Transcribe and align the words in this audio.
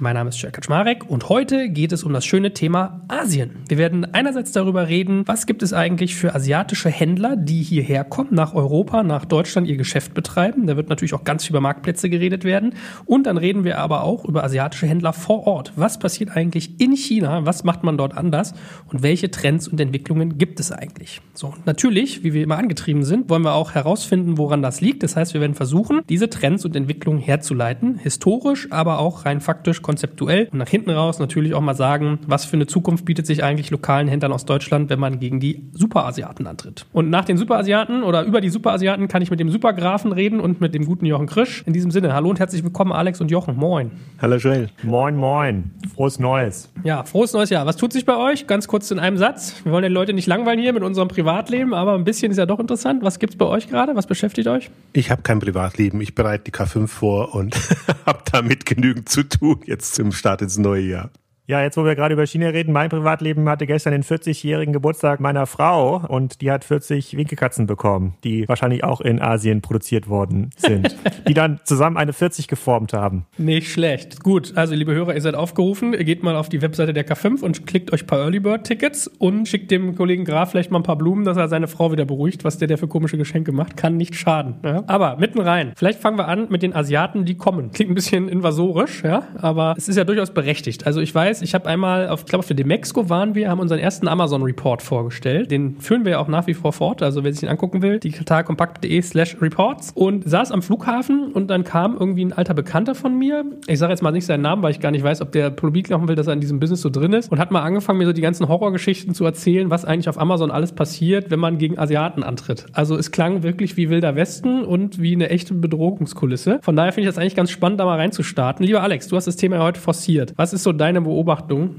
Mein 0.00 0.14
Name 0.14 0.28
ist 0.28 0.40
Jörg 0.40 0.52
Kaczmarek 0.52 1.10
und 1.10 1.28
heute 1.28 1.70
geht 1.70 1.90
es 1.90 2.04
um 2.04 2.12
das 2.12 2.24
schöne 2.24 2.54
Thema 2.54 3.00
Asien. 3.08 3.64
Wir 3.66 3.78
werden 3.78 4.14
einerseits 4.14 4.52
darüber 4.52 4.86
reden, 4.86 5.26
was 5.26 5.44
gibt 5.44 5.60
es 5.60 5.72
eigentlich 5.72 6.14
für 6.14 6.36
asiatische 6.36 6.88
Händler, 6.88 7.34
die 7.34 7.64
hierher 7.64 8.04
kommen, 8.04 8.32
nach 8.32 8.54
Europa, 8.54 9.02
nach 9.02 9.24
Deutschland 9.24 9.66
ihr 9.66 9.76
Geschäft 9.76 10.14
betreiben. 10.14 10.68
Da 10.68 10.76
wird 10.76 10.88
natürlich 10.88 11.14
auch 11.14 11.24
ganz 11.24 11.42
viel 11.42 11.50
über 11.50 11.60
Marktplätze 11.60 12.08
geredet 12.08 12.44
werden. 12.44 12.74
Und 13.06 13.26
dann 13.26 13.38
reden 13.38 13.64
wir 13.64 13.78
aber 13.78 14.04
auch 14.04 14.24
über 14.24 14.44
asiatische 14.44 14.86
Händler 14.86 15.12
vor 15.12 15.48
Ort. 15.48 15.72
Was 15.74 15.98
passiert 15.98 16.30
eigentlich 16.30 16.80
in 16.80 16.92
China? 16.92 17.44
Was 17.44 17.64
macht 17.64 17.82
man 17.82 17.98
dort 17.98 18.16
anders? 18.16 18.54
Und 18.86 19.02
welche 19.02 19.32
Trends 19.32 19.66
und 19.66 19.80
Entwicklungen 19.80 20.38
gibt 20.38 20.60
es 20.60 20.70
eigentlich? 20.70 21.20
So, 21.34 21.48
und 21.48 21.66
natürlich, 21.66 22.22
wie 22.22 22.34
wir 22.34 22.44
immer 22.44 22.58
angetrieben 22.58 23.02
sind, 23.02 23.28
wollen 23.30 23.42
wir 23.42 23.54
auch 23.54 23.72
herausfinden, 23.74 24.38
woran 24.38 24.62
das 24.62 24.80
liegt. 24.80 25.02
Das 25.02 25.16
heißt, 25.16 25.34
wir 25.34 25.40
werden 25.40 25.56
versuchen, 25.56 26.02
diese 26.08 26.30
Trends 26.30 26.64
und 26.64 26.76
Entwicklungen 26.76 27.18
herzuleiten. 27.18 27.98
Historisch, 27.98 28.68
aber 28.70 29.00
auch 29.00 29.24
rein 29.24 29.40
faktisch 29.40 29.82
konzeptuell 29.88 30.50
und 30.52 30.58
nach 30.58 30.68
hinten 30.68 30.90
raus 30.90 31.18
natürlich 31.18 31.54
auch 31.54 31.62
mal 31.62 31.74
sagen, 31.74 32.18
was 32.26 32.44
für 32.44 32.58
eine 32.58 32.66
Zukunft 32.66 33.06
bietet 33.06 33.26
sich 33.26 33.42
eigentlich 33.42 33.70
lokalen 33.70 34.06
Händlern 34.06 34.32
aus 34.32 34.44
Deutschland, 34.44 34.90
wenn 34.90 35.00
man 35.00 35.18
gegen 35.18 35.40
die 35.40 35.62
Superasiaten 35.72 36.46
antritt. 36.46 36.84
Und 36.92 37.08
nach 37.08 37.24
den 37.24 37.38
Superasiaten 37.38 38.02
oder 38.02 38.22
über 38.24 38.42
die 38.42 38.50
Superasiaten 38.50 39.08
kann 39.08 39.22
ich 39.22 39.30
mit 39.30 39.40
dem 39.40 39.48
Supergrafen 39.48 40.12
reden 40.12 40.40
und 40.40 40.60
mit 40.60 40.74
dem 40.74 40.84
guten 40.84 41.06
Jochen 41.06 41.26
Krisch. 41.26 41.62
In 41.64 41.72
diesem 41.72 41.90
Sinne, 41.90 42.12
hallo 42.12 42.28
und 42.28 42.38
herzlich 42.38 42.62
willkommen 42.62 42.92
Alex 42.92 43.22
und 43.22 43.30
Jochen. 43.30 43.56
Moin. 43.56 43.90
Hallo 44.20 44.36
Joel. 44.36 44.68
Moin, 44.82 45.16
moin. 45.16 45.70
Frohes 45.94 46.18
Neues. 46.18 46.70
Ja, 46.84 47.04
frohes 47.04 47.32
neues 47.32 47.48
Jahr. 47.48 47.64
Was 47.64 47.78
tut 47.78 47.94
sich 47.94 48.04
bei 48.04 48.18
euch? 48.18 48.46
Ganz 48.46 48.68
kurz 48.68 48.90
in 48.90 48.98
einem 48.98 49.16
Satz. 49.16 49.54
Wir 49.64 49.72
wollen 49.72 49.84
die 49.84 49.88
Leute 49.88 50.12
nicht 50.12 50.26
langweilen 50.26 50.60
hier 50.60 50.74
mit 50.74 50.82
unserem 50.82 51.08
Privatleben, 51.08 51.72
aber 51.72 51.94
ein 51.94 52.04
bisschen 52.04 52.30
ist 52.30 52.36
ja 52.36 52.44
doch 52.44 52.60
interessant. 52.60 53.02
Was 53.02 53.18
gibt's 53.18 53.36
bei 53.36 53.46
euch 53.46 53.68
gerade? 53.68 53.96
Was 53.96 54.06
beschäftigt 54.06 54.48
euch? 54.48 54.70
Ich 54.92 55.10
habe 55.10 55.22
kein 55.22 55.38
Privatleben. 55.38 55.98
Ich 56.02 56.14
bereite 56.14 56.44
die 56.44 56.50
K5 56.50 56.88
vor 56.88 57.34
und 57.34 57.56
habe 58.06 58.20
damit 58.30 58.66
genügend 58.66 59.08
zu 59.08 59.22
tun 59.22 59.62
jetzt 59.78 59.94
zum 59.94 60.10
Start 60.10 60.42
ins 60.42 60.58
neue 60.58 60.82
Jahr. 60.82 61.10
Ja, 61.48 61.62
jetzt 61.62 61.78
wo 61.78 61.84
wir 61.86 61.94
gerade 61.94 62.12
über 62.12 62.26
China 62.26 62.48
reden, 62.48 62.72
mein 62.74 62.90
Privatleben 62.90 63.48
hatte 63.48 63.66
gestern 63.66 63.92
den 63.92 64.02
40-jährigen 64.02 64.74
Geburtstag 64.74 65.18
meiner 65.18 65.46
Frau 65.46 65.96
und 66.06 66.42
die 66.42 66.50
hat 66.50 66.62
40 66.62 67.16
Winkelkatzen 67.16 67.66
bekommen, 67.66 68.12
die 68.22 68.46
wahrscheinlich 68.46 68.84
auch 68.84 69.00
in 69.00 69.18
Asien 69.18 69.62
produziert 69.62 70.10
worden 70.10 70.50
sind, 70.58 70.94
die 71.26 71.32
dann 71.32 71.58
zusammen 71.64 71.96
eine 71.96 72.12
40 72.12 72.48
geformt 72.48 72.92
haben. 72.92 73.24
Nicht 73.38 73.72
schlecht. 73.72 74.22
Gut, 74.22 74.58
also 74.58 74.74
liebe 74.74 74.92
Hörer, 74.92 75.14
ihr 75.14 75.22
seid 75.22 75.36
aufgerufen, 75.36 75.92
geht 75.92 76.22
mal 76.22 76.36
auf 76.36 76.50
die 76.50 76.60
Webseite 76.60 76.92
der 76.92 77.08
K5 77.08 77.40
und 77.40 77.66
klickt 77.66 77.94
euch 77.94 78.02
ein 78.02 78.06
paar 78.06 78.18
Early 78.18 78.40
Bird 78.40 78.64
Tickets 78.64 79.06
und 79.06 79.48
schickt 79.48 79.70
dem 79.70 79.96
Kollegen 79.96 80.26
Graf 80.26 80.50
vielleicht 80.50 80.70
mal 80.70 80.80
ein 80.80 80.82
paar 80.82 80.98
Blumen, 80.98 81.24
dass 81.24 81.38
er 81.38 81.48
seine 81.48 81.66
Frau 81.66 81.90
wieder 81.92 82.04
beruhigt, 82.04 82.44
was 82.44 82.58
der 82.58 82.68
der 82.68 82.76
für 82.76 82.88
komische 82.88 83.16
Geschenke 83.16 83.52
macht, 83.52 83.78
kann 83.78 83.96
nicht 83.96 84.16
schaden. 84.16 84.56
Ja? 84.62 84.84
Aber 84.86 85.16
mitten 85.16 85.40
rein. 85.40 85.72
Vielleicht 85.76 86.00
fangen 86.00 86.18
wir 86.18 86.28
an 86.28 86.48
mit 86.50 86.62
den 86.62 86.76
Asiaten, 86.76 87.24
die 87.24 87.38
kommen. 87.38 87.70
Klingt 87.70 87.90
ein 87.90 87.94
bisschen 87.94 88.28
invasorisch, 88.28 89.02
ja, 89.02 89.22
aber 89.38 89.74
es 89.78 89.88
ist 89.88 89.96
ja 89.96 90.04
durchaus 90.04 90.34
berechtigt. 90.34 90.86
Also 90.86 91.00
ich 91.00 91.14
weiß, 91.14 91.37
ich 91.42 91.54
habe 91.54 91.68
einmal, 91.68 92.08
auf, 92.08 92.20
ich 92.20 92.26
glaube 92.26 92.40
auf 92.40 92.46
der 92.46 92.56
Demexco 92.56 93.08
waren 93.08 93.34
wir, 93.34 93.50
haben 93.50 93.60
unseren 93.60 93.78
ersten 93.78 94.08
Amazon 94.08 94.42
Report 94.42 94.82
vorgestellt. 94.82 95.50
Den 95.50 95.80
führen 95.80 96.04
wir 96.04 96.12
ja 96.12 96.18
auch 96.18 96.28
nach 96.28 96.46
wie 96.46 96.54
vor 96.54 96.72
fort. 96.72 97.02
Also 97.02 97.24
wer 97.24 97.32
sich 97.32 97.40
den 97.40 97.48
angucken 97.48 97.82
will, 97.82 97.98
digitalkompakt.de 97.98 99.00
slash 99.02 99.36
reports 99.40 99.92
und 99.94 100.28
saß 100.28 100.52
am 100.52 100.62
Flughafen 100.62 101.32
und 101.32 101.48
dann 101.48 101.64
kam 101.64 101.96
irgendwie 101.98 102.24
ein 102.24 102.32
alter 102.32 102.54
Bekannter 102.54 102.94
von 102.94 103.18
mir. 103.18 103.44
Ich 103.66 103.78
sage 103.78 103.92
jetzt 103.92 104.02
mal 104.02 104.10
nicht 104.10 104.26
seinen 104.26 104.42
Namen, 104.42 104.62
weil 104.62 104.70
ich 104.70 104.80
gar 104.80 104.90
nicht 104.90 105.04
weiß, 105.04 105.20
ob 105.20 105.32
der 105.32 105.50
publik 105.50 105.90
machen 105.90 106.08
will, 106.08 106.16
dass 106.16 106.26
er 106.26 106.32
in 106.32 106.40
diesem 106.40 106.60
Business 106.60 106.82
so 106.82 106.90
drin 106.90 107.12
ist 107.12 107.30
und 107.30 107.38
hat 107.38 107.50
mal 107.50 107.62
angefangen, 107.62 107.98
mir 107.98 108.06
so 108.06 108.12
die 108.12 108.22
ganzen 108.22 108.48
Horrorgeschichten 108.48 109.14
zu 109.14 109.24
erzählen, 109.24 109.70
was 109.70 109.84
eigentlich 109.84 110.08
auf 110.08 110.18
Amazon 110.18 110.50
alles 110.50 110.72
passiert, 110.72 111.30
wenn 111.30 111.40
man 111.40 111.58
gegen 111.58 111.78
Asiaten 111.78 112.22
antritt. 112.22 112.66
Also 112.72 112.96
es 112.96 113.10
klang 113.10 113.42
wirklich 113.42 113.76
wie 113.76 113.90
Wilder 113.90 114.16
Westen 114.16 114.64
und 114.64 115.00
wie 115.00 115.14
eine 115.14 115.30
echte 115.30 115.54
Bedrohungskulisse. 115.54 116.58
Von 116.62 116.76
daher 116.76 116.92
finde 116.92 117.08
ich 117.08 117.14
das 117.14 117.20
eigentlich 117.20 117.36
ganz 117.36 117.50
spannend, 117.50 117.80
da 117.80 117.84
mal 117.84 117.96
reinzustarten. 117.96 118.64
Lieber 118.64 118.82
Alex, 118.82 119.08
du 119.08 119.16
hast 119.16 119.26
das 119.26 119.36
Thema 119.36 119.56
ja 119.56 119.62
heute 119.62 119.80
forciert. 119.80 120.32
Was 120.36 120.52
ist 120.52 120.62
so 120.62 120.72
deine 120.72 121.00
Beobachtung? 121.00 121.27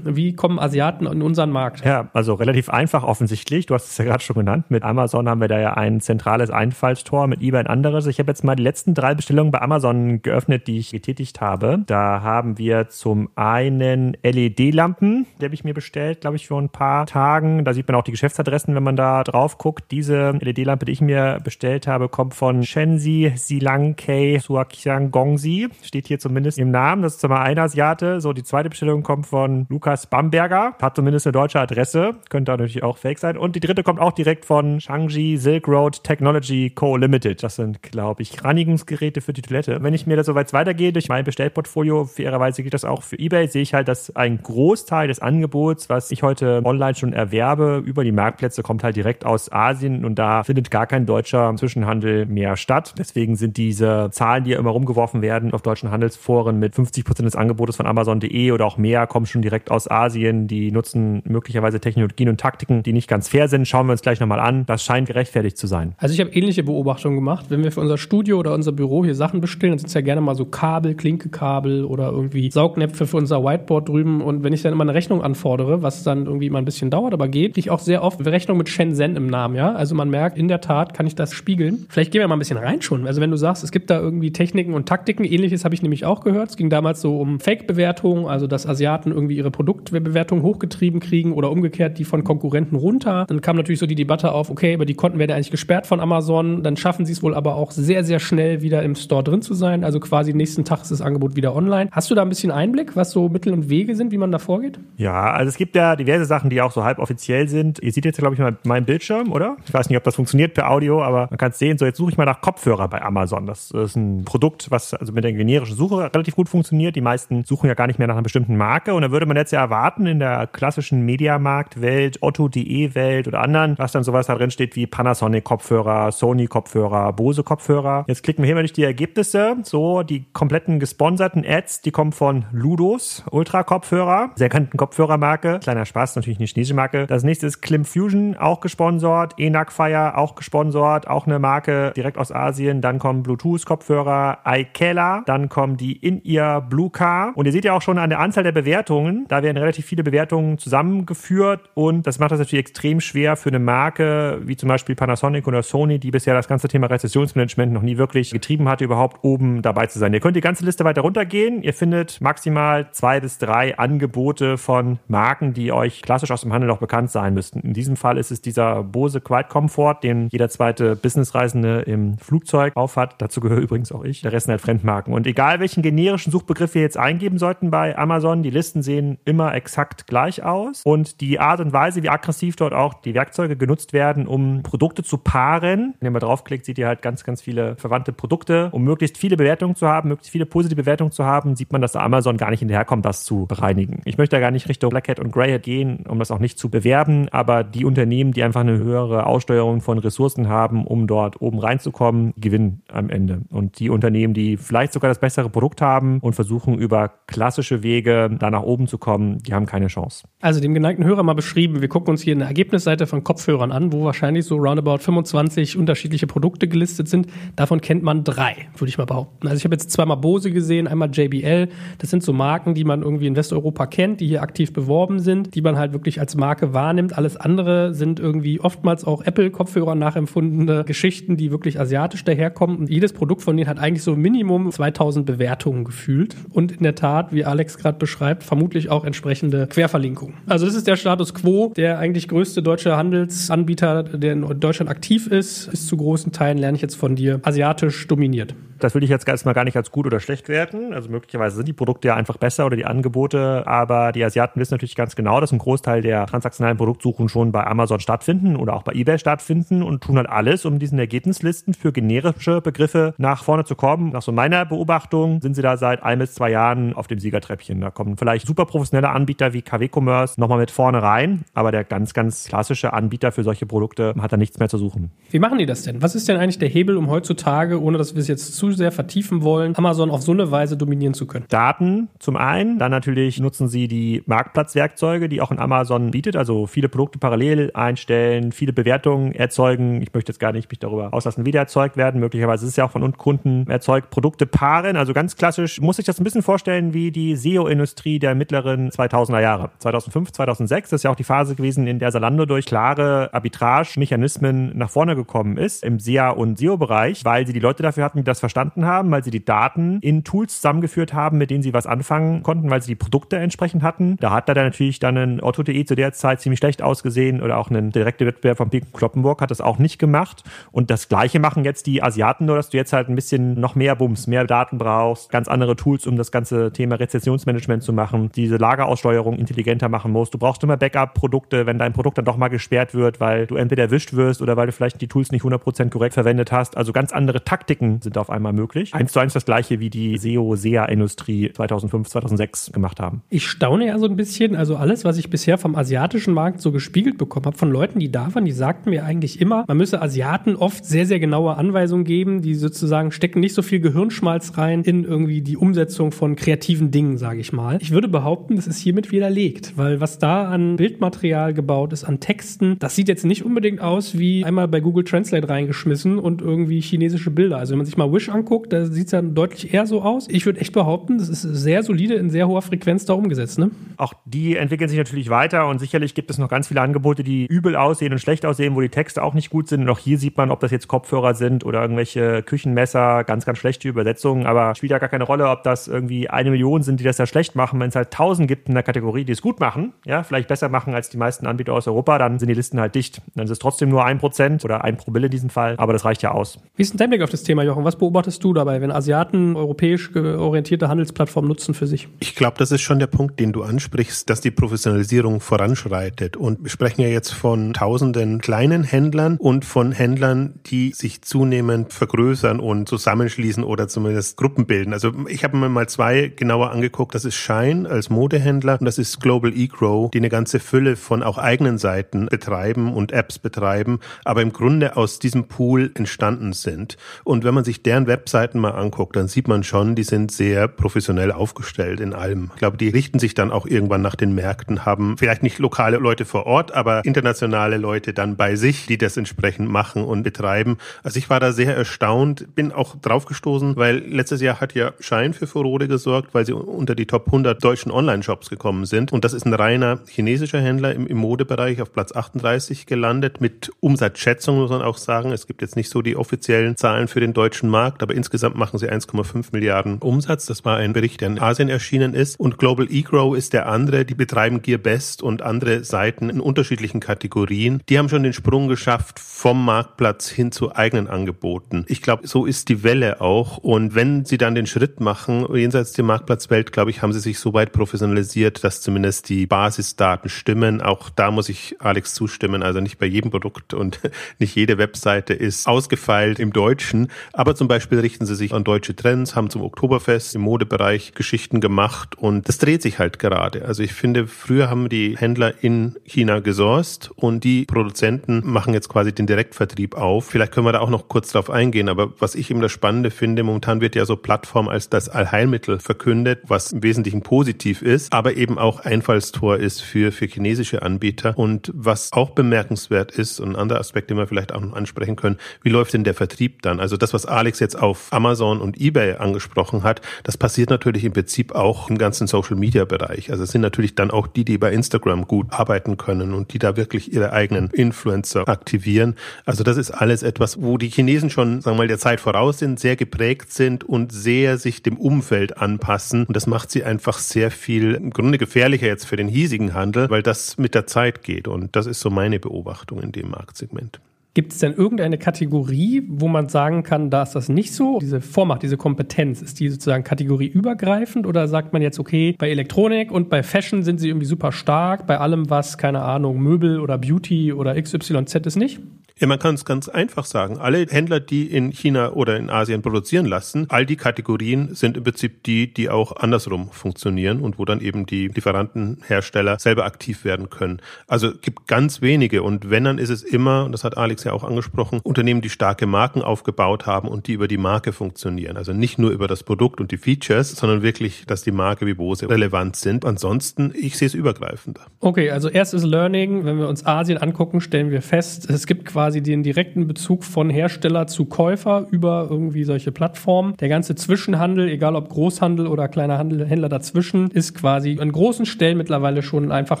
Wie 0.04 0.34
kommen 0.34 0.58
Asiaten 0.58 1.06
in 1.06 1.22
unseren 1.22 1.50
Markt? 1.50 1.84
Ja, 1.84 2.08
also 2.12 2.34
relativ 2.34 2.68
einfach 2.68 3.04
offensichtlich. 3.04 3.66
Du 3.66 3.74
hast 3.74 3.90
es 3.90 3.98
ja 3.98 4.04
gerade 4.04 4.22
schon 4.22 4.36
genannt. 4.36 4.66
Mit 4.70 4.82
Amazon 4.82 5.28
haben 5.28 5.40
wir 5.40 5.48
da 5.48 5.58
ja 5.58 5.74
ein 5.74 6.00
zentrales 6.00 6.50
Einfallstor, 6.50 7.26
mit 7.26 7.42
eBay 7.42 7.60
ein 7.60 7.66
anderes. 7.66 8.06
Ich 8.06 8.18
habe 8.18 8.30
jetzt 8.30 8.44
mal 8.44 8.56
die 8.56 8.62
letzten 8.62 8.94
drei 8.94 9.14
Bestellungen 9.14 9.50
bei 9.50 9.60
Amazon 9.60 10.22
geöffnet, 10.22 10.66
die 10.66 10.78
ich 10.78 10.90
getätigt 10.90 11.40
habe. 11.40 11.82
Da 11.86 12.22
haben 12.22 12.58
wir 12.58 12.88
zum 12.88 13.30
einen 13.34 14.16
LED-Lampen, 14.22 15.26
die 15.40 15.44
habe 15.44 15.54
ich 15.54 15.64
mir 15.64 15.74
bestellt, 15.74 16.20
glaube 16.20 16.36
ich, 16.36 16.48
vor 16.48 16.60
ein 16.60 16.68
paar 16.68 17.06
Tagen. 17.06 17.64
Da 17.64 17.74
sieht 17.74 17.88
man 17.88 17.96
auch 17.96 18.04
die 18.04 18.12
Geschäftsadressen, 18.12 18.74
wenn 18.74 18.82
man 18.82 18.96
da 18.96 19.24
drauf 19.24 19.58
guckt. 19.58 19.90
Diese 19.90 20.30
LED-Lampe, 20.30 20.84
die 20.84 20.92
ich 20.92 21.00
mir 21.00 21.40
bestellt 21.42 21.86
habe, 21.86 22.08
kommt 22.08 22.34
von 22.34 22.62
Shenzi 22.62 23.32
Silangkei 23.34 24.38
Suakyang 24.40 25.10
Gongsi. 25.10 25.68
Steht 25.82 26.06
hier 26.06 26.18
zumindest 26.18 26.58
im 26.58 26.70
Namen. 26.70 27.02
Das 27.02 27.14
ist 27.14 27.20
zwar 27.20 27.42
ein 27.42 27.58
Asiate. 27.58 28.20
So, 28.20 28.32
die 28.32 28.44
zweite 28.44 28.70
Bestellung 28.70 29.02
kommt 29.02 29.26
von 29.26 29.39
Lukas 29.46 30.06
Bamberger. 30.06 30.74
Hat 30.80 30.96
zumindest 30.96 31.26
eine 31.26 31.32
deutsche 31.32 31.60
Adresse. 31.60 32.16
Könnte 32.28 32.52
natürlich 32.52 32.82
auch 32.82 32.98
fake 32.98 33.18
sein. 33.18 33.36
Und 33.36 33.56
die 33.56 33.60
dritte 33.60 33.82
kommt 33.82 34.00
auch 34.00 34.12
direkt 34.12 34.44
von 34.44 34.80
Shangji 34.80 35.36
Silk 35.36 35.68
Road 35.68 36.02
Technology 36.04 36.70
Co. 36.70 36.96
Limited. 36.96 37.42
Das 37.42 37.56
sind, 37.56 37.82
glaube 37.82 38.22
ich, 38.22 38.44
Reinigungsgeräte 38.44 39.20
für 39.20 39.32
die 39.32 39.42
Toilette. 39.42 39.82
Wenn 39.82 39.94
ich 39.94 40.06
mir 40.06 40.16
da 40.16 40.24
so 40.24 40.34
weit 40.34 40.52
weitergehe 40.52 40.92
durch 40.92 41.08
mein 41.08 41.24
Bestellportfolio, 41.24 42.04
fairerweise 42.04 42.62
geht 42.62 42.74
das 42.74 42.84
auch 42.84 43.02
für 43.02 43.18
eBay, 43.18 43.48
sehe 43.48 43.62
ich 43.62 43.74
halt, 43.74 43.88
dass 43.88 44.14
ein 44.16 44.42
Großteil 44.42 45.08
des 45.08 45.20
Angebots, 45.20 45.88
was 45.88 46.10
ich 46.10 46.22
heute 46.22 46.62
online 46.64 46.94
schon 46.94 47.12
erwerbe, 47.12 47.82
über 47.84 48.04
die 48.04 48.12
Marktplätze, 48.12 48.62
kommt 48.62 48.84
halt 48.84 48.96
direkt 48.96 49.24
aus 49.24 49.50
Asien 49.52 50.04
und 50.04 50.18
da 50.18 50.44
findet 50.44 50.70
gar 50.70 50.86
kein 50.86 51.06
deutscher 51.06 51.54
Zwischenhandel 51.56 52.26
mehr 52.26 52.56
statt. 52.56 52.94
Deswegen 52.98 53.36
sind 53.36 53.56
diese 53.56 54.08
Zahlen, 54.10 54.44
die 54.44 54.52
immer 54.52 54.70
rumgeworfen 54.70 55.22
werden 55.22 55.52
auf 55.52 55.62
deutschen 55.62 55.90
Handelsforen 55.90 56.58
mit 56.58 56.74
50 56.74 57.04
Prozent 57.04 57.26
des 57.26 57.36
Angebotes 57.36 57.76
von 57.76 57.86
Amazon.de 57.86 58.52
oder 58.52 58.64
auch 58.66 58.76
mehr, 58.76 59.06
kommen 59.06 59.26
schon 59.30 59.42
direkt 59.42 59.70
aus 59.70 59.90
Asien. 59.90 60.48
Die 60.48 60.72
nutzen 60.72 61.22
möglicherweise 61.26 61.80
Technologien 61.80 62.28
und 62.28 62.40
Taktiken, 62.40 62.82
die 62.82 62.92
nicht 62.92 63.08
ganz 63.08 63.28
fair 63.28 63.48
sind. 63.48 63.68
Schauen 63.68 63.86
wir 63.86 63.92
uns 63.92 64.02
gleich 64.02 64.20
nochmal 64.20 64.40
an. 64.40 64.64
Das 64.66 64.82
scheint 64.82 65.08
gerechtfertigt 65.08 65.58
zu 65.58 65.66
sein. 65.66 65.94
Also 65.98 66.14
ich 66.14 66.20
habe 66.20 66.30
ähnliche 66.30 66.62
Beobachtungen 66.62 67.16
gemacht. 67.16 67.46
Wenn 67.48 67.62
wir 67.62 67.72
für 67.72 67.80
unser 67.80 67.98
Studio 67.98 68.38
oder 68.38 68.54
unser 68.54 68.72
Büro 68.72 69.04
hier 69.04 69.14
Sachen 69.14 69.40
bestellen, 69.40 69.72
dann 69.72 69.78
sind 69.78 69.88
es 69.88 69.94
ja 69.94 70.00
gerne 70.00 70.20
mal 70.20 70.34
so 70.34 70.44
Kabel, 70.44 70.94
Klinkekabel 70.94 71.84
oder 71.84 72.10
irgendwie 72.10 72.50
Saugnäpfe 72.50 73.06
für 73.06 73.16
unser 73.16 73.44
Whiteboard 73.44 73.88
drüben. 73.88 74.22
Und 74.22 74.44
wenn 74.44 74.52
ich 74.52 74.62
dann 74.62 74.72
immer 74.72 74.84
eine 74.84 74.94
Rechnung 74.94 75.22
anfordere, 75.22 75.82
was 75.82 76.02
dann 76.02 76.26
irgendwie 76.26 76.46
immer 76.46 76.58
ein 76.58 76.64
bisschen 76.64 76.90
dauert, 76.90 77.12
aber 77.12 77.28
geht, 77.28 77.50
kriege 77.54 77.60
ich 77.60 77.70
auch 77.70 77.80
sehr 77.80 78.02
oft 78.02 78.24
Rechnung 78.24 78.56
mit 78.56 78.68
Shenzhen 78.68 79.16
im 79.16 79.26
Namen, 79.26 79.54
ja. 79.54 79.74
Also 79.74 79.94
man 79.94 80.08
merkt, 80.08 80.38
in 80.38 80.48
der 80.48 80.60
Tat 80.60 80.94
kann 80.94 81.06
ich 81.06 81.14
das 81.14 81.32
spiegeln. 81.32 81.86
Vielleicht 81.88 82.12
gehen 82.12 82.20
wir 82.20 82.28
mal 82.28 82.36
ein 82.36 82.38
bisschen 82.38 82.58
rein 82.58 82.80
schon. 82.80 83.06
Also 83.06 83.20
wenn 83.20 83.30
du 83.30 83.36
sagst, 83.36 83.64
es 83.64 83.72
gibt 83.72 83.90
da 83.90 83.98
irgendwie 84.00 84.32
Techniken 84.32 84.74
und 84.74 84.86
Taktiken, 84.86 85.24
ähnliches 85.24 85.64
habe 85.64 85.74
ich 85.74 85.82
nämlich 85.82 86.04
auch 86.04 86.22
gehört. 86.22 86.50
Es 86.50 86.56
ging 86.56 86.70
damals 86.70 87.00
so 87.00 87.20
um 87.20 87.40
Fake-Bewertungen, 87.40 88.26
also 88.26 88.46
dass 88.46 88.66
Asiaten 88.66 89.09
irgendwie 89.12 89.36
ihre 89.36 89.50
Produktbewertung 89.50 90.42
hochgetrieben 90.42 91.00
kriegen 91.00 91.32
oder 91.32 91.50
umgekehrt 91.50 91.98
die 91.98 92.04
von 92.04 92.24
Konkurrenten 92.24 92.76
runter. 92.76 93.24
Dann 93.28 93.40
kam 93.40 93.56
natürlich 93.56 93.78
so 93.78 93.86
die 93.86 93.94
Debatte 93.94 94.32
auf, 94.32 94.50
okay, 94.50 94.74
aber 94.74 94.84
die 94.84 94.94
Konten 94.94 95.18
werden 95.18 95.32
eigentlich 95.32 95.50
gesperrt 95.50 95.86
von 95.86 96.00
Amazon. 96.00 96.62
Dann 96.62 96.76
schaffen 96.76 97.06
sie 97.06 97.12
es 97.12 97.22
wohl 97.22 97.34
aber 97.34 97.56
auch 97.56 97.70
sehr, 97.70 98.04
sehr 98.04 98.20
schnell 98.20 98.62
wieder 98.62 98.82
im 98.82 98.94
Store 98.94 99.22
drin 99.22 99.42
zu 99.42 99.54
sein. 99.54 99.84
Also 99.84 100.00
quasi 100.00 100.34
nächsten 100.34 100.64
Tag 100.64 100.82
ist 100.82 100.90
das 100.90 101.00
Angebot 101.00 101.36
wieder 101.36 101.54
online. 101.54 101.90
Hast 101.92 102.10
du 102.10 102.14
da 102.14 102.22
ein 102.22 102.28
bisschen 102.28 102.50
Einblick, 102.50 102.96
was 102.96 103.10
so 103.10 103.28
Mittel 103.28 103.52
und 103.52 103.68
Wege 103.68 103.94
sind, 103.94 104.12
wie 104.12 104.18
man 104.18 104.32
da 104.32 104.38
vorgeht? 104.38 104.78
Ja, 104.96 105.32
also 105.32 105.48
es 105.48 105.56
gibt 105.56 105.74
ja 105.76 105.96
diverse 105.96 106.24
Sachen, 106.24 106.50
die 106.50 106.60
auch 106.60 106.72
so 106.72 106.84
halb 106.84 106.98
offiziell 106.98 107.48
sind. 107.48 107.80
Ihr 107.82 107.92
seht 107.92 108.04
jetzt, 108.04 108.18
glaube 108.18 108.34
ich, 108.34 108.40
mal 108.40 108.56
meinen 108.64 108.86
Bildschirm, 108.86 109.32
oder? 109.32 109.56
Ich 109.66 109.72
weiß 109.72 109.88
nicht, 109.88 109.98
ob 109.98 110.04
das 110.04 110.14
funktioniert 110.14 110.54
per 110.54 110.70
Audio, 110.70 111.02
aber 111.02 111.28
man 111.30 111.38
kann 111.38 111.50
es 111.50 111.58
sehen. 111.58 111.78
So, 111.78 111.84
jetzt 111.84 111.96
suche 111.96 112.10
ich 112.10 112.16
mal 112.16 112.24
nach 112.24 112.40
Kopfhörer 112.40 112.88
bei 112.88 113.02
Amazon. 113.02 113.46
Das 113.46 113.70
ist 113.70 113.96
ein 113.96 114.24
Produkt, 114.24 114.70
was 114.70 114.94
also 114.94 115.12
mit 115.12 115.24
der 115.24 115.32
generischen 115.32 115.76
Suche 115.76 116.10
relativ 116.14 116.36
gut 116.36 116.48
funktioniert. 116.48 116.96
Die 116.96 117.00
meisten 117.00 117.44
suchen 117.44 117.66
ja 117.66 117.74
gar 117.74 117.86
nicht 117.86 117.98
mehr 117.98 118.08
nach 118.08 118.14
einer 118.14 118.22
bestimmten 118.22 118.56
Marke. 118.56 118.94
Und 119.00 119.08
da 119.08 119.12
würde 119.12 119.24
man 119.24 119.36
jetzt 119.36 119.50
ja 119.50 119.60
erwarten 119.60 120.06
in 120.06 120.18
der 120.18 120.46
klassischen 120.46 121.06
Mediamarkt-Welt, 121.06 122.18
Otto.de-Welt 122.20 123.26
oder 123.26 123.40
anderen, 123.40 123.78
was 123.78 123.92
dann 123.92 124.04
sowas 124.04 124.26
da 124.26 124.34
drin 124.34 124.50
steht 124.50 124.76
wie 124.76 124.86
Panasonic-Kopfhörer, 124.86 126.12
Sony-Kopfhörer, 126.12 127.12
Bose-Kopfhörer. 127.14 128.04
Jetzt 128.08 128.22
klicken 128.22 128.42
wir 128.42 128.46
hier 128.46 128.54
mal 128.54 128.62
durch 128.62 128.74
die 128.74 128.84
Ergebnisse. 128.84 129.56
So, 129.62 130.02
die 130.02 130.26
kompletten 130.32 130.80
gesponserten 130.80 131.44
Ads, 131.46 131.80
die 131.80 131.90
kommen 131.90 132.12
von 132.12 132.44
Ludos, 132.52 133.24
Ultra-Kopfhörer, 133.30 134.32
sehr 134.34 134.50
bekannten 134.50 134.76
Kopfhörermarke. 134.76 135.60
Kleiner 135.60 135.86
Spaß, 135.86 136.16
natürlich 136.16 136.38
eine 136.38 136.46
chinesische 136.46 136.74
Marke. 136.74 137.06
Das 137.06 137.22
nächste 137.22 137.46
ist 137.46 137.62
Klim 137.62 137.86
Fusion, 137.86 138.36
auch 138.36 138.60
gesponsert. 138.60 139.34
Enac 139.38 139.72
Fire, 139.72 140.18
auch 140.18 140.34
gesponsert. 140.34 141.08
Auch 141.08 141.26
eine 141.26 141.38
Marke 141.38 141.92
direkt 141.96 142.18
aus 142.18 142.32
Asien. 142.32 142.80
Dann 142.82 142.98
kommen 142.98 143.22
Bluetooth-Kopfhörer, 143.22 144.40
iKela. 144.44 145.22
Dann 145.24 145.48
kommen 145.48 145.76
die 145.76 145.92
In-Ear 145.96 146.60
Blue 146.60 146.90
Car. 146.90 147.32
Und 147.34 147.46
ihr 147.46 147.52
seht 147.52 147.64
ja 147.64 147.72
auch 147.72 147.82
schon 147.82 147.96
an 147.96 148.10
der 148.10 148.18
Anzahl 148.18 148.42
der 148.44 148.52
Bewertungen, 148.52 148.89
Bewertungen. 148.90 149.26
Da 149.28 149.42
werden 149.42 149.56
relativ 149.56 149.86
viele 149.86 150.02
Bewertungen 150.02 150.58
zusammengeführt 150.58 151.60
und 151.74 152.06
das 152.06 152.18
macht 152.18 152.32
das 152.32 152.40
natürlich 152.40 152.60
extrem 152.60 153.00
schwer 153.00 153.36
für 153.36 153.50
eine 153.50 153.58
Marke 153.58 154.40
wie 154.44 154.56
zum 154.56 154.68
Beispiel 154.68 154.96
Panasonic 154.96 155.46
oder 155.46 155.62
Sony, 155.62 155.98
die 155.98 156.10
bisher 156.10 156.34
das 156.34 156.48
ganze 156.48 156.68
Thema 156.68 156.88
Rezessionsmanagement 156.88 157.72
noch 157.72 157.82
nie 157.82 157.96
wirklich 157.96 158.30
getrieben 158.30 158.68
hatte, 158.68 158.84
überhaupt 158.84 159.22
oben 159.22 159.62
dabei 159.62 159.86
zu 159.86 159.98
sein. 159.98 160.12
Ihr 160.12 160.20
könnt 160.20 160.36
die 160.36 160.40
ganze 160.40 160.64
Liste 160.64 160.84
weiter 160.84 161.02
runtergehen. 161.02 161.62
Ihr 161.62 161.72
findet 161.72 162.20
maximal 162.20 162.88
zwei 162.92 163.20
bis 163.20 163.38
drei 163.38 163.78
Angebote 163.78 164.58
von 164.58 164.98
Marken, 165.06 165.54
die 165.54 165.72
euch 165.72 166.02
klassisch 166.02 166.30
aus 166.30 166.40
dem 166.40 166.52
Handel 166.52 166.68
noch 166.68 166.78
bekannt 166.78 167.10
sein 167.10 167.34
müssten. 167.34 167.60
In 167.60 167.74
diesem 167.74 167.96
Fall 167.96 168.18
ist 168.18 168.30
es 168.30 168.40
dieser 168.40 168.82
Bose 168.82 169.20
Quiet 169.20 169.48
Comfort, 169.48 170.00
den 170.02 170.28
jeder 170.30 170.48
zweite 170.48 170.96
Businessreisende 170.96 171.82
im 171.82 172.18
Flugzeug 172.18 172.76
aufhat. 172.76 173.14
Dazu 173.18 173.40
gehöre 173.40 173.60
übrigens 173.60 173.92
auch 173.92 174.04
ich. 174.04 174.22
Der 174.22 174.32
Rest 174.32 174.46
sind 174.46 174.52
halt 174.52 174.60
Fremdmarken. 174.60 175.14
Und 175.14 175.26
egal 175.26 175.60
welchen 175.60 175.82
generischen 175.82 176.32
Suchbegriff 176.32 176.74
wir 176.74 176.82
jetzt 176.82 176.96
eingeben 176.96 177.38
sollten 177.38 177.70
bei 177.70 177.96
Amazon, 177.96 178.42
die 178.42 178.50
Listen 178.50 178.79
sehen 178.82 179.18
immer 179.24 179.54
exakt 179.54 180.06
gleich 180.06 180.42
aus. 180.42 180.82
Und 180.84 181.20
die 181.20 181.38
Art 181.38 181.60
und 181.60 181.72
Weise, 181.72 182.02
wie 182.02 182.08
aggressiv 182.08 182.56
dort 182.56 182.72
auch 182.72 182.94
die 182.94 183.14
Werkzeuge 183.14 183.56
genutzt 183.56 183.92
werden, 183.92 184.26
um 184.26 184.62
Produkte 184.62 185.02
zu 185.02 185.18
paaren. 185.18 185.94
Wenn 186.00 186.08
ihr 186.08 186.10
mal 186.10 186.18
draufklickt, 186.18 186.64
seht 186.64 186.78
ihr 186.78 186.86
halt 186.86 187.02
ganz, 187.02 187.24
ganz 187.24 187.42
viele 187.42 187.76
verwandte 187.76 188.12
Produkte. 188.12 188.68
Um 188.72 188.84
möglichst 188.84 189.18
viele 189.18 189.36
Bewertungen 189.36 189.76
zu 189.76 189.86
haben, 189.86 190.08
möglichst 190.08 190.32
viele 190.32 190.46
positive 190.46 190.82
Bewertungen 190.82 191.12
zu 191.12 191.24
haben, 191.24 191.56
sieht 191.56 191.72
man, 191.72 191.80
dass 191.80 191.96
Amazon 191.96 192.36
gar 192.36 192.50
nicht 192.50 192.60
hinterherkommt, 192.60 193.04
das 193.04 193.24
zu 193.24 193.46
bereinigen. 193.46 194.00
Ich 194.04 194.18
möchte 194.18 194.36
da 194.36 194.40
gar 194.40 194.50
nicht 194.50 194.68
Richtung 194.68 194.90
Black 194.90 195.08
Hat 195.08 195.20
und 195.20 195.32
Grey 195.32 195.52
Hat 195.52 195.62
gehen, 195.62 196.04
um 196.08 196.18
das 196.18 196.30
auch 196.30 196.38
nicht 196.38 196.58
zu 196.58 196.70
bewerben, 196.70 197.28
aber 197.30 197.64
die 197.64 197.84
Unternehmen, 197.84 198.32
die 198.32 198.42
einfach 198.42 198.60
eine 198.60 198.78
höhere 198.78 199.26
Aussteuerung 199.26 199.80
von 199.80 199.98
Ressourcen 199.98 200.48
haben, 200.48 200.86
um 200.86 201.06
dort 201.06 201.40
oben 201.40 201.58
reinzukommen, 201.58 202.32
gewinnen 202.36 202.82
am 202.92 203.10
Ende. 203.10 203.42
Und 203.50 203.78
die 203.78 203.90
Unternehmen, 203.90 204.34
die 204.34 204.56
vielleicht 204.56 204.92
sogar 204.92 205.08
das 205.08 205.18
bessere 205.18 205.50
Produkt 205.50 205.80
haben 205.80 206.18
und 206.20 206.34
versuchen 206.34 206.78
über 206.78 207.12
klassische 207.26 207.82
Wege 207.82 208.30
da 208.38 208.50
nach 208.50 208.62
oben 208.70 208.86
zu 208.86 208.98
kommen, 208.98 209.42
die 209.42 209.52
haben 209.52 209.66
keine 209.66 209.88
Chance. 209.88 210.24
Also 210.40 210.60
dem 210.60 210.72
geneigten 210.72 211.04
Hörer 211.04 211.22
mal 211.22 211.34
beschrieben, 211.34 211.80
wir 211.80 211.88
gucken 211.88 212.10
uns 212.10 212.22
hier 212.22 212.34
eine 212.34 212.44
Ergebnisseite 212.44 213.06
von 213.06 213.24
Kopfhörern 213.24 213.72
an, 213.72 213.92
wo 213.92 214.04
wahrscheinlich 214.04 214.46
so 214.46 214.56
roundabout 214.56 214.98
25 214.98 215.76
unterschiedliche 215.76 216.26
Produkte 216.26 216.68
gelistet 216.68 217.08
sind. 217.08 217.26
Davon 217.56 217.80
kennt 217.80 218.02
man 218.02 218.24
drei, 218.24 218.68
würde 218.76 218.88
ich 218.88 218.98
mal 218.98 219.04
behaupten. 219.04 219.48
Also 219.48 219.58
ich 219.58 219.64
habe 219.64 219.74
jetzt 219.74 219.90
zweimal 219.90 220.16
Bose 220.16 220.50
gesehen, 220.50 220.86
einmal 220.86 221.10
JBL. 221.10 221.68
Das 221.98 222.10
sind 222.10 222.22
so 222.22 222.32
Marken, 222.32 222.74
die 222.74 222.84
man 222.84 223.02
irgendwie 223.02 223.26
in 223.26 223.36
Westeuropa 223.36 223.86
kennt, 223.86 224.20
die 224.20 224.28
hier 224.28 224.42
aktiv 224.42 224.72
beworben 224.72 225.18
sind, 225.18 225.54
die 225.54 225.62
man 225.62 225.76
halt 225.76 225.92
wirklich 225.92 226.20
als 226.20 226.36
Marke 226.36 226.72
wahrnimmt. 226.72 227.18
Alles 227.18 227.36
andere 227.36 227.92
sind 227.92 228.20
irgendwie 228.20 228.60
oftmals 228.60 229.04
auch 229.04 229.22
Apple-Kopfhörer 229.22 229.94
nachempfundene 229.94 230.84
Geschichten, 230.84 231.36
die 231.36 231.50
wirklich 231.50 231.80
asiatisch 231.80 232.24
daherkommen. 232.24 232.76
Und 232.76 232.90
jedes 232.90 233.12
Produkt 233.12 233.42
von 233.42 233.56
denen 233.56 233.68
hat 233.68 233.78
eigentlich 233.78 234.04
so 234.04 234.14
Minimum 234.14 234.70
2000 234.70 235.26
Bewertungen 235.26 235.84
gefühlt. 235.84 236.36
Und 236.50 236.72
in 236.72 236.82
der 236.82 236.94
Tat, 236.94 237.32
wie 237.32 237.44
Alex 237.44 237.76
gerade 237.78 237.98
beschreibt, 237.98 238.42
vermutlich 238.42 238.59
auch 238.88 239.04
entsprechende 239.04 239.66
Querverlinkungen. 239.66 240.34
Also 240.46 240.66
das 240.66 240.74
ist 240.74 240.86
der 240.86 240.96
Status 240.96 241.34
quo. 241.34 241.72
Der 241.76 241.98
eigentlich 241.98 242.28
größte 242.28 242.62
deutsche 242.62 242.96
Handelsanbieter, 242.96 244.02
der 244.02 244.32
in 244.32 244.60
Deutschland 244.60 244.90
aktiv 244.90 245.26
ist, 245.26 245.68
ist 245.68 245.88
zu 245.88 245.96
großen 245.96 246.32
Teilen, 246.32 246.58
lerne 246.58 246.76
ich 246.76 246.82
jetzt 246.82 246.96
von 246.96 247.16
dir, 247.16 247.40
asiatisch 247.42 248.06
dominiert. 248.06 248.54
Das 248.84 248.94
will 248.94 249.02
ich 249.02 249.10
jetzt 249.10 249.28
erstmal 249.28 249.54
gar 249.54 249.64
nicht 249.64 249.76
als 249.76 249.90
gut 249.90 250.06
oder 250.06 250.20
schlecht 250.20 250.48
werten. 250.48 250.92
Also 250.92 251.10
möglicherweise 251.10 251.56
sind 251.56 251.68
die 251.68 251.72
Produkte 251.72 252.08
ja 252.08 252.16
einfach 252.16 252.36
besser 252.36 252.66
oder 252.66 252.76
die 252.76 252.86
Angebote, 252.86 253.66
aber 253.66 254.12
die 254.12 254.24
Asiaten 254.24 254.60
wissen 254.60 254.74
natürlich 254.74 254.96
ganz 254.96 255.16
genau, 255.16 255.40
dass 255.40 255.52
ein 255.52 255.58
Großteil 255.58 256.02
der 256.02 256.26
transaktionalen 256.26 256.76
Produktsuchen 256.76 257.28
schon 257.28 257.52
bei 257.52 257.66
Amazon 257.66 258.00
stattfinden 258.00 258.56
oder 258.56 258.74
auch 258.74 258.82
bei 258.82 258.92
eBay 258.92 259.18
stattfinden 259.18 259.82
und 259.82 260.02
tun 260.02 260.16
halt 260.16 260.28
alles, 260.28 260.64
um 260.64 260.78
diesen 260.78 260.98
Ergebnislisten 260.98 261.74
für 261.74 261.92
generische 261.92 262.60
Begriffe 262.60 263.14
nach 263.18 263.44
vorne 263.44 263.64
zu 263.64 263.74
kommen. 263.74 264.12
Nach 264.12 264.22
so 264.22 264.32
meiner 264.32 264.64
Beobachtung 264.64 265.40
sind 265.40 265.54
sie 265.54 265.62
da 265.62 265.76
seit 265.76 266.02
ein 266.02 266.18
bis 266.18 266.34
zwei 266.34 266.50
Jahren 266.50 266.94
auf 266.94 267.06
dem 267.06 267.18
Siegertreppchen. 267.18 267.80
Da 267.80 267.90
kommen 267.90 268.16
vielleicht 268.16 268.46
super 268.46 268.66
professionelle 268.66 269.10
Anbieter 269.10 269.52
wie 269.52 269.62
KW 269.62 269.88
Commerce 269.92 270.40
nochmal 270.40 270.58
mit 270.58 270.70
vorne 270.70 271.02
rein, 271.02 271.44
aber 271.54 271.72
der 271.72 271.84
ganz, 271.84 272.14
ganz 272.14 272.46
klassische 272.46 272.92
Anbieter 272.92 273.32
für 273.32 273.44
solche 273.44 273.66
Produkte 273.66 274.14
hat 274.18 274.32
da 274.32 274.36
nichts 274.36 274.58
mehr 274.58 274.68
zu 274.68 274.78
suchen. 274.78 275.10
Wie 275.30 275.38
machen 275.38 275.58
die 275.58 275.66
das 275.66 275.82
denn? 275.82 276.02
Was 276.02 276.14
ist 276.14 276.28
denn 276.28 276.36
eigentlich 276.36 276.58
der 276.58 276.68
Hebel, 276.68 276.96
um 276.96 277.10
heutzutage, 277.10 277.80
ohne 277.80 277.98
dass 277.98 278.14
wir 278.14 278.20
es 278.20 278.28
jetzt 278.28 278.54
zu 278.54 278.69
sehr 278.72 278.92
vertiefen 278.92 279.42
wollen, 279.42 279.76
Amazon 279.76 280.10
auf 280.10 280.22
so 280.22 280.32
eine 280.32 280.50
Weise 280.50 280.76
dominieren 280.76 281.14
zu 281.14 281.26
können? 281.26 281.44
Daten 281.48 282.08
zum 282.18 282.36
einen, 282.36 282.78
dann 282.78 282.90
natürlich 282.90 283.40
nutzen 283.40 283.68
sie 283.68 283.88
die 283.88 284.22
Marktplatzwerkzeuge, 284.26 285.28
die 285.28 285.40
auch 285.40 285.50
in 285.50 285.58
Amazon 285.58 286.10
bietet, 286.10 286.36
also 286.36 286.66
viele 286.66 286.88
Produkte 286.88 287.18
parallel 287.18 287.70
einstellen, 287.74 288.52
viele 288.52 288.72
Bewertungen 288.72 289.32
erzeugen. 289.32 290.02
Ich 290.02 290.12
möchte 290.12 290.32
jetzt 290.32 290.38
gar 290.38 290.52
nicht 290.52 290.70
mich 290.70 290.78
darüber 290.78 291.12
auslassen, 291.12 291.46
wie 291.46 291.52
die 291.52 291.58
erzeugt 291.58 291.96
werden. 291.96 292.20
Möglicherweise 292.20 292.64
ist 292.64 292.70
es 292.70 292.76
ja 292.76 292.84
auch 292.84 292.90
von 292.90 293.10
Kunden 293.16 293.66
erzeugt. 293.68 294.10
Produkte 294.10 294.46
paaren, 294.46 294.96
also 294.96 295.12
ganz 295.12 295.36
klassisch, 295.36 295.80
muss 295.80 295.98
ich 295.98 296.04
das 296.04 296.20
ein 296.20 296.24
bisschen 296.24 296.42
vorstellen 296.42 296.94
wie 296.94 297.10
die 297.10 297.36
SEO-Industrie 297.36 298.18
der 298.18 298.34
mittleren 298.34 298.90
2000er 298.90 299.40
Jahre. 299.40 299.70
2005, 299.78 300.32
2006, 300.32 300.90
das 300.90 301.00
ist 301.00 301.04
ja 301.04 301.10
auch 301.10 301.16
die 301.16 301.24
Phase 301.24 301.54
gewesen, 301.54 301.86
in 301.86 301.98
der 301.98 302.12
Salando 302.12 302.46
durch 302.46 302.66
klare 302.66 303.30
Arbitrage-Mechanismen 303.32 304.76
nach 304.76 304.90
vorne 304.90 305.16
gekommen 305.16 305.56
ist 305.56 305.82
im 305.84 305.98
SEA- 305.98 306.30
und 306.30 306.58
SEO-Bereich, 306.58 307.24
weil 307.24 307.46
sie 307.46 307.52
die 307.52 307.60
Leute 307.60 307.82
dafür 307.82 308.04
hatten, 308.04 308.18
die 308.18 308.24
das 308.24 308.40
verstanden 308.40 308.59
haben, 308.84 309.10
weil 309.10 309.24
sie 309.24 309.30
die 309.30 309.44
Daten 309.44 309.98
in 310.00 310.24
Tools 310.24 310.56
zusammengeführt 310.56 311.14
haben, 311.14 311.38
mit 311.38 311.50
denen 311.50 311.62
sie 311.62 311.72
was 311.72 311.86
anfangen 311.86 312.42
konnten, 312.42 312.70
weil 312.70 312.82
sie 312.82 312.92
die 312.92 312.96
Produkte 312.96 313.36
entsprechend 313.36 313.82
hatten. 313.82 314.16
Da 314.20 314.30
hat 314.32 314.48
da 314.48 314.54
dann 314.54 314.66
natürlich 314.66 314.98
dann 314.98 315.16
ein 315.16 315.42
Otto.de 315.42 315.84
zu 315.84 315.94
der 315.94 316.12
Zeit 316.12 316.40
ziemlich 316.40 316.58
schlecht 316.58 316.82
ausgesehen 316.82 317.42
oder 317.42 317.58
auch 317.58 317.70
ein 317.70 317.90
direkter 317.90 318.26
Wettbewerb 318.26 318.58
von 318.58 318.70
Piken 318.70 318.92
Kloppenburg 318.92 319.40
hat 319.40 319.50
das 319.50 319.60
auch 319.60 319.78
nicht 319.78 319.98
gemacht. 319.98 320.44
Und 320.72 320.90
das 320.90 321.08
Gleiche 321.08 321.40
machen 321.40 321.64
jetzt 321.64 321.86
die 321.86 322.02
Asiaten, 322.02 322.46
nur 322.46 322.56
dass 322.56 322.70
du 322.70 322.76
jetzt 322.76 322.92
halt 322.92 323.08
ein 323.08 323.14
bisschen 323.14 323.58
noch 323.60 323.74
mehr 323.74 323.96
Bums, 323.96 324.26
mehr 324.26 324.44
Daten 324.44 324.78
brauchst, 324.78 325.30
ganz 325.30 325.48
andere 325.48 325.76
Tools, 325.76 326.06
um 326.06 326.16
das 326.16 326.32
ganze 326.32 326.72
Thema 326.72 326.96
Rezessionsmanagement 326.96 327.82
zu 327.82 327.92
machen, 327.92 328.30
diese 328.34 328.56
Lageraussteuerung 328.56 329.36
intelligenter 329.36 329.88
machen 329.88 330.12
musst. 330.12 330.34
Du 330.34 330.38
brauchst 330.38 330.62
immer 330.62 330.76
Backup-Produkte, 330.76 331.66
wenn 331.66 331.78
dein 331.78 331.92
Produkt 331.92 332.18
dann 332.18 332.24
doch 332.24 332.36
mal 332.36 332.48
gesperrt 332.48 332.94
wird, 332.94 333.20
weil 333.20 333.46
du 333.46 333.56
entweder 333.56 333.84
erwischt 333.84 334.14
wirst 334.14 334.42
oder 334.42 334.56
weil 334.56 334.66
du 334.66 334.72
vielleicht 334.72 335.00
die 335.00 335.08
Tools 335.08 335.32
nicht 335.32 335.42
100% 335.42 335.90
korrekt 335.90 336.14
verwendet 336.14 336.52
hast. 336.52 336.76
Also 336.76 336.92
ganz 336.92 337.12
andere 337.12 337.44
Taktiken 337.44 338.00
sind 338.00 338.18
auf 338.18 338.30
einmal 338.30 338.49
möglich. 338.52 338.94
Eins 338.94 339.12
zu 339.12 339.20
eins 339.20 339.32
das 339.32 339.44
gleiche 339.44 339.80
wie 339.80 339.90
die 339.90 340.16
SEO-SEA-Industrie 340.18 341.52
2005, 341.52 342.08
2006 342.08 342.72
gemacht 342.72 343.00
haben. 343.00 343.22
Ich 343.28 343.46
staune 343.46 343.86
ja 343.86 343.98
so 343.98 344.06
ein 344.06 344.16
bisschen. 344.16 344.56
Also 344.56 344.76
alles, 344.76 345.04
was 345.04 345.18
ich 345.18 345.30
bisher 345.30 345.58
vom 345.58 345.74
asiatischen 345.76 346.34
Markt 346.34 346.60
so 346.60 346.72
gespiegelt 346.72 347.18
bekommen 347.18 347.46
habe, 347.46 347.56
von 347.56 347.70
Leuten, 347.70 347.98
die 347.98 348.10
da 348.10 348.34
waren, 348.34 348.44
die 348.44 348.52
sagten 348.52 348.90
mir 348.90 349.04
eigentlich 349.04 349.40
immer, 349.40 349.64
man 349.68 349.76
müsse 349.76 350.00
Asiaten 350.00 350.56
oft 350.56 350.84
sehr, 350.84 351.06
sehr 351.06 351.20
genaue 351.20 351.56
Anweisungen 351.56 352.04
geben, 352.04 352.42
die 352.42 352.54
sozusagen 352.54 353.12
stecken 353.12 353.40
nicht 353.40 353.54
so 353.54 353.62
viel 353.62 353.80
Gehirnschmalz 353.80 354.56
rein 354.56 354.82
in 354.82 355.04
irgendwie 355.04 355.42
die 355.42 355.56
Umsetzung 355.56 356.12
von 356.12 356.36
kreativen 356.36 356.90
Dingen, 356.90 357.18
sage 357.18 357.40
ich 357.40 357.52
mal. 357.52 357.78
Ich 357.80 357.90
würde 357.90 358.08
behaupten, 358.08 358.56
das 358.56 358.66
ist 358.66 358.78
hiermit 358.78 359.12
widerlegt, 359.12 359.74
weil 359.76 360.00
was 360.00 360.18
da 360.18 360.48
an 360.48 360.76
Bildmaterial 360.76 361.54
gebaut 361.54 361.92
ist, 361.92 362.04
an 362.04 362.20
Texten, 362.20 362.78
das 362.78 362.96
sieht 362.96 363.08
jetzt 363.08 363.24
nicht 363.24 363.44
unbedingt 363.44 363.80
aus 363.80 364.18
wie 364.18 364.44
einmal 364.44 364.68
bei 364.68 364.80
Google 364.80 365.04
Translate 365.04 365.48
reingeschmissen 365.48 366.18
und 366.18 366.40
irgendwie 366.40 366.80
chinesische 366.80 367.30
Bilder. 367.30 367.58
Also 367.58 367.72
wenn 367.72 367.78
man 367.78 367.86
sich 367.86 367.96
mal 367.96 368.10
Wish 368.12 368.29
anguckt, 368.30 368.72
da 368.72 368.86
sieht 368.86 369.06
es 369.06 369.12
ja 369.12 369.22
deutlich 369.22 369.72
eher 369.72 369.86
so 369.86 370.02
aus. 370.02 370.26
Ich 370.28 370.46
würde 370.46 370.60
echt 370.60 370.72
behaupten, 370.72 371.18
das 371.18 371.28
ist 371.28 371.42
sehr 371.42 371.82
solide 371.82 372.14
in 372.14 372.30
sehr 372.30 372.48
hoher 372.48 372.62
Frequenz 372.62 373.04
da 373.04 373.14
umgesetzt. 373.14 373.58
Ne? 373.58 373.70
Auch 373.96 374.14
die 374.24 374.56
entwickeln 374.56 374.88
sich 374.88 374.98
natürlich 374.98 375.30
weiter 375.30 375.68
und 375.68 375.78
sicherlich 375.78 376.14
gibt 376.14 376.30
es 376.30 376.38
noch 376.38 376.48
ganz 376.48 376.68
viele 376.68 376.80
Angebote, 376.80 377.22
die 377.22 377.46
übel 377.46 377.76
aussehen 377.76 378.12
und 378.12 378.18
schlecht 378.18 378.46
aussehen, 378.46 378.74
wo 378.74 378.80
die 378.80 378.88
Texte 378.88 379.22
auch 379.22 379.34
nicht 379.34 379.50
gut 379.50 379.68
sind. 379.68 379.82
Und 379.82 379.88
auch 379.88 379.98
hier 379.98 380.18
sieht 380.18 380.36
man, 380.36 380.50
ob 380.50 380.60
das 380.60 380.70
jetzt 380.70 380.88
Kopfhörer 380.88 381.34
sind 381.34 381.64
oder 381.64 381.82
irgendwelche 381.82 382.42
Küchenmesser, 382.42 383.24
ganz, 383.24 383.44
ganz 383.44 383.58
schlechte 383.58 383.88
Übersetzungen. 383.88 384.46
Aber 384.46 384.74
spielt 384.74 384.92
ja 384.92 384.98
gar 384.98 385.08
keine 385.08 385.24
Rolle, 385.24 385.48
ob 385.48 385.62
das 385.62 385.88
irgendwie 385.88 386.30
eine 386.30 386.50
Million 386.50 386.82
sind, 386.82 387.00
die 387.00 387.04
das 387.04 387.18
ja 387.18 387.26
schlecht 387.26 387.56
machen. 387.56 387.80
Wenn 387.80 387.88
es 387.88 387.96
halt 387.96 388.10
tausend 388.10 388.48
gibt 388.48 388.68
in 388.68 388.74
der 388.74 388.82
Kategorie, 388.82 389.24
die 389.24 389.32
es 389.32 389.42
gut 389.42 389.60
machen, 389.60 389.92
ja, 390.06 390.22
vielleicht 390.22 390.48
besser 390.48 390.68
machen 390.68 390.94
als 390.94 391.10
die 391.10 391.16
meisten 391.16 391.46
Anbieter 391.46 391.72
aus 391.72 391.86
Europa, 391.86 392.18
dann 392.18 392.38
sind 392.38 392.48
die 392.48 392.54
Listen 392.54 392.80
halt 392.80 392.94
dicht. 392.94 393.22
Dann 393.34 393.44
ist 393.44 393.50
es 393.50 393.58
trotzdem 393.58 393.88
nur 393.88 394.04
ein 394.04 394.18
Prozent 394.18 394.64
oder 394.64 394.84
ein 394.84 394.96
Promille 394.96 395.26
in 395.26 395.30
diesem 395.30 395.50
Fall. 395.50 395.74
Aber 395.78 395.92
das 395.92 396.04
reicht 396.04 396.22
ja 396.22 396.32
aus. 396.32 396.58
Wie 396.76 396.82
ist 396.82 396.92
denn 396.92 396.98
dein 396.98 397.10
Blick 397.10 397.22
auf 397.22 397.30
das 397.30 397.42
Thema, 397.42 397.62
Jochen? 397.62 397.84
Was 397.84 397.96
beobachtest 397.96 398.19
du 398.26 398.52
dabei, 398.52 398.80
wenn 398.80 398.90
Asiaten 398.90 399.56
europäisch 399.56 400.14
orientierte 400.14 400.88
Handelsplattformen 400.88 401.48
nutzen 401.48 401.74
für 401.74 401.86
sich? 401.86 402.08
Ich 402.20 402.34
glaube, 402.34 402.56
das 402.58 402.72
ist 402.72 402.82
schon 402.82 402.98
der 402.98 403.06
Punkt, 403.06 403.40
den 403.40 403.52
du 403.52 403.62
ansprichst, 403.62 404.28
dass 404.28 404.40
die 404.40 404.50
Professionalisierung 404.50 405.40
voranschreitet. 405.40 406.36
Und 406.36 406.62
wir 406.62 406.70
sprechen 406.70 407.02
ja 407.02 407.08
jetzt 407.08 407.30
von 407.30 407.72
tausenden 407.72 408.40
kleinen 408.40 408.84
Händlern 408.84 409.36
und 409.38 409.64
von 409.64 409.92
Händlern, 409.92 410.54
die 410.66 410.92
sich 410.92 411.22
zunehmend 411.22 411.92
vergrößern 411.92 412.60
und 412.60 412.88
zusammenschließen 412.88 413.64
oder 413.64 413.88
zumindest 413.88 414.36
Gruppen 414.36 414.66
bilden. 414.66 414.92
Also 414.92 415.12
ich 415.28 415.44
habe 415.44 415.56
mir 415.56 415.68
mal 415.68 415.88
zwei 415.88 416.32
genauer 416.34 416.70
angeguckt. 416.70 417.14
Das 417.14 417.24
ist 417.24 417.36
Shine 417.36 417.88
als 417.88 418.10
Modehändler 418.10 418.78
und 418.80 418.86
das 418.86 418.98
ist 418.98 419.20
Global 419.20 419.52
eGrow, 419.52 420.10
die 420.10 420.18
eine 420.18 420.28
ganze 420.28 420.60
Fülle 420.60 420.96
von 420.96 421.22
auch 421.22 421.38
eigenen 421.38 421.78
Seiten 421.78 422.26
betreiben 422.26 422.92
und 422.92 423.12
Apps 423.12 423.38
betreiben, 423.38 424.00
aber 424.24 424.42
im 424.42 424.52
Grunde 424.52 424.96
aus 424.96 425.18
diesem 425.18 425.48
Pool 425.48 425.90
entstanden 425.94 426.52
sind. 426.52 426.96
Und 427.24 427.44
wenn 427.44 427.54
man 427.54 427.64
sich 427.64 427.82
deren 427.82 428.06
Webseiten 428.10 428.58
mal 428.58 428.72
anguckt, 428.72 429.14
dann 429.14 429.28
sieht 429.28 429.46
man 429.46 429.62
schon, 429.62 429.94
die 429.94 430.02
sind 430.02 430.32
sehr 430.32 430.66
professionell 430.66 431.30
aufgestellt 431.30 432.00
in 432.00 432.12
allem. 432.12 432.50
Ich 432.54 432.58
glaube, 432.58 432.76
die 432.76 432.88
richten 432.88 433.20
sich 433.20 433.34
dann 433.34 433.52
auch 433.52 433.66
irgendwann 433.66 434.02
nach 434.02 434.16
den 434.16 434.34
Märkten, 434.34 434.84
haben 434.84 435.16
vielleicht 435.16 435.44
nicht 435.44 435.60
lokale 435.60 435.98
Leute 435.98 436.24
vor 436.24 436.46
Ort, 436.46 436.72
aber 436.72 437.04
internationale 437.04 437.76
Leute 437.76 438.12
dann 438.12 438.36
bei 438.36 438.56
sich, 438.56 438.86
die 438.86 438.98
das 438.98 439.16
entsprechend 439.16 439.70
machen 439.70 440.04
und 440.04 440.24
betreiben. 440.24 440.78
Also 441.04 441.18
ich 441.18 441.30
war 441.30 441.38
da 441.38 441.52
sehr 441.52 441.76
erstaunt, 441.76 442.54
bin 442.56 442.72
auch 442.72 442.96
draufgestoßen, 443.00 443.76
weil 443.76 443.98
letztes 443.98 444.40
Jahr 444.40 444.60
hat 444.60 444.74
ja 444.74 444.92
Schein 444.98 445.32
für 445.32 445.46
Furore 445.46 445.86
gesorgt, 445.86 446.34
weil 446.34 446.44
sie 446.44 446.52
unter 446.52 446.94
die 446.94 447.06
Top 447.06 447.26
100 447.26 447.62
deutschen 447.62 447.92
Online-Shops 447.92 448.50
gekommen 448.50 448.86
sind. 448.86 449.12
Und 449.12 449.24
das 449.24 449.32
ist 449.32 449.46
ein 449.46 449.54
reiner 449.54 450.00
chinesischer 450.08 450.60
Händler 450.60 450.94
im, 450.94 451.06
im 451.06 451.16
Modebereich 451.16 451.80
auf 451.80 451.92
Platz 451.92 452.12
38 452.12 452.86
gelandet 452.86 453.40
mit 453.40 453.70
Umsatzschätzung, 453.80 454.58
muss 454.58 454.70
man 454.70 454.82
auch 454.82 454.98
sagen. 454.98 455.30
Es 455.32 455.46
gibt 455.46 455.62
jetzt 455.62 455.76
nicht 455.76 455.90
so 455.90 456.02
die 456.02 456.16
offiziellen 456.16 456.76
Zahlen 456.76 457.08
für 457.08 457.20
den 457.20 457.32
deutschen 457.32 457.70
Markt, 457.70 457.99
aber 458.02 458.14
insgesamt 458.14 458.56
machen 458.56 458.78
sie 458.78 458.90
1,5 458.90 459.46
Milliarden 459.52 459.98
Umsatz. 459.98 460.46
Das 460.46 460.64
war 460.64 460.76
ein 460.76 460.92
Bericht, 460.92 461.20
der 461.20 461.28
in 461.28 461.38
Asien 461.38 461.68
erschienen 461.68 462.14
ist. 462.14 462.38
Und 462.38 462.58
Global 462.58 462.90
eGrow 462.90 463.36
ist 463.36 463.52
der 463.52 463.66
andere. 463.66 464.04
Die 464.04 464.14
betreiben 464.14 464.62
GearBest 464.62 465.22
und 465.22 465.42
andere 465.42 465.84
Seiten 465.84 466.30
in 466.30 466.40
unterschiedlichen 466.40 467.00
Kategorien. 467.00 467.82
Die 467.88 467.98
haben 467.98 468.08
schon 468.08 468.22
den 468.22 468.32
Sprung 468.32 468.68
geschafft 468.68 469.18
vom 469.18 469.64
Marktplatz 469.64 470.28
hin 470.28 470.52
zu 470.52 470.74
eigenen 470.74 471.08
Angeboten. 471.08 471.84
Ich 471.88 472.02
glaube, 472.02 472.26
so 472.26 472.46
ist 472.46 472.68
die 472.68 472.82
Welle 472.82 473.20
auch. 473.20 473.58
Und 473.58 473.94
wenn 473.94 474.24
sie 474.24 474.38
dann 474.38 474.54
den 474.54 474.66
Schritt 474.66 475.00
machen, 475.00 475.46
jenseits 475.54 475.92
der 475.92 476.04
Marktplatzwelt, 476.04 476.72
glaube 476.72 476.90
ich, 476.90 477.02
haben 477.02 477.12
sie 477.12 477.20
sich 477.20 477.38
so 477.38 477.52
weit 477.54 477.72
professionalisiert, 477.72 478.64
dass 478.64 478.80
zumindest 478.80 479.28
die 479.28 479.46
Basisdaten 479.46 480.30
stimmen. 480.30 480.80
Auch 480.80 481.10
da 481.10 481.30
muss 481.30 481.48
ich 481.48 481.76
Alex 481.80 482.14
zustimmen. 482.14 482.62
Also 482.62 482.80
nicht 482.80 482.98
bei 482.98 483.06
jedem 483.06 483.30
Produkt 483.30 483.74
und 483.74 484.00
nicht 484.38 484.54
jede 484.54 484.78
Webseite 484.78 485.34
ist 485.34 485.66
ausgefeilt 485.66 486.38
im 486.38 486.52
Deutschen. 486.52 487.08
Aber 487.32 487.54
zum 487.54 487.68
Beispiel 487.68 487.89
richten 487.98 488.26
sie 488.26 488.34
sich 488.34 488.52
an 488.52 488.64
deutsche 488.64 488.94
Trends, 488.94 489.34
haben 489.34 489.50
zum 489.50 489.62
Oktoberfest 489.62 490.34
im 490.34 490.42
Modebereich 490.42 491.14
Geschichten 491.14 491.60
gemacht 491.60 492.16
und 492.16 492.48
das 492.48 492.58
dreht 492.58 492.82
sich 492.82 492.98
halt 492.98 493.18
gerade. 493.18 493.64
Also 493.64 493.82
ich 493.82 493.92
finde, 493.92 494.26
früher 494.26 494.70
haben 494.70 494.88
die 494.88 495.16
Händler 495.16 495.62
in 495.62 495.96
China 496.04 496.40
gesourced 496.40 497.10
und 497.16 497.44
die 497.44 497.64
Produzenten 497.64 498.42
machen 498.44 498.74
jetzt 498.74 498.88
quasi 498.88 499.12
den 499.12 499.26
Direktvertrieb 499.26 499.96
auf. 499.96 500.26
Vielleicht 500.26 500.52
können 500.52 500.66
wir 500.66 500.72
da 500.72 500.80
auch 500.80 500.90
noch 500.90 501.08
kurz 501.08 501.32
drauf 501.32 501.50
eingehen, 501.50 501.88
aber 501.88 502.12
was 502.20 502.34
ich 502.34 502.50
eben 502.50 502.60
das 502.60 502.72
Spannende 502.72 503.10
finde, 503.10 503.42
momentan 503.42 503.80
wird 503.80 503.96
ja 503.96 504.04
so 504.06 504.16
Plattform 504.16 504.68
als 504.68 504.88
das 504.88 505.08
Allheilmittel 505.08 505.78
verkündet, 505.78 506.40
was 506.46 506.72
im 506.72 506.82
Wesentlichen 506.82 507.22
positiv 507.22 507.82
ist, 507.82 508.12
aber 508.12 508.36
eben 508.36 508.58
auch 508.58 508.80
Einfallstor 508.80 509.56
ist 509.56 509.82
für, 509.82 510.12
für 510.12 510.26
chinesische 510.26 510.82
Anbieter. 510.82 511.36
Und 511.36 511.70
was 511.74 512.12
auch 512.12 512.30
bemerkenswert 512.30 513.12
ist 513.12 513.40
und 513.40 513.50
ein 513.50 513.56
anderer 513.56 513.80
Aspekt, 513.80 514.10
den 514.10 514.16
wir 514.16 514.26
vielleicht 514.26 514.52
auch 514.52 514.60
noch 514.60 514.74
ansprechen 514.74 515.16
können, 515.16 515.38
wie 515.62 515.70
läuft 515.70 515.94
denn 515.94 516.04
der 516.04 516.14
Vertrieb 516.14 516.62
dann? 516.62 516.80
Also 516.80 516.96
das, 516.96 517.12
was 517.14 517.26
Alex 517.26 517.60
jetzt 517.60 517.79
auf 517.80 518.12
Amazon 518.12 518.60
und 518.60 518.80
eBay 518.80 519.16
angesprochen 519.16 519.82
hat, 519.82 520.00
das 520.22 520.36
passiert 520.36 520.70
natürlich 520.70 521.04
im 521.04 521.12
Prinzip 521.12 521.54
auch 521.54 521.88
im 521.88 521.98
ganzen 521.98 522.26
Social 522.26 522.56
Media 522.56 522.84
Bereich. 522.84 523.30
Also 523.30 523.44
es 523.44 523.50
sind 523.50 523.60
natürlich 523.60 523.94
dann 523.94 524.10
auch 524.10 524.26
die, 524.26 524.44
die 524.44 524.58
bei 524.58 524.72
Instagram 524.72 525.26
gut 525.26 525.46
arbeiten 525.50 525.96
können 525.96 526.34
und 526.34 526.52
die 526.52 526.58
da 526.58 526.76
wirklich 526.76 527.12
ihre 527.12 527.32
eigenen 527.32 527.70
Influencer 527.70 528.48
aktivieren. 528.48 529.16
Also 529.44 529.64
das 529.64 529.76
ist 529.76 529.90
alles 529.90 530.22
etwas, 530.22 530.60
wo 530.60 530.78
die 530.78 530.88
Chinesen 530.88 531.30
schon, 531.30 531.60
sagen 531.60 531.76
wir 531.76 531.82
mal, 531.82 531.88
der 531.88 531.98
Zeit 531.98 532.20
voraus 532.20 532.58
sind, 532.58 532.80
sehr 532.80 532.96
geprägt 532.96 533.52
sind 533.52 533.84
und 533.84 534.12
sehr 534.12 534.58
sich 534.58 534.82
dem 534.82 534.96
Umfeld 534.96 535.58
anpassen. 535.58 536.24
Und 536.24 536.36
das 536.36 536.46
macht 536.46 536.70
sie 536.70 536.84
einfach 536.84 537.18
sehr 537.18 537.50
viel 537.50 537.94
im 537.94 538.10
Grunde 538.10 538.38
gefährlicher 538.38 538.86
jetzt 538.86 539.06
für 539.06 539.16
den 539.16 539.28
hiesigen 539.28 539.74
Handel, 539.74 540.10
weil 540.10 540.22
das 540.22 540.58
mit 540.58 540.74
der 540.74 540.86
Zeit 540.86 541.22
geht. 541.22 541.48
Und 541.48 541.76
das 541.76 541.86
ist 541.86 542.00
so 542.00 542.10
meine 542.10 542.40
Beobachtung 542.40 543.00
in 543.00 543.12
dem 543.12 543.30
Marktsegment. 543.30 544.00
Gibt 544.32 544.52
es 544.52 544.58
denn 544.58 544.74
irgendeine 544.74 545.18
Kategorie, 545.18 546.04
wo 546.08 546.28
man 546.28 546.48
sagen 546.48 546.84
kann, 546.84 547.10
da 547.10 547.24
ist 547.24 547.32
das 547.32 547.48
nicht 547.48 547.74
so? 547.74 547.98
Diese 548.00 548.20
Vormacht, 548.20 548.62
diese 548.62 548.76
Kompetenz, 548.76 549.42
ist 549.42 549.58
die 549.58 549.68
sozusagen 549.68 550.04
kategorieübergreifend 550.04 551.26
oder 551.26 551.48
sagt 551.48 551.72
man 551.72 551.82
jetzt, 551.82 551.98
okay, 551.98 552.36
bei 552.38 552.48
Elektronik 552.48 553.10
und 553.10 553.28
bei 553.28 553.42
Fashion 553.42 553.82
sind 553.82 553.98
sie 553.98 554.08
irgendwie 554.08 554.26
super 554.26 554.52
stark, 554.52 555.08
bei 555.08 555.18
allem, 555.18 555.50
was, 555.50 555.78
keine 555.78 556.02
Ahnung, 556.02 556.40
Möbel 556.40 556.78
oder 556.78 556.96
Beauty 556.96 557.52
oder 557.52 557.80
XYZ 557.80 558.46
ist 558.46 558.56
nicht? 558.56 558.80
Ja, 559.20 559.26
man 559.26 559.38
kann 559.38 559.54
es 559.54 559.66
ganz 559.66 559.90
einfach 559.90 560.24
sagen. 560.24 560.56
Alle 560.56 560.86
Händler, 560.88 561.20
die 561.20 561.44
in 561.46 561.72
China 561.72 562.12
oder 562.12 562.38
in 562.38 562.48
Asien 562.48 562.80
produzieren 562.80 563.26
lassen, 563.26 563.66
all 563.68 563.84
die 563.84 563.96
Kategorien 563.96 564.74
sind 564.74 564.96
im 564.96 565.04
Prinzip 565.04 565.42
die, 565.42 565.70
die 565.74 565.90
auch 565.90 566.16
andersrum 566.16 566.70
funktionieren 566.70 567.40
und 567.40 567.58
wo 567.58 567.66
dann 567.66 567.82
eben 567.82 568.06
die 568.06 568.28
Lieferantenhersteller 568.28 569.58
selber 569.58 569.84
aktiv 569.84 570.24
werden 570.24 570.48
können. 570.48 570.80
Also 571.06 571.32
gibt 571.38 571.66
ganz 571.66 572.00
wenige 572.00 572.42
und 572.42 572.70
wenn, 572.70 572.84
dann 572.84 572.96
ist 572.96 573.10
es 573.10 573.22
immer, 573.22 573.66
und 573.66 573.72
das 573.72 573.84
hat 573.84 573.98
Alex 573.98 574.24
ja 574.24 574.32
auch 574.32 574.42
angesprochen, 574.42 575.00
Unternehmen, 575.02 575.42
die 575.42 575.50
starke 575.50 575.84
Marken 575.84 576.22
aufgebaut 576.22 576.86
haben 576.86 577.06
und 577.06 577.26
die 577.26 577.34
über 577.34 577.46
die 577.46 577.58
Marke 577.58 577.92
funktionieren. 577.92 578.56
Also 578.56 578.72
nicht 578.72 578.98
nur 578.98 579.10
über 579.10 579.28
das 579.28 579.42
Produkt 579.42 579.82
und 579.82 579.90
die 579.90 579.98
Features, 579.98 580.52
sondern 580.52 580.80
wirklich, 580.80 581.26
dass 581.26 581.42
die 581.42 581.52
Marke 581.52 581.84
wie 581.84 581.92
Bose 581.92 582.26
relevant 582.30 582.76
sind. 582.76 583.04
Ansonsten, 583.04 583.74
ich 583.76 583.98
sehe 583.98 584.06
es 584.06 584.14
übergreifender. 584.14 584.80
Okay, 585.00 585.30
also 585.30 585.50
erstes 585.50 585.84
Learning, 585.84 586.46
wenn 586.46 586.58
wir 586.58 586.68
uns 586.68 586.86
Asien 586.86 587.18
angucken, 587.18 587.60
stellen 587.60 587.90
wir 587.90 588.00
fest, 588.00 588.48
es 588.48 588.66
gibt 588.66 588.86
quasi 588.86 589.09
quasi 589.10 589.22
den 589.24 589.42
direkten 589.42 589.88
Bezug 589.88 590.22
von 590.22 590.50
Hersteller 590.50 591.08
zu 591.08 591.24
Käufer 591.24 591.88
über 591.90 592.28
irgendwie 592.30 592.62
solche 592.62 592.92
Plattformen. 592.92 593.56
Der 593.56 593.68
ganze 593.68 593.96
Zwischenhandel, 593.96 594.68
egal 594.68 594.94
ob 594.94 595.08
Großhandel 595.08 595.66
oder 595.66 595.88
kleiner 595.88 596.16
Händler 596.16 596.68
dazwischen, 596.68 597.28
ist 597.32 597.56
quasi 597.56 597.98
an 598.00 598.12
großen 598.12 598.46
Stellen 598.46 598.78
mittlerweile 598.78 599.22
schon 599.22 599.50
einfach 599.50 599.80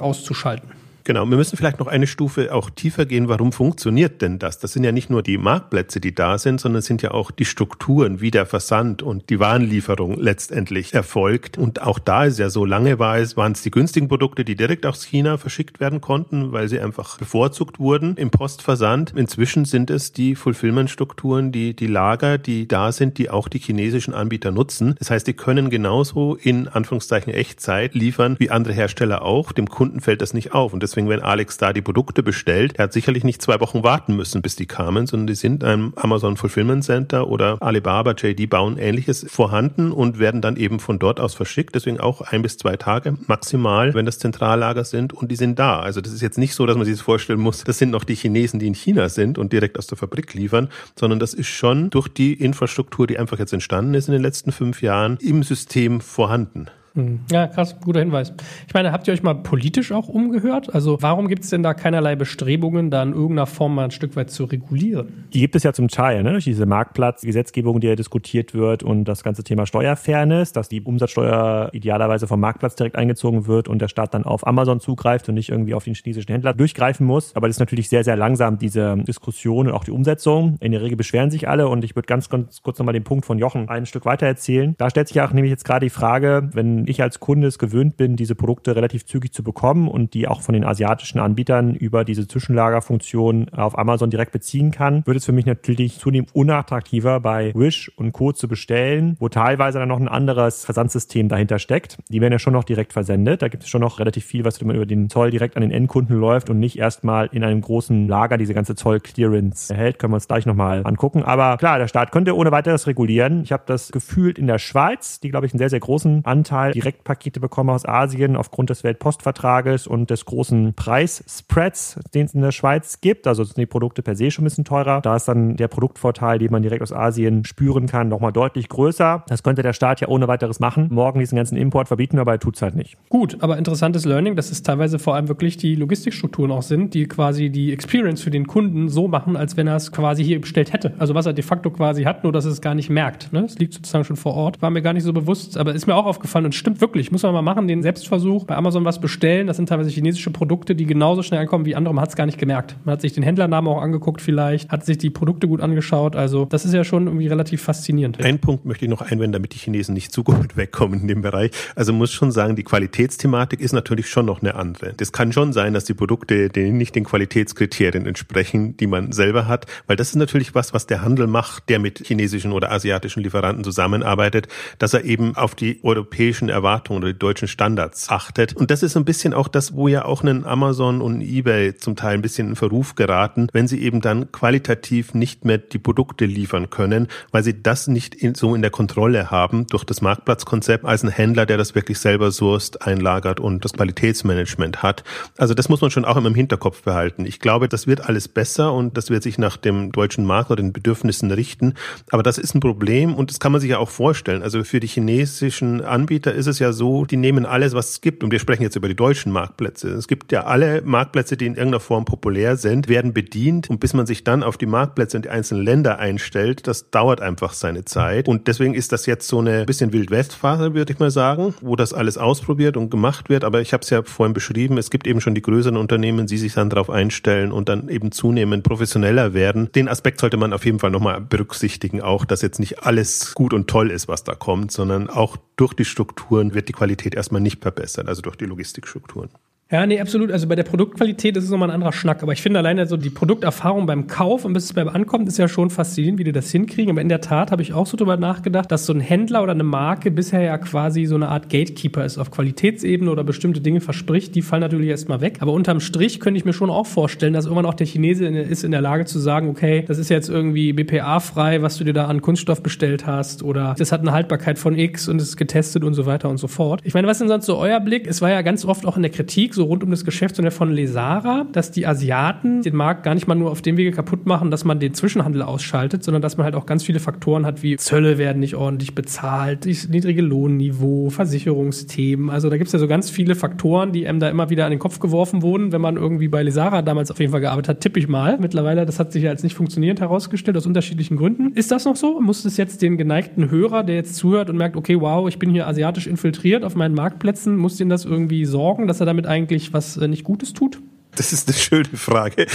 auszuschalten. 0.00 0.72
Genau, 1.04 1.24
wir 1.26 1.36
müssen 1.36 1.56
vielleicht 1.56 1.78
noch 1.78 1.86
eine 1.86 2.06
Stufe 2.06 2.54
auch 2.54 2.70
tiefer 2.70 3.06
gehen. 3.06 3.28
Warum 3.28 3.52
funktioniert 3.52 4.20
denn 4.22 4.38
das? 4.38 4.58
Das 4.58 4.72
sind 4.72 4.84
ja 4.84 4.92
nicht 4.92 5.10
nur 5.10 5.22
die 5.22 5.38
Marktplätze, 5.38 6.00
die 6.00 6.14
da 6.14 6.38
sind, 6.38 6.60
sondern 6.60 6.80
es 6.80 6.86
sind 6.86 7.02
ja 7.02 7.12
auch 7.12 7.30
die 7.30 7.44
Strukturen, 7.44 8.20
wie 8.20 8.30
der 8.30 8.46
Versand 8.46 9.02
und 9.02 9.30
die 9.30 9.40
Warenlieferung 9.40 10.18
letztendlich 10.18 10.92
erfolgt. 10.92 11.56
Und 11.56 11.82
auch 11.82 11.98
da 11.98 12.24
ist 12.24 12.38
ja 12.38 12.50
so 12.50 12.64
lange 12.64 12.98
war 12.98 13.18
es, 13.18 13.36
waren 13.36 13.52
es 13.52 13.62
die 13.62 13.70
günstigen 13.70 14.08
Produkte, 14.08 14.44
die 14.44 14.56
direkt 14.56 14.84
aus 14.84 15.04
China 15.04 15.38
verschickt 15.38 15.80
werden 15.80 16.00
konnten, 16.00 16.52
weil 16.52 16.68
sie 16.68 16.80
einfach 16.80 17.18
bevorzugt 17.18 17.78
wurden 17.78 18.16
im 18.16 18.30
Postversand. 18.30 19.14
Inzwischen 19.16 19.64
sind 19.64 19.90
es 19.90 20.12
die 20.12 20.34
Fulfillment-Strukturen, 20.34 21.52
die, 21.52 21.74
die 21.74 21.86
Lager, 21.86 22.36
die 22.38 22.68
da 22.68 22.92
sind, 22.92 23.18
die 23.18 23.30
auch 23.30 23.48
die 23.48 23.58
chinesischen 23.58 24.12
Anbieter 24.12 24.50
nutzen. 24.50 24.94
Das 24.98 25.10
heißt, 25.10 25.26
die 25.26 25.34
können 25.34 25.70
genauso 25.70 26.36
in 26.36 26.68
Anführungszeichen 26.68 27.32
Echtzeit 27.32 27.94
liefern 27.94 28.36
wie 28.38 28.50
andere 28.50 28.74
Hersteller 28.74 29.22
auch. 29.22 29.52
Dem 29.52 29.68
Kunden 29.68 30.00
fällt 30.00 30.20
das 30.20 30.34
nicht 30.34 30.52
auf. 30.52 30.72
Und 30.72 30.82
deswegen, 30.90 31.08
wenn 31.08 31.20
Alex 31.20 31.56
da 31.58 31.72
die 31.72 31.82
Produkte 31.82 32.22
bestellt, 32.22 32.74
er 32.76 32.84
hat 32.84 32.92
sicherlich 32.92 33.24
nicht 33.24 33.40
zwei 33.40 33.60
Wochen 33.60 33.82
warten 33.82 34.16
müssen, 34.16 34.42
bis 34.42 34.56
die 34.56 34.66
kamen, 34.66 35.06
sondern 35.06 35.26
die 35.28 35.34
sind 35.34 35.62
in 35.62 35.68
einem 35.68 35.92
Amazon 35.96 36.36
Fulfillment 36.36 36.84
Center 36.84 37.28
oder 37.28 37.58
Alibaba, 37.60 38.12
JD 38.12 38.48
bauen 38.50 38.76
ähnliches 38.78 39.26
vorhanden 39.28 39.92
und 39.92 40.18
werden 40.18 40.40
dann 40.40 40.56
eben 40.56 40.80
von 40.80 40.98
dort 40.98 41.20
aus 41.20 41.34
verschickt. 41.34 41.74
Deswegen 41.74 42.00
auch 42.00 42.20
ein 42.20 42.42
bis 42.42 42.56
zwei 42.56 42.76
Tage 42.76 43.16
maximal, 43.26 43.94
wenn 43.94 44.06
das 44.06 44.18
Zentrallager 44.18 44.84
sind 44.84 45.12
und 45.12 45.30
die 45.30 45.36
sind 45.36 45.58
da. 45.58 45.80
Also 45.80 46.00
das 46.00 46.12
ist 46.12 46.22
jetzt 46.22 46.38
nicht 46.38 46.54
so, 46.54 46.66
dass 46.66 46.76
man 46.76 46.84
sich 46.84 46.94
das 46.94 47.02
vorstellen 47.02 47.40
muss, 47.40 47.64
das 47.64 47.78
sind 47.78 47.90
noch 47.90 48.04
die 48.04 48.14
Chinesen, 48.14 48.58
die 48.58 48.66
in 48.66 48.74
China 48.74 49.08
sind 49.08 49.38
und 49.38 49.52
direkt 49.52 49.78
aus 49.78 49.86
der 49.86 49.98
Fabrik 49.98 50.34
liefern, 50.34 50.68
sondern 50.98 51.18
das 51.18 51.34
ist 51.34 51.48
schon 51.48 51.90
durch 51.90 52.08
die 52.08 52.34
Infrastruktur, 52.34 53.06
die 53.06 53.18
einfach 53.18 53.38
jetzt 53.38 53.52
entstanden 53.52 53.94
ist 53.94 54.08
in 54.08 54.12
den 54.12 54.22
letzten 54.22 54.52
fünf 54.52 54.82
Jahren, 54.82 55.18
im 55.20 55.42
System 55.42 56.00
vorhanden. 56.00 56.66
Hm. 56.94 57.20
Ja, 57.30 57.46
krass, 57.46 57.78
guter 57.80 58.00
Hinweis. 58.00 58.32
Ich 58.66 58.74
meine, 58.74 58.90
habt 58.90 59.06
ihr 59.06 59.14
euch 59.14 59.22
mal 59.22 59.34
politisch 59.34 59.92
auch 59.92 60.08
umgehört? 60.08 60.74
Also 60.74 60.98
warum 61.00 61.28
gibt 61.28 61.44
es 61.44 61.50
denn 61.50 61.62
da 61.62 61.72
keinerlei 61.72 62.16
Bestrebungen, 62.16 62.90
da 62.90 63.02
in 63.02 63.12
irgendeiner 63.12 63.46
Form 63.46 63.76
mal 63.76 63.84
ein 63.84 63.90
Stück 63.92 64.16
weit 64.16 64.30
zu 64.30 64.44
regulieren? 64.44 65.26
Die 65.32 65.40
gibt 65.40 65.54
es 65.54 65.62
ja 65.62 65.72
zum 65.72 65.88
Teil, 65.88 66.22
ne? 66.22 66.32
durch 66.32 66.44
diese 66.44 66.66
Marktplatzgesetzgebung, 66.66 67.80
die 67.80 67.86
ja 67.86 67.94
diskutiert 67.94 68.54
wird 68.54 68.82
und 68.82 69.04
das 69.04 69.22
ganze 69.22 69.44
Thema 69.44 69.66
Steuerfairness, 69.66 70.52
dass 70.52 70.68
die 70.68 70.80
Umsatzsteuer 70.80 71.70
idealerweise 71.72 72.26
vom 72.26 72.40
Marktplatz 72.40 72.74
direkt 72.74 72.96
eingezogen 72.96 73.46
wird 73.46 73.68
und 73.68 73.80
der 73.80 73.88
Staat 73.88 74.14
dann 74.14 74.24
auf 74.24 74.46
Amazon 74.46 74.80
zugreift 74.80 75.28
und 75.28 75.36
nicht 75.36 75.50
irgendwie 75.50 75.74
auf 75.74 75.84
den 75.84 75.94
chinesischen 75.94 76.32
Händler 76.32 76.54
durchgreifen 76.54 77.06
muss. 77.06 77.36
Aber 77.36 77.46
das 77.46 77.56
ist 77.56 77.60
natürlich 77.60 77.88
sehr, 77.88 78.02
sehr 78.02 78.16
langsam, 78.16 78.58
diese 78.58 78.96
Diskussion 78.96 79.68
und 79.68 79.74
auch 79.74 79.84
die 79.84 79.92
Umsetzung. 79.92 80.56
In 80.60 80.72
der 80.72 80.82
Regel 80.82 80.96
beschweren 80.96 81.30
sich 81.30 81.48
alle 81.48 81.68
und 81.68 81.84
ich 81.84 81.94
würde 81.94 82.06
ganz, 82.06 82.28
ganz 82.28 82.62
kurz 82.62 82.78
nochmal 82.78 82.94
den 82.94 83.04
Punkt 83.04 83.24
von 83.24 83.38
Jochen 83.38 83.68
ein 83.68 83.86
Stück 83.86 84.04
weiter 84.04 84.26
erzählen. 84.26 84.74
Da 84.78 84.90
stellt 84.90 85.08
sich 85.08 85.20
auch 85.20 85.32
nämlich 85.32 85.50
jetzt 85.50 85.64
gerade 85.64 85.86
die 85.86 85.90
Frage, 85.90 86.50
wenn 86.52 86.79
ich 86.88 87.02
als 87.02 87.20
Kunde 87.20 87.46
es 87.46 87.58
gewöhnt 87.58 87.96
bin, 87.96 88.16
diese 88.16 88.34
Produkte 88.34 88.76
relativ 88.76 89.06
zügig 89.06 89.32
zu 89.32 89.42
bekommen 89.42 89.88
und 89.88 90.14
die 90.14 90.28
auch 90.28 90.42
von 90.42 90.52
den 90.52 90.64
asiatischen 90.64 91.18
Anbietern 91.18 91.74
über 91.74 92.04
diese 92.04 92.26
Zwischenlagerfunktion 92.26 93.48
auf 93.50 93.78
Amazon 93.78 94.10
direkt 94.10 94.32
beziehen 94.32 94.70
kann, 94.70 95.02
wird 95.06 95.16
es 95.16 95.24
für 95.24 95.32
mich 95.32 95.46
natürlich 95.46 95.98
zunehmend 95.98 96.34
unattraktiver, 96.34 97.20
bei 97.20 97.52
Wish 97.54 97.90
und 97.96 98.12
Co. 98.12 98.32
zu 98.32 98.48
bestellen, 98.48 99.16
wo 99.18 99.28
teilweise 99.28 99.78
dann 99.78 99.88
noch 99.88 100.00
ein 100.00 100.08
anderes 100.08 100.64
Versandsystem 100.64 101.28
dahinter 101.28 101.58
steckt. 101.58 101.98
Die 102.08 102.20
werden 102.20 102.32
ja 102.32 102.38
schon 102.38 102.52
noch 102.52 102.64
direkt 102.64 102.92
versendet. 102.92 103.42
Da 103.42 103.48
gibt 103.48 103.64
es 103.64 103.68
schon 103.68 103.80
noch 103.80 103.98
relativ 103.98 104.24
viel, 104.24 104.44
was 104.44 104.60
über 104.60 104.86
den 104.86 105.08
Zoll 105.10 105.30
direkt 105.30 105.56
an 105.56 105.62
den 105.62 105.70
Endkunden 105.70 106.16
läuft 106.16 106.50
und 106.50 106.58
nicht 106.58 106.78
erstmal 106.78 107.28
in 107.32 107.44
einem 107.44 107.60
großen 107.60 108.08
Lager 108.08 108.38
diese 108.38 108.54
ganze 108.54 108.74
Zoll-Clearance 108.74 109.72
erhält. 109.72 109.98
Können 109.98 110.12
wir 110.12 110.16
uns 110.16 110.28
gleich 110.28 110.46
nochmal 110.46 110.82
angucken. 110.84 111.22
Aber 111.22 111.56
klar, 111.56 111.78
der 111.78 111.88
Staat 111.88 112.12
könnte 112.12 112.36
ohne 112.36 112.52
weiteres 112.52 112.86
regulieren. 112.86 113.42
Ich 113.42 113.52
habe 113.52 113.62
das 113.66 113.90
gefühlt 113.92 114.38
in 114.38 114.46
der 114.46 114.58
Schweiz, 114.58 115.20
die, 115.20 115.30
glaube 115.30 115.46
ich, 115.46 115.52
einen 115.52 115.58
sehr, 115.58 115.70
sehr 115.70 115.80
großen 115.80 116.24
Anteil 116.24 116.69
Direktpakete 116.72 117.40
bekomme 117.40 117.72
aus 117.72 117.86
Asien 117.86 118.36
aufgrund 118.36 118.70
des 118.70 118.84
Weltpostvertrages 118.84 119.86
und 119.86 120.10
des 120.10 120.24
großen 120.24 120.74
Preisspreads, 120.74 122.00
den 122.14 122.26
es 122.26 122.34
in 122.34 122.42
der 122.42 122.52
Schweiz 122.52 123.00
gibt. 123.00 123.26
Also 123.26 123.44
sind 123.44 123.58
die 123.58 123.66
Produkte 123.66 124.02
per 124.02 124.16
se 124.16 124.30
schon 124.30 124.42
ein 124.42 124.46
bisschen 124.46 124.64
teurer. 124.64 125.00
Da 125.00 125.16
ist 125.16 125.28
dann 125.28 125.56
der 125.56 125.68
Produktvorteil, 125.68 126.38
den 126.38 126.50
man 126.50 126.62
direkt 126.62 126.82
aus 126.82 126.92
Asien 126.92 127.44
spüren 127.44 127.86
kann, 127.86 128.08
nochmal 128.08 128.32
deutlich 128.32 128.68
größer. 128.68 129.24
Das 129.28 129.42
könnte 129.42 129.62
der 129.62 129.72
Staat 129.72 130.00
ja 130.00 130.08
ohne 130.08 130.28
weiteres 130.28 130.60
machen. 130.60 130.88
Morgen 130.90 131.20
diesen 131.20 131.36
ganzen 131.36 131.56
Import 131.56 131.88
verbieten, 131.88 132.18
aber 132.18 132.32
er 132.32 132.40
tut 132.40 132.56
es 132.56 132.62
halt 132.62 132.74
nicht. 132.74 132.96
Gut, 133.08 133.36
aber 133.40 133.58
interessantes 133.58 134.04
Learning, 134.04 134.36
dass 134.36 134.50
es 134.50 134.62
teilweise 134.62 134.98
vor 134.98 135.14
allem 135.14 135.28
wirklich 135.28 135.56
die 135.56 135.74
Logistikstrukturen 135.74 136.50
auch 136.50 136.62
sind, 136.62 136.94
die 136.94 137.06
quasi 137.06 137.50
die 137.50 137.72
Experience 137.72 138.22
für 138.22 138.30
den 138.30 138.46
Kunden 138.46 138.88
so 138.88 139.08
machen, 139.08 139.36
als 139.36 139.56
wenn 139.56 139.66
er 139.66 139.76
es 139.76 139.92
quasi 139.92 140.24
hier 140.24 140.40
bestellt 140.40 140.72
hätte. 140.72 140.92
Also 140.98 141.14
was 141.14 141.26
er 141.26 141.32
de 141.32 141.44
facto 141.44 141.70
quasi 141.70 142.04
hat, 142.04 142.24
nur 142.24 142.32
dass 142.32 142.44
er 142.44 142.52
es 142.52 142.60
gar 142.60 142.74
nicht 142.74 142.90
merkt. 142.90 143.32
Ne? 143.32 143.46
Liegt 143.58 143.74
sozusagen 143.74 144.04
schon 144.04 144.16
vor 144.16 144.34
Ort. 144.34 144.62
War 144.62 144.70
mir 144.70 144.82
gar 144.82 144.92
nicht 144.92 145.04
so 145.04 145.12
bewusst, 145.12 145.56
aber 145.56 145.74
ist 145.74 145.86
mir 145.86 145.94
auch 145.94 146.06
aufgefallen 146.06 146.44
und 146.44 146.54
stimmt 146.60 146.80
wirklich. 146.80 147.10
Muss 147.10 147.22
man 147.22 147.32
mal 147.32 147.42
machen, 147.42 147.66
den 147.66 147.82
Selbstversuch. 147.82 148.44
Bei 148.44 148.56
Amazon 148.56 148.84
was 148.84 149.00
bestellen, 149.00 149.46
das 149.46 149.56
sind 149.56 149.68
teilweise 149.68 149.90
chinesische 149.90 150.30
Produkte, 150.30 150.74
die 150.74 150.86
genauso 150.86 151.22
schnell 151.22 151.40
ankommen 151.40 151.64
wie 151.64 151.74
andere. 151.74 151.92
Man 151.94 152.02
hat 152.02 152.10
es 152.10 152.16
gar 152.16 152.26
nicht 152.26 152.38
gemerkt. 152.38 152.76
Man 152.84 152.92
hat 152.92 153.00
sich 153.00 153.12
den 153.12 153.22
Händlernamen 153.22 153.70
auch 153.72 153.82
angeguckt 153.82 154.20
vielleicht, 154.20 154.70
hat 154.70 154.84
sich 154.84 154.98
die 154.98 155.10
Produkte 155.10 155.48
gut 155.48 155.60
angeschaut. 155.60 156.14
Also 156.14 156.44
das 156.44 156.64
ist 156.64 156.74
ja 156.74 156.84
schon 156.84 157.06
irgendwie 157.06 157.26
relativ 157.26 157.62
faszinierend. 157.62 158.22
Ein 158.22 158.38
Punkt 158.38 158.64
möchte 158.64 158.84
ich 158.84 158.90
noch 158.90 159.02
einwenden, 159.02 159.32
damit 159.32 159.54
die 159.54 159.58
Chinesen 159.58 159.94
nicht 159.94 160.12
zu 160.12 160.22
gut 160.22 160.56
wegkommen 160.56 161.00
in 161.00 161.08
dem 161.08 161.22
Bereich. 161.22 161.50
Also 161.74 161.92
muss 161.92 162.12
schon 162.12 162.30
sagen, 162.30 162.56
die 162.56 162.62
Qualitätsthematik 162.62 163.60
ist 163.60 163.72
natürlich 163.72 164.08
schon 164.08 164.26
noch 164.26 164.40
eine 164.40 164.54
andere. 164.54 164.92
Das 164.96 165.12
kann 165.12 165.32
schon 165.32 165.52
sein, 165.52 165.74
dass 165.74 165.84
die 165.84 165.94
Produkte 165.94 166.48
denen 166.48 166.76
nicht 166.76 166.94
den 166.94 167.04
Qualitätskriterien 167.04 168.06
entsprechen, 168.06 168.76
die 168.76 168.86
man 168.86 169.12
selber 169.12 169.48
hat, 169.48 169.66
weil 169.86 169.96
das 169.96 170.10
ist 170.10 170.16
natürlich 170.16 170.54
was, 170.54 170.74
was 170.74 170.86
der 170.86 171.02
Handel 171.02 171.26
macht, 171.26 171.68
der 171.68 171.78
mit 171.78 172.06
chinesischen 172.06 172.52
oder 172.52 172.70
asiatischen 172.70 173.22
Lieferanten 173.22 173.64
zusammenarbeitet, 173.64 174.48
dass 174.78 174.94
er 174.94 175.04
eben 175.04 175.36
auf 175.36 175.54
die 175.54 175.80
europäischen 175.82 176.49
Erwartungen 176.50 176.98
oder 177.02 177.12
die 177.12 177.18
deutschen 177.18 177.48
Standards 177.48 178.08
achtet. 178.10 178.54
Und 178.56 178.70
das 178.70 178.82
ist 178.82 178.96
ein 178.96 179.04
bisschen 179.04 179.34
auch 179.34 179.48
das, 179.48 179.74
wo 179.74 179.88
ja 179.88 180.04
auch 180.04 180.22
ein 180.22 180.44
Amazon 180.44 181.00
und 181.00 181.20
eBay 181.20 181.76
zum 181.76 181.96
Teil 181.96 182.14
ein 182.14 182.22
bisschen 182.22 182.48
in 182.48 182.56
Verruf 182.56 182.94
geraten, 182.94 183.48
wenn 183.52 183.68
sie 183.68 183.82
eben 183.82 184.00
dann 184.00 184.32
qualitativ 184.32 185.14
nicht 185.14 185.44
mehr 185.44 185.58
die 185.58 185.78
Produkte 185.78 186.26
liefern 186.26 186.70
können, 186.70 187.08
weil 187.30 187.42
sie 187.42 187.62
das 187.62 187.86
nicht 187.86 188.14
in, 188.14 188.34
so 188.34 188.54
in 188.54 188.62
der 188.62 188.70
Kontrolle 188.70 189.30
haben 189.30 189.66
durch 189.66 189.84
das 189.84 190.00
Marktplatzkonzept 190.00 190.84
als 190.84 191.02
ein 191.02 191.10
Händler, 191.10 191.46
der 191.46 191.56
das 191.56 191.74
wirklich 191.74 191.98
selber 191.98 192.30
sourced, 192.30 192.82
einlagert 192.82 193.40
und 193.40 193.64
das 193.64 193.72
Qualitätsmanagement 193.72 194.82
hat. 194.82 195.04
Also 195.38 195.54
das 195.54 195.68
muss 195.68 195.80
man 195.80 195.90
schon 195.90 196.04
auch 196.04 196.16
immer 196.16 196.28
im 196.28 196.34
Hinterkopf 196.34 196.82
behalten. 196.82 197.24
Ich 197.24 197.40
glaube, 197.40 197.68
das 197.68 197.86
wird 197.86 198.02
alles 198.08 198.28
besser 198.28 198.72
und 198.72 198.96
das 198.96 199.10
wird 199.10 199.22
sich 199.22 199.38
nach 199.38 199.56
dem 199.56 199.92
deutschen 199.92 200.24
Markt 200.24 200.50
oder 200.50 200.62
den 200.62 200.72
Bedürfnissen 200.72 201.30
richten. 201.30 201.74
Aber 202.10 202.22
das 202.22 202.38
ist 202.38 202.54
ein 202.54 202.60
Problem 202.60 203.14
und 203.14 203.30
das 203.30 203.40
kann 203.40 203.52
man 203.52 203.60
sich 203.60 203.70
ja 203.70 203.78
auch 203.78 203.90
vorstellen. 203.90 204.42
Also 204.42 204.64
für 204.64 204.80
die 204.80 204.86
chinesischen 204.86 205.82
Anbieter 205.82 206.34
ist 206.40 206.46
es 206.46 206.58
ja 206.58 206.72
so, 206.72 207.04
die 207.04 207.16
nehmen 207.16 207.46
alles, 207.46 207.74
was 207.74 207.90
es 207.90 208.00
gibt. 208.00 208.24
Und 208.24 208.32
wir 208.32 208.40
sprechen 208.40 208.62
jetzt 208.62 208.76
über 208.76 208.88
die 208.88 208.96
deutschen 208.96 209.30
Marktplätze. 209.30 209.90
Es 209.90 210.08
gibt 210.08 210.32
ja 210.32 210.44
alle 210.44 210.82
Marktplätze, 210.82 211.36
die 211.36 211.46
in 211.46 211.54
irgendeiner 211.54 211.80
Form 211.80 212.04
populär 212.04 212.56
sind, 212.56 212.88
werden 212.88 213.12
bedient. 213.12 213.70
Und 213.70 213.78
bis 213.78 213.94
man 213.94 214.06
sich 214.06 214.24
dann 214.24 214.42
auf 214.42 214.56
die 214.56 214.66
Marktplätze 214.66 215.18
und 215.18 215.26
die 215.26 215.30
einzelnen 215.30 215.64
Länder 215.64 215.98
einstellt, 215.98 216.66
das 216.66 216.90
dauert 216.90 217.20
einfach 217.20 217.52
seine 217.52 217.84
Zeit. 217.84 218.26
Und 218.28 218.48
deswegen 218.48 218.74
ist 218.74 218.92
das 218.92 219.06
jetzt 219.06 219.28
so 219.28 219.38
eine 219.38 219.64
bisschen 219.64 219.92
Wildwestphase, 219.92 220.74
würde 220.74 220.92
ich 220.92 220.98
mal 220.98 221.10
sagen, 221.10 221.54
wo 221.60 221.76
das 221.76 221.92
alles 221.92 222.18
ausprobiert 222.18 222.76
und 222.76 222.90
gemacht 222.90 223.28
wird. 223.28 223.44
Aber 223.44 223.60
ich 223.60 223.72
habe 223.72 223.82
es 223.82 223.90
ja 223.90 224.02
vorhin 224.02 224.34
beschrieben, 224.34 224.78
es 224.78 224.90
gibt 224.90 225.06
eben 225.06 225.20
schon 225.20 225.34
die 225.34 225.42
größeren 225.42 225.76
Unternehmen, 225.76 226.26
die 226.26 226.38
sich 226.38 226.54
dann 226.54 226.70
darauf 226.70 226.90
einstellen 226.90 227.52
und 227.52 227.68
dann 227.68 227.88
eben 227.88 228.10
zunehmend 228.10 228.64
professioneller 228.64 229.34
werden. 229.34 229.70
Den 229.72 229.88
Aspekt 229.88 230.20
sollte 230.20 230.36
man 230.36 230.52
auf 230.52 230.64
jeden 230.64 230.78
Fall 230.78 230.90
nochmal 230.90 231.20
berücksichtigen, 231.20 232.00
auch, 232.00 232.24
dass 232.24 232.42
jetzt 232.42 232.58
nicht 232.58 232.82
alles 232.84 233.34
gut 233.34 233.52
und 233.52 233.68
toll 233.68 233.90
ist, 233.90 234.08
was 234.08 234.24
da 234.24 234.34
kommt, 234.34 234.72
sondern 234.72 235.10
auch 235.10 235.36
durch 235.60 235.74
die 235.74 235.84
Strukturen 235.84 236.54
wird 236.54 236.68
die 236.68 236.72
Qualität 236.72 237.14
erstmal 237.14 237.42
nicht 237.42 237.60
verbessert, 237.60 238.08
also 238.08 238.22
durch 238.22 238.36
die 238.36 238.46
Logistikstrukturen. 238.46 239.28
Ja, 239.72 239.86
nee, 239.86 240.00
absolut. 240.00 240.32
Also 240.32 240.48
bei 240.48 240.56
der 240.56 240.64
Produktqualität 240.64 241.36
ist 241.36 241.44
es 241.44 241.50
nochmal 241.50 241.70
ein 241.70 241.74
anderer 241.74 241.92
Schnack. 241.92 242.24
Aber 242.24 242.32
ich 242.32 242.42
finde 242.42 242.58
alleine 242.58 242.86
so 242.86 242.96
die 242.96 243.08
Produkterfahrung 243.08 243.86
beim 243.86 244.08
Kauf 244.08 244.44
und 244.44 244.52
bis 244.52 244.64
es 244.64 244.72
beim 244.72 244.88
Ankommen 244.88 245.28
ist 245.28 245.38
ja 245.38 245.46
schon 245.46 245.70
faszinierend, 245.70 246.18
wie 246.18 246.24
die 246.24 246.32
das 246.32 246.50
hinkriegen. 246.50 246.90
Aber 246.90 247.00
in 247.00 247.08
der 247.08 247.20
Tat 247.20 247.52
habe 247.52 247.62
ich 247.62 247.72
auch 247.72 247.86
so 247.86 247.96
drüber 247.96 248.16
nachgedacht, 248.16 248.72
dass 248.72 248.84
so 248.84 248.92
ein 248.92 248.98
Händler 248.98 249.44
oder 249.44 249.52
eine 249.52 249.62
Marke 249.62 250.10
bisher 250.10 250.42
ja 250.42 250.58
quasi 250.58 251.04
so 251.04 251.14
eine 251.14 251.28
Art 251.28 251.50
Gatekeeper 251.50 252.04
ist 252.04 252.18
auf 252.18 252.32
Qualitätsebene 252.32 253.08
oder 253.12 253.22
bestimmte 253.22 253.60
Dinge 253.60 253.80
verspricht. 253.80 254.34
Die 254.34 254.42
fallen 254.42 254.62
natürlich 254.62 254.88
erstmal 254.88 255.20
weg. 255.20 255.36
Aber 255.38 255.52
unterm 255.52 255.78
Strich 255.78 256.18
könnte 256.18 256.38
ich 256.38 256.44
mir 256.44 256.52
schon 256.52 256.68
auch 256.68 256.86
vorstellen, 256.88 257.32
dass 257.32 257.44
irgendwann 257.44 257.66
auch 257.66 257.74
der 257.74 257.86
Chinese 257.86 258.26
ist 258.26 258.64
in 258.64 258.72
der 258.72 258.80
Lage 258.80 259.04
zu 259.04 259.20
sagen, 259.20 259.48
okay, 259.48 259.84
das 259.86 259.98
ist 259.98 260.08
jetzt 260.08 260.28
irgendwie 260.28 260.72
BPA-frei, 260.72 261.62
was 261.62 261.78
du 261.78 261.84
dir 261.84 261.92
da 261.92 262.06
an 262.06 262.22
Kunststoff 262.22 262.60
bestellt 262.60 263.06
hast 263.06 263.44
oder 263.44 263.76
das 263.78 263.92
hat 263.92 264.00
eine 264.00 264.10
Haltbarkeit 264.10 264.58
von 264.58 264.76
X 264.76 265.08
und 265.08 265.20
es 265.20 265.28
ist 265.28 265.36
getestet 265.36 265.84
und 265.84 265.94
so 265.94 266.06
weiter 266.06 266.28
und 266.28 266.38
so 266.38 266.48
fort. 266.48 266.80
Ich 266.82 266.94
meine, 266.94 267.06
was 267.06 267.18
ist 267.18 267.20
denn 267.20 267.28
sonst 267.28 267.46
so 267.46 267.56
euer 267.56 267.78
Blick? 267.78 268.08
Es 268.08 268.20
war 268.20 268.30
ja 268.30 268.42
ganz 268.42 268.64
oft 268.64 268.84
auch 268.84 268.96
in 268.96 269.02
der 269.02 269.12
Kritik 269.12 269.54
so 269.54 269.59
rund 269.64 269.84
um 269.84 269.90
das 269.90 270.04
Geschäftsmodell 270.04 270.50
von 270.50 270.72
Lesara, 270.72 271.46
dass 271.52 271.70
die 271.70 271.86
Asiaten 271.86 272.62
den 272.62 272.76
Markt 272.76 273.02
gar 273.02 273.14
nicht 273.14 273.26
mal 273.26 273.34
nur 273.34 273.50
auf 273.50 273.62
dem 273.62 273.76
Wege 273.76 273.90
kaputt 273.90 274.26
machen, 274.26 274.50
dass 274.50 274.64
man 274.64 274.80
den 274.80 274.94
Zwischenhandel 274.94 275.42
ausschaltet, 275.42 276.04
sondern 276.04 276.22
dass 276.22 276.36
man 276.36 276.44
halt 276.44 276.54
auch 276.54 276.66
ganz 276.66 276.84
viele 276.84 277.00
Faktoren 277.00 277.46
hat, 277.46 277.62
wie 277.62 277.76
Zölle 277.76 278.18
werden 278.18 278.40
nicht 278.40 278.54
ordentlich 278.54 278.94
bezahlt, 278.94 279.66
niedrige 279.66 280.22
Lohnniveau, 280.22 281.10
Versicherungsthemen. 281.10 282.30
Also 282.30 282.50
da 282.50 282.56
gibt 282.56 282.68
es 282.68 282.72
ja 282.72 282.78
so 282.78 282.88
ganz 282.88 283.10
viele 283.10 283.34
Faktoren, 283.34 283.92
die 283.92 284.06
einem 284.06 284.20
da 284.20 284.28
immer 284.28 284.50
wieder 284.50 284.64
an 284.64 284.70
den 284.70 284.78
Kopf 284.78 284.98
geworfen 284.98 285.42
wurden, 285.42 285.72
wenn 285.72 285.80
man 285.80 285.96
irgendwie 285.96 286.28
bei 286.28 286.42
Lesara 286.42 286.82
damals 286.82 287.10
auf 287.10 287.18
jeden 287.20 287.32
Fall 287.32 287.40
gearbeitet 287.40 287.68
hat, 287.68 287.80
tippe 287.80 287.98
ich 287.98 288.08
mal. 288.08 288.38
Mittlerweile, 288.38 288.86
das 288.86 288.98
hat 288.98 289.12
sich 289.12 289.24
ja 289.24 289.30
als 289.30 289.42
nicht 289.42 289.54
funktionierend 289.54 290.00
herausgestellt, 290.00 290.56
aus 290.56 290.66
unterschiedlichen 290.66 291.16
Gründen. 291.16 291.52
Ist 291.52 291.70
das 291.70 291.84
noch 291.84 291.96
so? 291.96 292.20
Muss 292.20 292.44
es 292.44 292.56
jetzt 292.56 292.82
den 292.82 292.96
geneigten 292.96 293.50
Hörer, 293.50 293.82
der 293.82 293.96
jetzt 293.96 294.16
zuhört 294.16 294.50
und 294.50 294.56
merkt, 294.56 294.76
okay, 294.76 295.00
wow, 295.00 295.28
ich 295.28 295.38
bin 295.38 295.50
hier 295.50 295.66
asiatisch 295.66 296.06
infiltriert 296.06 296.64
auf 296.64 296.74
meinen 296.74 296.94
Marktplätzen, 296.94 297.56
muss 297.56 297.76
den 297.76 297.88
das 297.88 298.04
irgendwie 298.04 298.44
sorgen, 298.44 298.86
dass 298.86 299.00
er 299.00 299.06
damit 299.06 299.26
eigentlich 299.26 299.49
was 299.72 299.96
äh, 299.96 300.08
nicht 300.08 300.24
Gutes 300.24 300.52
tut? 300.52 300.80
Das 301.16 301.32
ist 301.32 301.48
eine 301.48 301.56
schöne 301.56 301.96
Frage. 301.96 302.46